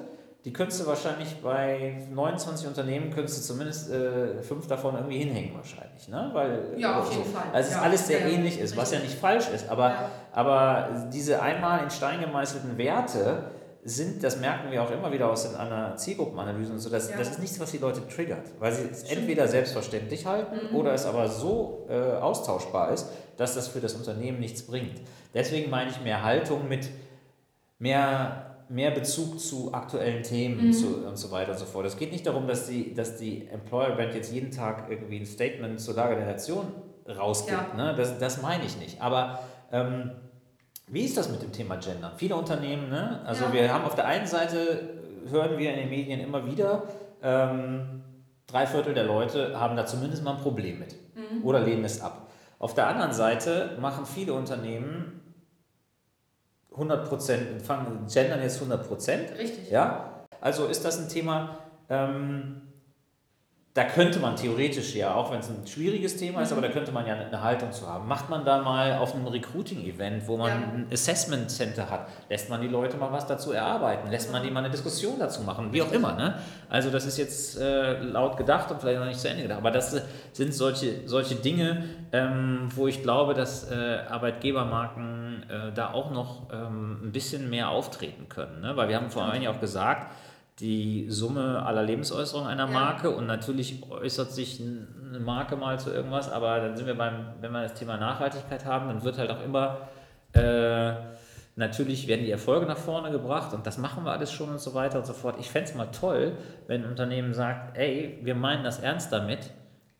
die 0.45 0.51
könntest 0.51 0.81
du 0.81 0.85
wahrscheinlich 0.85 1.41
bei 1.41 2.05
29 2.11 2.67
Unternehmen, 2.67 3.11
könntest 3.11 3.37
du 3.37 3.53
zumindest 3.53 3.89
äh, 3.89 4.41
fünf 4.43 4.67
davon 4.67 4.95
irgendwie 4.95 5.19
hinhängen 5.19 5.55
wahrscheinlich. 5.55 6.09
Ne? 6.09 6.31
Weil, 6.33 6.73
ja, 6.77 6.99
auf 6.99 7.09
jeden 7.11 7.23
so, 7.23 7.31
Fall. 7.31 7.45
Also 7.53 7.69
es 7.69 7.75
ja, 7.75 7.81
alles 7.81 8.07
sehr 8.07 8.19
ja, 8.19 8.27
ähnlich 8.27 8.59
ist, 8.59 8.75
was 8.75 8.91
ja 8.91 8.99
nicht 8.99 9.17
falsch 9.17 9.49
ist. 9.49 9.69
Aber, 9.69 9.89
ja. 9.89 10.09
aber 10.33 11.07
diese 11.13 11.41
einmal 11.41 11.83
in 11.83 11.89
Stein 11.89 12.19
gemeißelten 12.19 12.77
Werte 12.77 13.45
sind, 13.85 14.21
das 14.21 14.39
merken 14.39 14.69
wir 14.69 14.83
auch 14.83 14.91
immer 14.91 15.13
wieder 15.13 15.29
aus 15.29 15.55
einer 15.55 15.95
Zielgruppenanalyse 15.95 16.73
und 16.73 16.79
so, 16.79 16.89
das, 16.89 17.09
das 17.11 17.31
ist 17.31 17.39
nichts, 17.39 17.59
was 17.59 17.71
die 17.71 17.77
Leute 17.77 18.05
triggert, 18.07 18.47
weil 18.59 18.71
sie 18.71 18.87
es 18.89 19.03
entweder 19.03 19.47
selbstverständlich 19.47 20.25
halten 20.25 20.71
mhm. 20.71 20.75
oder 20.75 20.93
es 20.93 21.05
aber 21.05 21.27
so 21.29 21.85
äh, 21.89 21.93
austauschbar 21.93 22.91
ist, 22.91 23.09
dass 23.37 23.55
das 23.55 23.67
für 23.69 23.79
das 23.79 23.93
Unternehmen 23.93 24.39
nichts 24.39 24.63
bringt. 24.63 25.01
Deswegen 25.33 25.69
meine 25.69 25.89
ich 25.89 26.01
mehr 26.01 26.23
Haltung 26.23 26.67
mit 26.67 26.89
mehr 27.79 28.52
mehr 28.73 28.89
Bezug 28.89 29.39
zu 29.39 29.71
aktuellen 29.71 30.23
Themen 30.23 30.67
mhm. 30.67 30.73
zu, 30.73 31.05
und 31.07 31.15
so 31.15 31.29
weiter 31.29 31.51
und 31.51 31.59
so 31.59 31.65
fort. 31.65 31.85
Es 31.85 31.95
geht 31.95 32.11
nicht 32.11 32.25
darum, 32.25 32.47
dass 32.47 32.67
die, 32.67 32.93
dass 32.93 33.17
die 33.17 33.47
Employer 33.47 33.91
Brand 33.91 34.15
jetzt 34.15 34.33
jeden 34.33 34.49
Tag 34.49 34.89
irgendwie 34.89 35.19
ein 35.19 35.25
Statement 35.25 35.79
zur 35.79 35.93
Lage 35.93 36.15
der 36.15 36.25
Nation 36.25 36.65
rausgibt. 37.07 37.77
Ja. 37.77 37.91
Ne? 37.91 37.93
Das, 37.95 38.17
das 38.17 38.41
meine 38.41 38.65
ich 38.65 38.77
nicht. 38.77 38.99
Aber 38.99 39.39
ähm, 39.71 40.11
wie 40.87 41.03
ist 41.03 41.15
das 41.15 41.29
mit 41.29 41.43
dem 41.43 41.51
Thema 41.51 41.75
Gender? 41.75 42.13
Viele 42.17 42.35
Unternehmen, 42.35 42.89
ne? 42.89 43.21
also 43.25 43.45
ja. 43.45 43.53
wir 43.53 43.73
haben 43.73 43.85
auf 43.85 43.93
der 43.93 44.07
einen 44.07 44.25
Seite, 44.25 45.01
hören 45.29 45.57
wir 45.59 45.71
in 45.71 45.79
den 45.79 45.89
Medien 45.89 46.19
immer 46.19 46.47
wieder, 46.47 46.83
ähm, 47.21 48.01
drei 48.47 48.65
Viertel 48.65 48.95
der 48.95 49.03
Leute 49.03 49.59
haben 49.59 49.77
da 49.77 49.85
zumindest 49.85 50.23
mal 50.23 50.31
ein 50.35 50.41
Problem 50.41 50.79
mit 50.79 50.95
mhm. 51.15 51.45
oder 51.45 51.59
lehnen 51.59 51.85
es 51.85 52.01
ab. 52.01 52.31
Auf 52.57 52.73
der 52.73 52.87
anderen 52.87 53.13
Seite 53.13 53.77
machen 53.79 54.05
viele 54.07 54.33
Unternehmen 54.33 55.22
100 56.73 57.07
Prozent, 57.07 57.67
gendern 58.11 58.41
jetzt 58.41 58.55
100 58.55 58.87
Prozent. 58.87 59.29
Richtig. 59.37 59.69
Ja, 59.69 60.25
also 60.41 60.65
ist 60.65 60.83
das 60.83 60.99
ein 60.99 61.09
Thema, 61.09 61.57
ähm, 61.89 62.62
da 63.73 63.85
könnte 63.85 64.19
man 64.19 64.35
theoretisch 64.35 64.93
ja, 64.93 65.15
auch 65.15 65.31
wenn 65.31 65.39
es 65.39 65.49
ein 65.49 65.65
schwieriges 65.65 66.15
Thema 66.15 66.41
ist, 66.43 66.51
mhm. 66.51 66.59
aber 66.59 66.67
da 66.67 66.73
könnte 66.73 66.91
man 66.91 67.07
ja 67.07 67.15
eine 67.15 67.41
Haltung 67.41 67.71
zu 67.71 67.87
haben. 67.87 68.07
Macht 68.07 68.29
man 68.29 68.45
da 68.45 68.61
mal 68.61 68.97
auf 68.97 69.15
einem 69.15 69.25
Recruiting-Event, 69.25 70.27
wo 70.27 70.37
man 70.37 70.49
ja. 70.49 70.55
ein 70.55 70.87
Assessment 70.91 71.49
Center 71.49 71.89
hat, 71.89 72.07
lässt 72.29 72.51
man 72.51 72.61
die 72.61 72.67
Leute 72.67 72.97
mal 72.97 73.11
was 73.11 73.25
dazu 73.25 73.51
erarbeiten, 73.51 74.11
lässt 74.11 74.31
man 74.31 74.43
die 74.43 74.51
mal 74.51 74.59
eine 74.59 74.69
Diskussion 74.69 75.17
dazu 75.17 75.41
machen, 75.41 75.73
wie 75.73 75.81
auch 75.81 75.91
immer. 75.91 76.13
Ne? 76.13 76.35
Also 76.69 76.91
das 76.91 77.07
ist 77.07 77.17
jetzt 77.17 77.59
äh, 77.59 77.99
laut 77.99 78.37
gedacht 78.37 78.69
und 78.69 78.79
vielleicht 78.79 78.99
noch 78.99 79.07
nicht 79.07 79.19
zu 79.19 79.27
Ende 79.27 79.41
gedacht, 79.41 79.59
aber 79.59 79.71
das 79.71 79.99
sind 80.33 80.53
solche, 80.53 81.07
solche 81.07 81.33
Dinge, 81.33 81.83
ähm, 82.11 82.69
wo 82.75 82.85
ich 82.85 83.01
glaube, 83.01 83.33
dass 83.33 83.71
äh, 83.71 84.01
Arbeitgebermarken 84.07 85.45
äh, 85.49 85.73
da 85.73 85.93
auch 85.93 86.11
noch 86.11 86.53
ähm, 86.53 86.99
ein 87.05 87.11
bisschen 87.11 87.49
mehr 87.49 87.69
auftreten 87.69 88.29
können. 88.29 88.61
Ne? 88.61 88.77
Weil 88.77 88.87
wir 88.89 88.97
haben 88.97 89.09
vorhin 89.09 89.41
ja 89.41 89.49
auch 89.49 89.59
gesagt, 89.59 90.11
die 90.59 91.09
Summe 91.09 91.63
aller 91.65 91.83
Lebensäußerungen 91.83 92.49
einer 92.49 92.67
Marke 92.67 93.09
und 93.09 93.25
natürlich 93.25 93.83
äußert 93.89 94.31
sich 94.31 94.61
eine 94.61 95.19
Marke 95.19 95.55
mal 95.55 95.79
zu 95.79 95.91
irgendwas, 95.91 96.31
aber 96.31 96.59
dann 96.59 96.77
sind 96.77 96.85
wir 96.85 96.97
beim, 96.97 97.33
wenn 97.41 97.51
wir 97.51 97.63
das 97.63 97.73
Thema 97.73 97.97
Nachhaltigkeit 97.97 98.65
haben, 98.65 98.87
dann 98.87 99.03
wird 99.03 99.17
halt 99.17 99.31
auch 99.31 99.43
immer 99.43 99.87
äh, 100.33 100.93
Natürlich 101.55 102.07
werden 102.07 102.25
die 102.25 102.31
Erfolge 102.31 102.65
nach 102.65 102.77
vorne 102.77 103.11
gebracht 103.11 103.53
und 103.53 103.67
das 103.67 103.77
machen 103.77 104.03
wir 104.05 104.11
alles 104.11 104.31
schon 104.31 104.49
und 104.49 104.59
so 104.59 104.73
weiter 104.73 104.97
und 104.97 105.05
so 105.05 105.13
fort. 105.13 105.35
Ich 105.39 105.51
fände 105.51 105.69
es 105.69 105.75
mal 105.75 105.85
toll, 105.85 106.35
wenn 106.65 106.83
ein 106.83 106.89
Unternehmen 106.89 107.33
sagt, 107.33 107.77
ey, 107.77 108.19
wir 108.23 108.33
meinen 108.33 108.63
das 108.63 108.79
ernst 108.79 109.13
damit, 109.13 109.51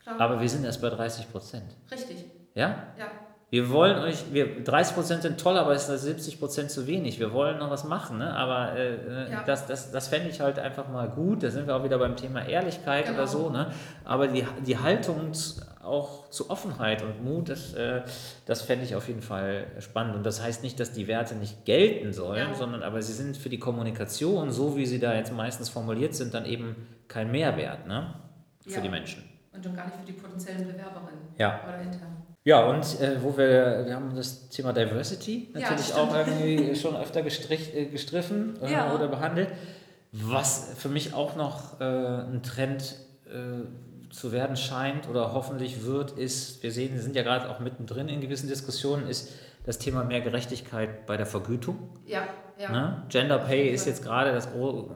Klar. 0.01 0.19
aber 0.19 0.41
wir 0.41 0.49
sind 0.49 0.65
erst 0.65 0.81
bei 0.81 0.89
30 0.89 1.31
Prozent. 1.31 1.75
Richtig. 1.91 2.25
Ja? 2.55 2.87
Ja. 2.97 3.05
Wir 3.53 3.69
wollen 3.69 3.99
euch, 3.99 4.33
wir, 4.33 4.63
30 4.63 4.95
Prozent 4.95 5.21
sind 5.21 5.39
toll, 5.39 5.59
aber 5.59 5.73
es 5.73 5.87
ist 5.87 6.01
70 6.01 6.39
Prozent 6.39 6.71
zu 6.71 6.87
wenig. 6.87 7.19
Wir 7.19 7.33
wollen 7.33 7.59
noch 7.59 7.69
was 7.69 7.83
machen, 7.83 8.17
ne? 8.17 8.35
aber 8.35 8.75
äh, 8.75 8.95
äh, 8.95 9.31
ja. 9.31 9.43
das, 9.43 9.67
das, 9.67 9.91
das 9.91 10.07
fände 10.07 10.29
ich 10.29 10.41
halt 10.41 10.57
einfach 10.57 10.89
mal 10.89 11.07
gut. 11.07 11.43
Da 11.43 11.51
sind 11.51 11.67
wir 11.67 11.75
auch 11.75 11.83
wieder 11.83 11.99
beim 11.99 12.15
Thema 12.15 12.43
Ehrlichkeit 12.43 13.05
genau. 13.05 13.17
oder 13.19 13.27
so. 13.27 13.51
Ne? 13.51 13.67
Aber 14.05 14.27
die, 14.27 14.43
die 14.65 14.79
Haltung 14.79 15.33
auch 15.83 16.31
zu 16.31 16.49
Offenheit 16.49 17.03
und 17.03 17.23
Mut, 17.23 17.49
das, 17.49 17.75
äh, 17.75 18.01
das 18.47 18.63
fände 18.63 18.85
ich 18.85 18.95
auf 18.95 19.07
jeden 19.07 19.21
Fall 19.21 19.67
spannend. 19.77 20.15
Und 20.15 20.25
das 20.25 20.41
heißt 20.41 20.63
nicht, 20.63 20.79
dass 20.79 20.91
die 20.91 21.07
Werte 21.07 21.35
nicht 21.35 21.63
gelten 21.63 22.11
sollen, 22.11 22.49
ja. 22.49 22.55
sondern 22.55 22.81
aber 22.81 23.03
sie 23.03 23.13
sind 23.13 23.37
für 23.37 23.49
die 23.49 23.59
Kommunikation, 23.59 24.49
so 24.49 24.77
wie 24.77 24.87
sie 24.87 24.97
da 24.99 25.13
jetzt 25.13 25.31
meistens 25.31 25.69
formuliert 25.69 26.15
sind, 26.15 26.33
dann 26.33 26.45
eben 26.45 26.75
kein 27.07 27.29
Mehrwert 27.29 27.85
ne? 27.85 28.15
für 28.63 28.71
ja. 28.71 28.81
die 28.81 28.89
Menschen. 28.89 29.23
Und 29.51 29.63
schon 29.63 29.75
gar 29.75 29.85
nicht 29.85 29.97
für 29.97 30.05
die 30.07 30.13
potenziellen 30.13 30.65
Bewerberinnen 30.65 31.35
ja. 31.37 31.61
oder 31.67 31.79
intern. 31.79 32.22
Ja, 32.45 32.65
und 32.65 32.99
äh, 32.99 33.23
wo 33.23 33.37
wir, 33.37 33.83
wir 33.85 33.95
haben 33.95 34.15
das 34.15 34.49
Thema 34.49 34.73
Diversity 34.73 35.49
natürlich 35.53 35.89
ja, 35.89 35.95
auch 35.95 36.13
irgendwie 36.15 36.75
schon 36.79 36.95
öfter 36.95 37.21
gestrich, 37.21 37.73
äh, 37.73 37.85
gestriffen 37.85 38.61
äh, 38.61 38.71
ja. 38.71 38.93
oder 38.93 39.07
behandelt. 39.07 39.49
Was 40.11 40.73
für 40.77 40.89
mich 40.89 41.13
auch 41.13 41.35
noch 41.35 41.79
äh, 41.79 41.83
ein 41.83 42.43
Trend 42.43 42.95
äh, 43.25 44.11
zu 44.11 44.31
werden 44.31 44.57
scheint 44.57 45.09
oder 45.09 45.33
hoffentlich 45.33 45.85
wird, 45.85 46.11
ist, 46.11 46.61
wir 46.61 46.71
sehen, 46.71 46.93
wir 46.93 47.01
sind 47.01 47.15
ja 47.15 47.23
gerade 47.23 47.49
auch 47.49 47.59
mittendrin 47.59 48.09
in 48.09 48.21
gewissen 48.21 48.47
Diskussionen, 48.47 49.07
ist 49.07 49.31
das 49.65 49.79
Thema 49.79 50.03
mehr 50.03 50.21
Gerechtigkeit 50.21 51.05
bei 51.05 51.17
der 51.17 51.25
Vergütung. 51.25 51.89
Ja, 52.05 52.27
ja. 52.57 52.71
Ne? 52.71 53.03
Gender 53.09 53.39
Pay 53.39 53.69
ist 53.69 53.87
jetzt 53.87 54.03
gerade 54.03 54.33
das, 54.33 54.49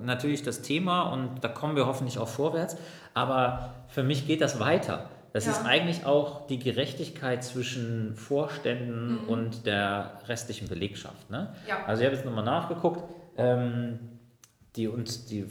natürlich 0.03 0.43
das 0.43 0.61
Thema 0.61 1.13
und 1.13 1.43
da 1.43 1.47
kommen 1.47 1.75
wir 1.75 1.87
hoffentlich 1.87 2.19
auch 2.19 2.27
vorwärts. 2.27 2.77
Aber 3.13 3.73
für 3.87 4.03
mich 4.03 4.27
geht 4.27 4.41
das 4.41 4.59
weiter. 4.59 5.09
Das 5.33 5.45
ja. 5.45 5.51
ist 5.51 5.65
eigentlich 5.65 6.05
auch 6.05 6.47
die 6.47 6.59
Gerechtigkeit 6.59 7.43
zwischen 7.43 8.15
Vorständen 8.15 9.23
mhm. 9.23 9.29
und 9.29 9.65
der 9.65 10.19
restlichen 10.27 10.67
Belegschaft. 10.67 11.29
Ne? 11.29 11.53
Ja. 11.67 11.85
Also 11.85 12.01
ich 12.01 12.07
habe 12.07 12.15
jetzt 12.15 12.25
nochmal 12.25 12.45
nachgeguckt. 12.45 13.03
Ähm, 13.37 13.99
die, 14.75 14.87
und 14.87 15.31
die 15.31 15.45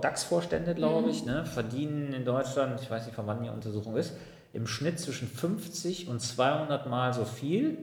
DAX-Vorstände, 0.00 0.74
glaube 0.74 1.02
mhm. 1.02 1.10
ich, 1.10 1.24
ne, 1.24 1.44
verdienen 1.44 2.12
in 2.12 2.24
Deutschland, 2.24 2.80
ich 2.80 2.90
weiß 2.90 3.06
nicht, 3.06 3.14
von 3.14 3.26
wann 3.26 3.42
die 3.42 3.48
Untersuchung 3.48 3.96
ist, 3.96 4.14
im 4.52 4.66
Schnitt 4.66 4.98
zwischen 4.98 5.28
50 5.28 6.08
und 6.08 6.20
200 6.20 6.88
Mal 6.88 7.14
so 7.14 7.24
viel 7.24 7.78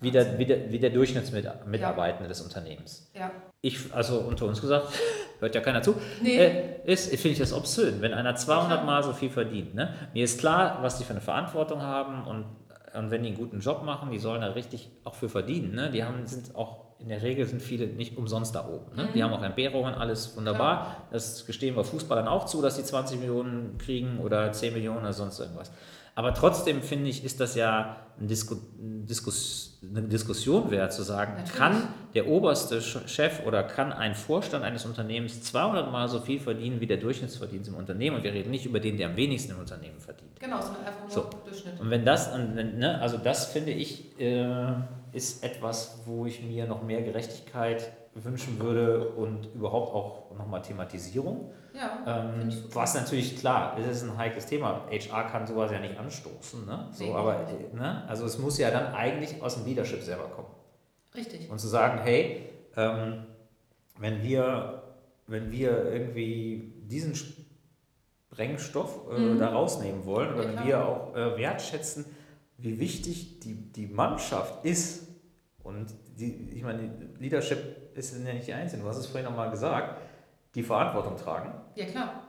wie 0.00 0.10
der, 0.10 0.38
wie 0.38 0.46
der, 0.46 0.72
wie 0.72 0.78
der 0.78 0.90
Durchschnittsmitarbeitende 0.90 2.24
ja. 2.24 2.28
des 2.28 2.40
Unternehmens. 2.40 3.10
Ja. 3.14 3.30
Ich, 3.60 3.92
also 3.94 4.18
unter 4.20 4.46
uns 4.46 4.60
gesagt, 4.60 4.88
hört 5.40 5.54
ja 5.54 5.60
keiner 5.60 5.82
zu, 5.82 5.94
nee. 6.22 6.36
äh, 6.36 6.80
ist, 6.84 7.10
finde 7.10 7.30
ich 7.30 7.38
das 7.38 7.52
obszön, 7.52 8.00
wenn 8.00 8.14
einer 8.14 8.34
200 8.34 8.84
Mal 8.84 9.02
so 9.02 9.12
viel 9.12 9.30
verdient. 9.30 9.74
Ne? 9.74 9.94
Mir 10.14 10.24
ist 10.24 10.38
klar, 10.38 10.78
was 10.82 10.98
die 10.98 11.04
für 11.04 11.10
eine 11.12 11.20
Verantwortung 11.20 11.82
haben 11.82 12.26
und, 12.26 12.46
und 12.94 13.10
wenn 13.10 13.22
die 13.22 13.28
einen 13.28 13.38
guten 13.38 13.60
Job 13.60 13.82
machen, 13.84 14.10
die 14.10 14.18
sollen 14.18 14.40
da 14.40 14.48
richtig 14.48 14.90
auch 15.04 15.14
für 15.14 15.28
verdienen. 15.28 15.74
Ne? 15.74 15.90
Die 15.90 16.02
haben, 16.02 16.26
sind 16.26 16.54
auch 16.54 16.90
in 17.00 17.08
der 17.08 17.22
Regel 17.22 17.46
sind 17.46 17.62
viele 17.62 17.86
nicht 17.86 18.18
umsonst 18.18 18.54
da 18.54 18.68
oben. 18.68 18.94
Ne? 18.94 19.04
Mhm. 19.04 19.12
Die 19.14 19.22
haben 19.22 19.32
auch 19.32 19.42
Entbehrungen, 19.42 19.94
alles 19.94 20.36
wunderbar. 20.36 20.74
Ja. 20.74 20.96
Das 21.12 21.46
gestehen 21.46 21.74
wir 21.74 21.84
Fußballern 21.84 22.28
auch 22.28 22.44
zu, 22.44 22.60
dass 22.60 22.76
die 22.76 22.84
20 22.84 23.18
Millionen 23.18 23.78
kriegen 23.78 24.18
oder 24.18 24.52
10 24.52 24.74
Millionen 24.74 25.00
oder 25.00 25.12
sonst 25.12 25.40
irgendwas. 25.40 25.72
Aber 26.20 26.34
trotzdem 26.34 26.82
finde 26.82 27.08
ich, 27.08 27.24
ist 27.24 27.40
das 27.40 27.54
ja 27.54 27.96
ein 28.20 28.28
Disku 28.28 28.56
Diskus 28.78 29.80
eine 29.82 30.02
Diskussion 30.02 30.70
wert, 30.70 30.92
zu 30.92 31.02
sagen, 31.02 31.32
Natürlich. 31.32 31.54
kann 31.54 31.88
der 32.14 32.28
oberste 32.28 32.82
Chef 32.82 33.46
oder 33.46 33.62
kann 33.62 33.90
ein 33.94 34.14
Vorstand 34.14 34.62
eines 34.62 34.84
Unternehmens 34.84 35.42
200 35.42 35.90
Mal 35.90 36.08
so 36.08 36.20
viel 36.20 36.38
verdienen 36.38 36.78
wie 36.82 36.86
der 36.86 36.98
Durchschnittsverdienst 36.98 37.70
im 37.70 37.76
Unternehmen? 37.76 38.16
Und 38.16 38.22
wir 38.22 38.34
reden 38.34 38.50
nicht 38.50 38.66
über 38.66 38.80
den, 38.80 38.98
der 38.98 39.08
am 39.08 39.16
wenigsten 39.16 39.52
im 39.52 39.60
Unternehmen 39.60 39.98
verdient. 39.98 40.38
Genau, 40.38 40.60
sondern 40.60 40.84
einfach 40.84 41.00
nur 41.00 41.10
so. 41.10 41.30
Durchschnitt. 41.46 41.80
Und 41.80 41.88
wenn 41.88 42.04
das, 42.04 42.36
ne, 42.36 42.98
also 43.00 43.16
das 43.16 43.46
finde 43.46 43.70
ich, 43.70 44.20
äh, 44.20 44.74
ist 45.12 45.42
etwas, 45.42 46.02
wo 46.04 46.26
ich 46.26 46.42
mir 46.42 46.66
noch 46.66 46.82
mehr 46.82 47.00
Gerechtigkeit 47.00 47.90
wünschen 48.14 48.58
würde 48.58 49.08
und 49.10 49.46
überhaupt 49.54 49.94
auch 49.94 50.36
nochmal 50.36 50.62
Thematisierung. 50.62 51.52
Ja, 51.72 52.24
ähm, 52.24 52.52
was 52.72 52.94
natürlich 52.94 53.38
klar, 53.38 53.76
das 53.76 53.96
ist 53.96 54.02
ein 54.02 54.16
heikles 54.18 54.46
Thema. 54.46 54.86
HR 54.90 55.24
kann 55.24 55.46
sowas 55.46 55.70
ja 55.70 55.78
nicht 55.78 55.96
anstoßen. 55.96 56.66
Ne? 56.66 56.88
So, 56.92 57.04
nee, 57.04 57.12
aber 57.12 57.46
ne? 57.72 58.04
also 58.08 58.26
es 58.26 58.38
muss 58.38 58.58
ja 58.58 58.70
dann 58.70 58.92
eigentlich 58.92 59.40
aus 59.40 59.54
dem 59.54 59.64
Leadership 59.64 60.02
selber 60.02 60.24
kommen. 60.24 60.48
Richtig. 61.14 61.48
Und 61.48 61.60
zu 61.60 61.68
sagen, 61.68 62.00
hey, 62.02 62.48
ähm, 62.76 63.26
wenn 63.98 64.22
wir 64.22 64.80
wenn 65.30 65.52
wir 65.52 65.84
irgendwie 65.92 66.72
diesen 66.82 67.14
Sprengstoff 67.14 68.98
äh, 69.10 69.18
mhm. 69.18 69.38
da 69.38 69.50
rausnehmen 69.50 70.04
wollen 70.04 70.34
oder 70.34 70.44
ja, 70.44 70.58
wenn 70.58 70.66
wir 70.66 70.84
auch 70.84 71.14
äh, 71.14 71.38
wertschätzen, 71.38 72.04
wie 72.58 72.78
wichtig 72.80 73.40
die, 73.40 73.54
die 73.54 73.86
Mannschaft 73.86 74.64
ist 74.64 74.99
und 75.62 75.86
die, 76.18 76.50
ich 76.54 76.62
meine, 76.62 76.90
Leadership 77.18 77.96
ist 77.96 78.16
ja 78.24 78.32
nicht 78.32 78.46
die 78.46 78.54
Einzige, 78.54 78.82
du 78.82 78.88
hast 78.88 78.98
es 78.98 79.06
vorhin 79.06 79.28
nochmal 79.28 79.50
gesagt, 79.50 80.00
die 80.54 80.62
Verantwortung 80.62 81.16
tragen. 81.16 81.52
Ja, 81.74 81.86
klar. 81.86 82.22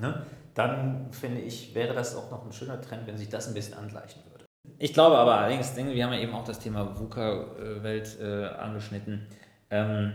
Ne? 0.00 0.24
Dann 0.54 1.12
finde 1.12 1.40
ich, 1.40 1.74
wäre 1.74 1.94
das 1.94 2.16
auch 2.16 2.30
noch 2.30 2.44
ein 2.44 2.52
schöner 2.52 2.80
Trend, 2.80 3.06
wenn 3.06 3.16
sich 3.16 3.28
das 3.28 3.48
ein 3.48 3.54
bisschen 3.54 3.74
angleichen 3.74 4.22
würde. 4.30 4.44
Ich 4.78 4.94
glaube 4.94 5.16
aber 5.18 5.38
allerdings, 5.38 5.76
wir 5.76 6.04
haben 6.04 6.12
ja 6.12 6.20
eben 6.20 6.34
auch 6.34 6.44
das 6.44 6.58
Thema 6.58 6.98
VUCA-Welt 6.98 8.18
äh, 8.20 8.46
angeschnitten. 8.46 9.26
Ähm, 9.70 10.14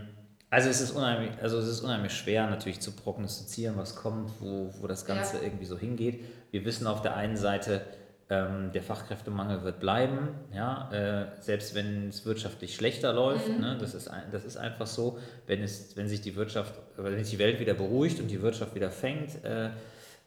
also 0.50 0.68
es, 0.68 0.80
ist 0.80 0.92
unheimlich, 0.92 1.32
also 1.42 1.58
es 1.58 1.68
ist 1.68 1.80
unheimlich 1.80 2.12
schwer 2.12 2.48
natürlich 2.48 2.80
zu 2.80 2.92
prognostizieren, 2.92 3.76
was 3.76 3.96
kommt, 3.96 4.30
wo, 4.40 4.72
wo 4.80 4.86
das 4.86 5.04
Ganze 5.04 5.38
ja. 5.38 5.42
irgendwie 5.44 5.64
so 5.64 5.76
hingeht. 5.76 6.24
Wir 6.50 6.64
wissen 6.64 6.86
auf 6.86 7.02
der 7.02 7.16
einen 7.16 7.36
Seite, 7.36 7.82
ähm, 8.28 8.72
der 8.72 8.82
Fachkräftemangel 8.82 9.62
wird 9.62 9.78
bleiben, 9.78 10.30
ja, 10.52 10.90
äh, 10.90 11.26
selbst 11.40 11.76
wenn 11.76 12.08
es 12.08 12.26
wirtschaftlich 12.26 12.74
schlechter 12.74 13.12
läuft. 13.12 13.48
Mhm. 13.48 13.60
Ne, 13.60 13.76
das, 13.78 13.94
ist 13.94 14.08
ein, 14.08 14.24
das 14.32 14.44
ist 14.44 14.56
einfach 14.56 14.86
so, 14.86 15.18
wenn, 15.46 15.62
es, 15.62 15.96
wenn 15.96 16.08
sich 16.08 16.22
die 16.22 16.34
Wirtschaft, 16.34 16.74
wenn 16.96 17.16
sich 17.18 17.30
die 17.30 17.38
Welt 17.38 17.60
wieder 17.60 17.74
beruhigt 17.74 18.18
und 18.18 18.28
die 18.28 18.42
Wirtschaft 18.42 18.74
wieder 18.74 18.90
fängt, 18.90 19.44
äh, 19.44 19.70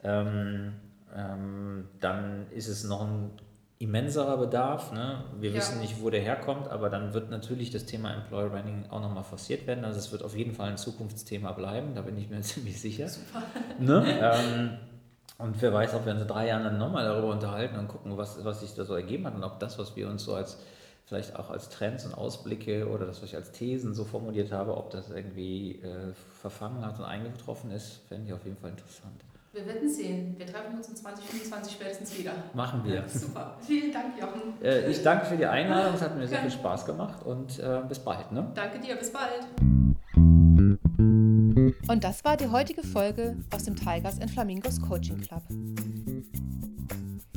ähm, 0.02 0.72
ähm, 1.14 1.88
dann 2.00 2.46
ist 2.52 2.68
es 2.68 2.84
noch 2.84 3.02
ein 3.02 3.32
immenserer 3.78 4.38
Bedarf. 4.38 4.92
Ne? 4.92 5.24
Wir 5.38 5.50
ja. 5.50 5.56
wissen 5.56 5.80
nicht, 5.80 6.00
wo 6.00 6.08
der 6.08 6.20
herkommt, 6.20 6.68
aber 6.68 6.88
dann 6.88 7.12
wird 7.12 7.30
natürlich 7.30 7.70
das 7.70 7.84
Thema 7.84 8.14
Employer 8.14 8.48
Branding 8.48 8.84
auch 8.88 9.00
nochmal 9.00 9.24
forciert 9.24 9.66
werden. 9.66 9.84
Also 9.84 9.98
es 9.98 10.10
wird 10.10 10.22
auf 10.22 10.34
jeden 10.34 10.54
Fall 10.54 10.70
ein 10.70 10.78
Zukunftsthema 10.78 11.52
bleiben, 11.52 11.94
da 11.94 12.00
bin 12.00 12.16
ich 12.16 12.30
mir 12.30 12.40
ziemlich 12.40 12.80
sicher. 12.80 13.08
Super. 13.08 13.42
Ne? 13.78 14.78
Und 15.42 15.60
wer 15.62 15.72
weiß, 15.72 15.94
ob 15.94 16.04
wir 16.04 16.12
uns 16.12 16.22
in 16.22 16.28
drei 16.28 16.48
Jahren 16.48 16.64
dann 16.64 16.78
nochmal 16.78 17.04
darüber 17.04 17.28
unterhalten 17.28 17.78
und 17.78 17.88
gucken, 17.88 18.16
was, 18.16 18.44
was 18.44 18.60
sich 18.60 18.74
da 18.74 18.84
so 18.84 18.94
ergeben 18.94 19.26
hat 19.26 19.34
und 19.34 19.44
ob 19.44 19.58
das, 19.58 19.78
was 19.78 19.96
wir 19.96 20.08
uns 20.08 20.24
so 20.24 20.34
als 20.34 20.58
vielleicht 21.06 21.34
auch 21.36 21.50
als 21.50 21.68
Trends 21.70 22.04
und 22.04 22.14
Ausblicke 22.14 22.88
oder 22.88 23.06
das, 23.06 23.20
was 23.20 23.30
ich 23.30 23.36
als 23.36 23.50
Thesen 23.50 23.94
so 23.94 24.04
formuliert 24.04 24.52
habe, 24.52 24.76
ob 24.76 24.90
das 24.90 25.10
irgendwie 25.10 25.80
äh, 25.82 26.12
verfangen 26.40 26.84
hat 26.86 26.98
und 26.98 27.04
eingetroffen 27.04 27.72
ist, 27.72 28.00
fände 28.08 28.28
ich 28.28 28.32
auf 28.32 28.44
jeden 28.44 28.56
Fall 28.56 28.70
interessant. 28.70 29.24
Wir 29.52 29.66
werden 29.66 29.88
sehen. 29.88 30.36
Wir 30.38 30.46
treffen 30.46 30.76
uns 30.76 30.88
in 30.88 30.94
2025 30.94 31.72
spätestens 31.72 32.16
wieder. 32.16 32.30
Machen 32.54 32.84
wir. 32.84 33.02
Super. 33.08 33.56
Vielen 33.60 33.92
Dank, 33.92 34.20
Jochen. 34.20 34.62
Äh, 34.62 34.88
ich 34.88 35.02
danke 35.02 35.26
für 35.26 35.36
die 35.36 35.46
Einladung. 35.46 35.94
Es 35.94 36.02
hat 36.02 36.16
mir 36.16 36.28
sehr 36.28 36.42
viel 36.42 36.52
Spaß 36.52 36.86
gemacht 36.86 37.24
und 37.24 37.58
äh, 37.58 37.80
bis 37.88 37.98
bald. 37.98 38.30
Ne? 38.30 38.46
Danke 38.54 38.78
dir. 38.78 38.94
Bis 38.94 39.12
bald. 39.12 39.48
Und 41.88 42.04
das 42.04 42.24
war 42.24 42.36
die 42.36 42.48
heutige 42.48 42.82
Folge 42.82 43.36
aus 43.52 43.64
dem 43.64 43.76
Tigers 43.76 44.20
and 44.20 44.30
Flamingos 44.30 44.80
Coaching 44.80 45.20
Club. 45.20 45.42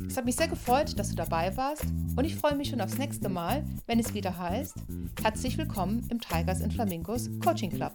Es 0.06 0.16
hat 0.16 0.26
mich 0.26 0.36
sehr 0.36 0.48
gefreut, 0.48 0.96
dass 0.98 1.10
du 1.10 1.16
dabei 1.16 1.56
warst 1.56 1.84
und 2.14 2.24
ich 2.24 2.36
freue 2.36 2.54
mich 2.54 2.68
schon 2.68 2.80
aufs 2.80 2.98
nächste 2.98 3.28
Mal, 3.28 3.64
wenn 3.86 3.98
es 3.98 4.14
wieder 4.14 4.38
heißt, 4.38 4.76
herzlich 5.22 5.58
willkommen 5.58 6.06
im 6.08 6.20
Tigers 6.20 6.62
and 6.62 6.72
Flamingos 6.72 7.28
Coaching 7.44 7.70
Club. 7.70 7.94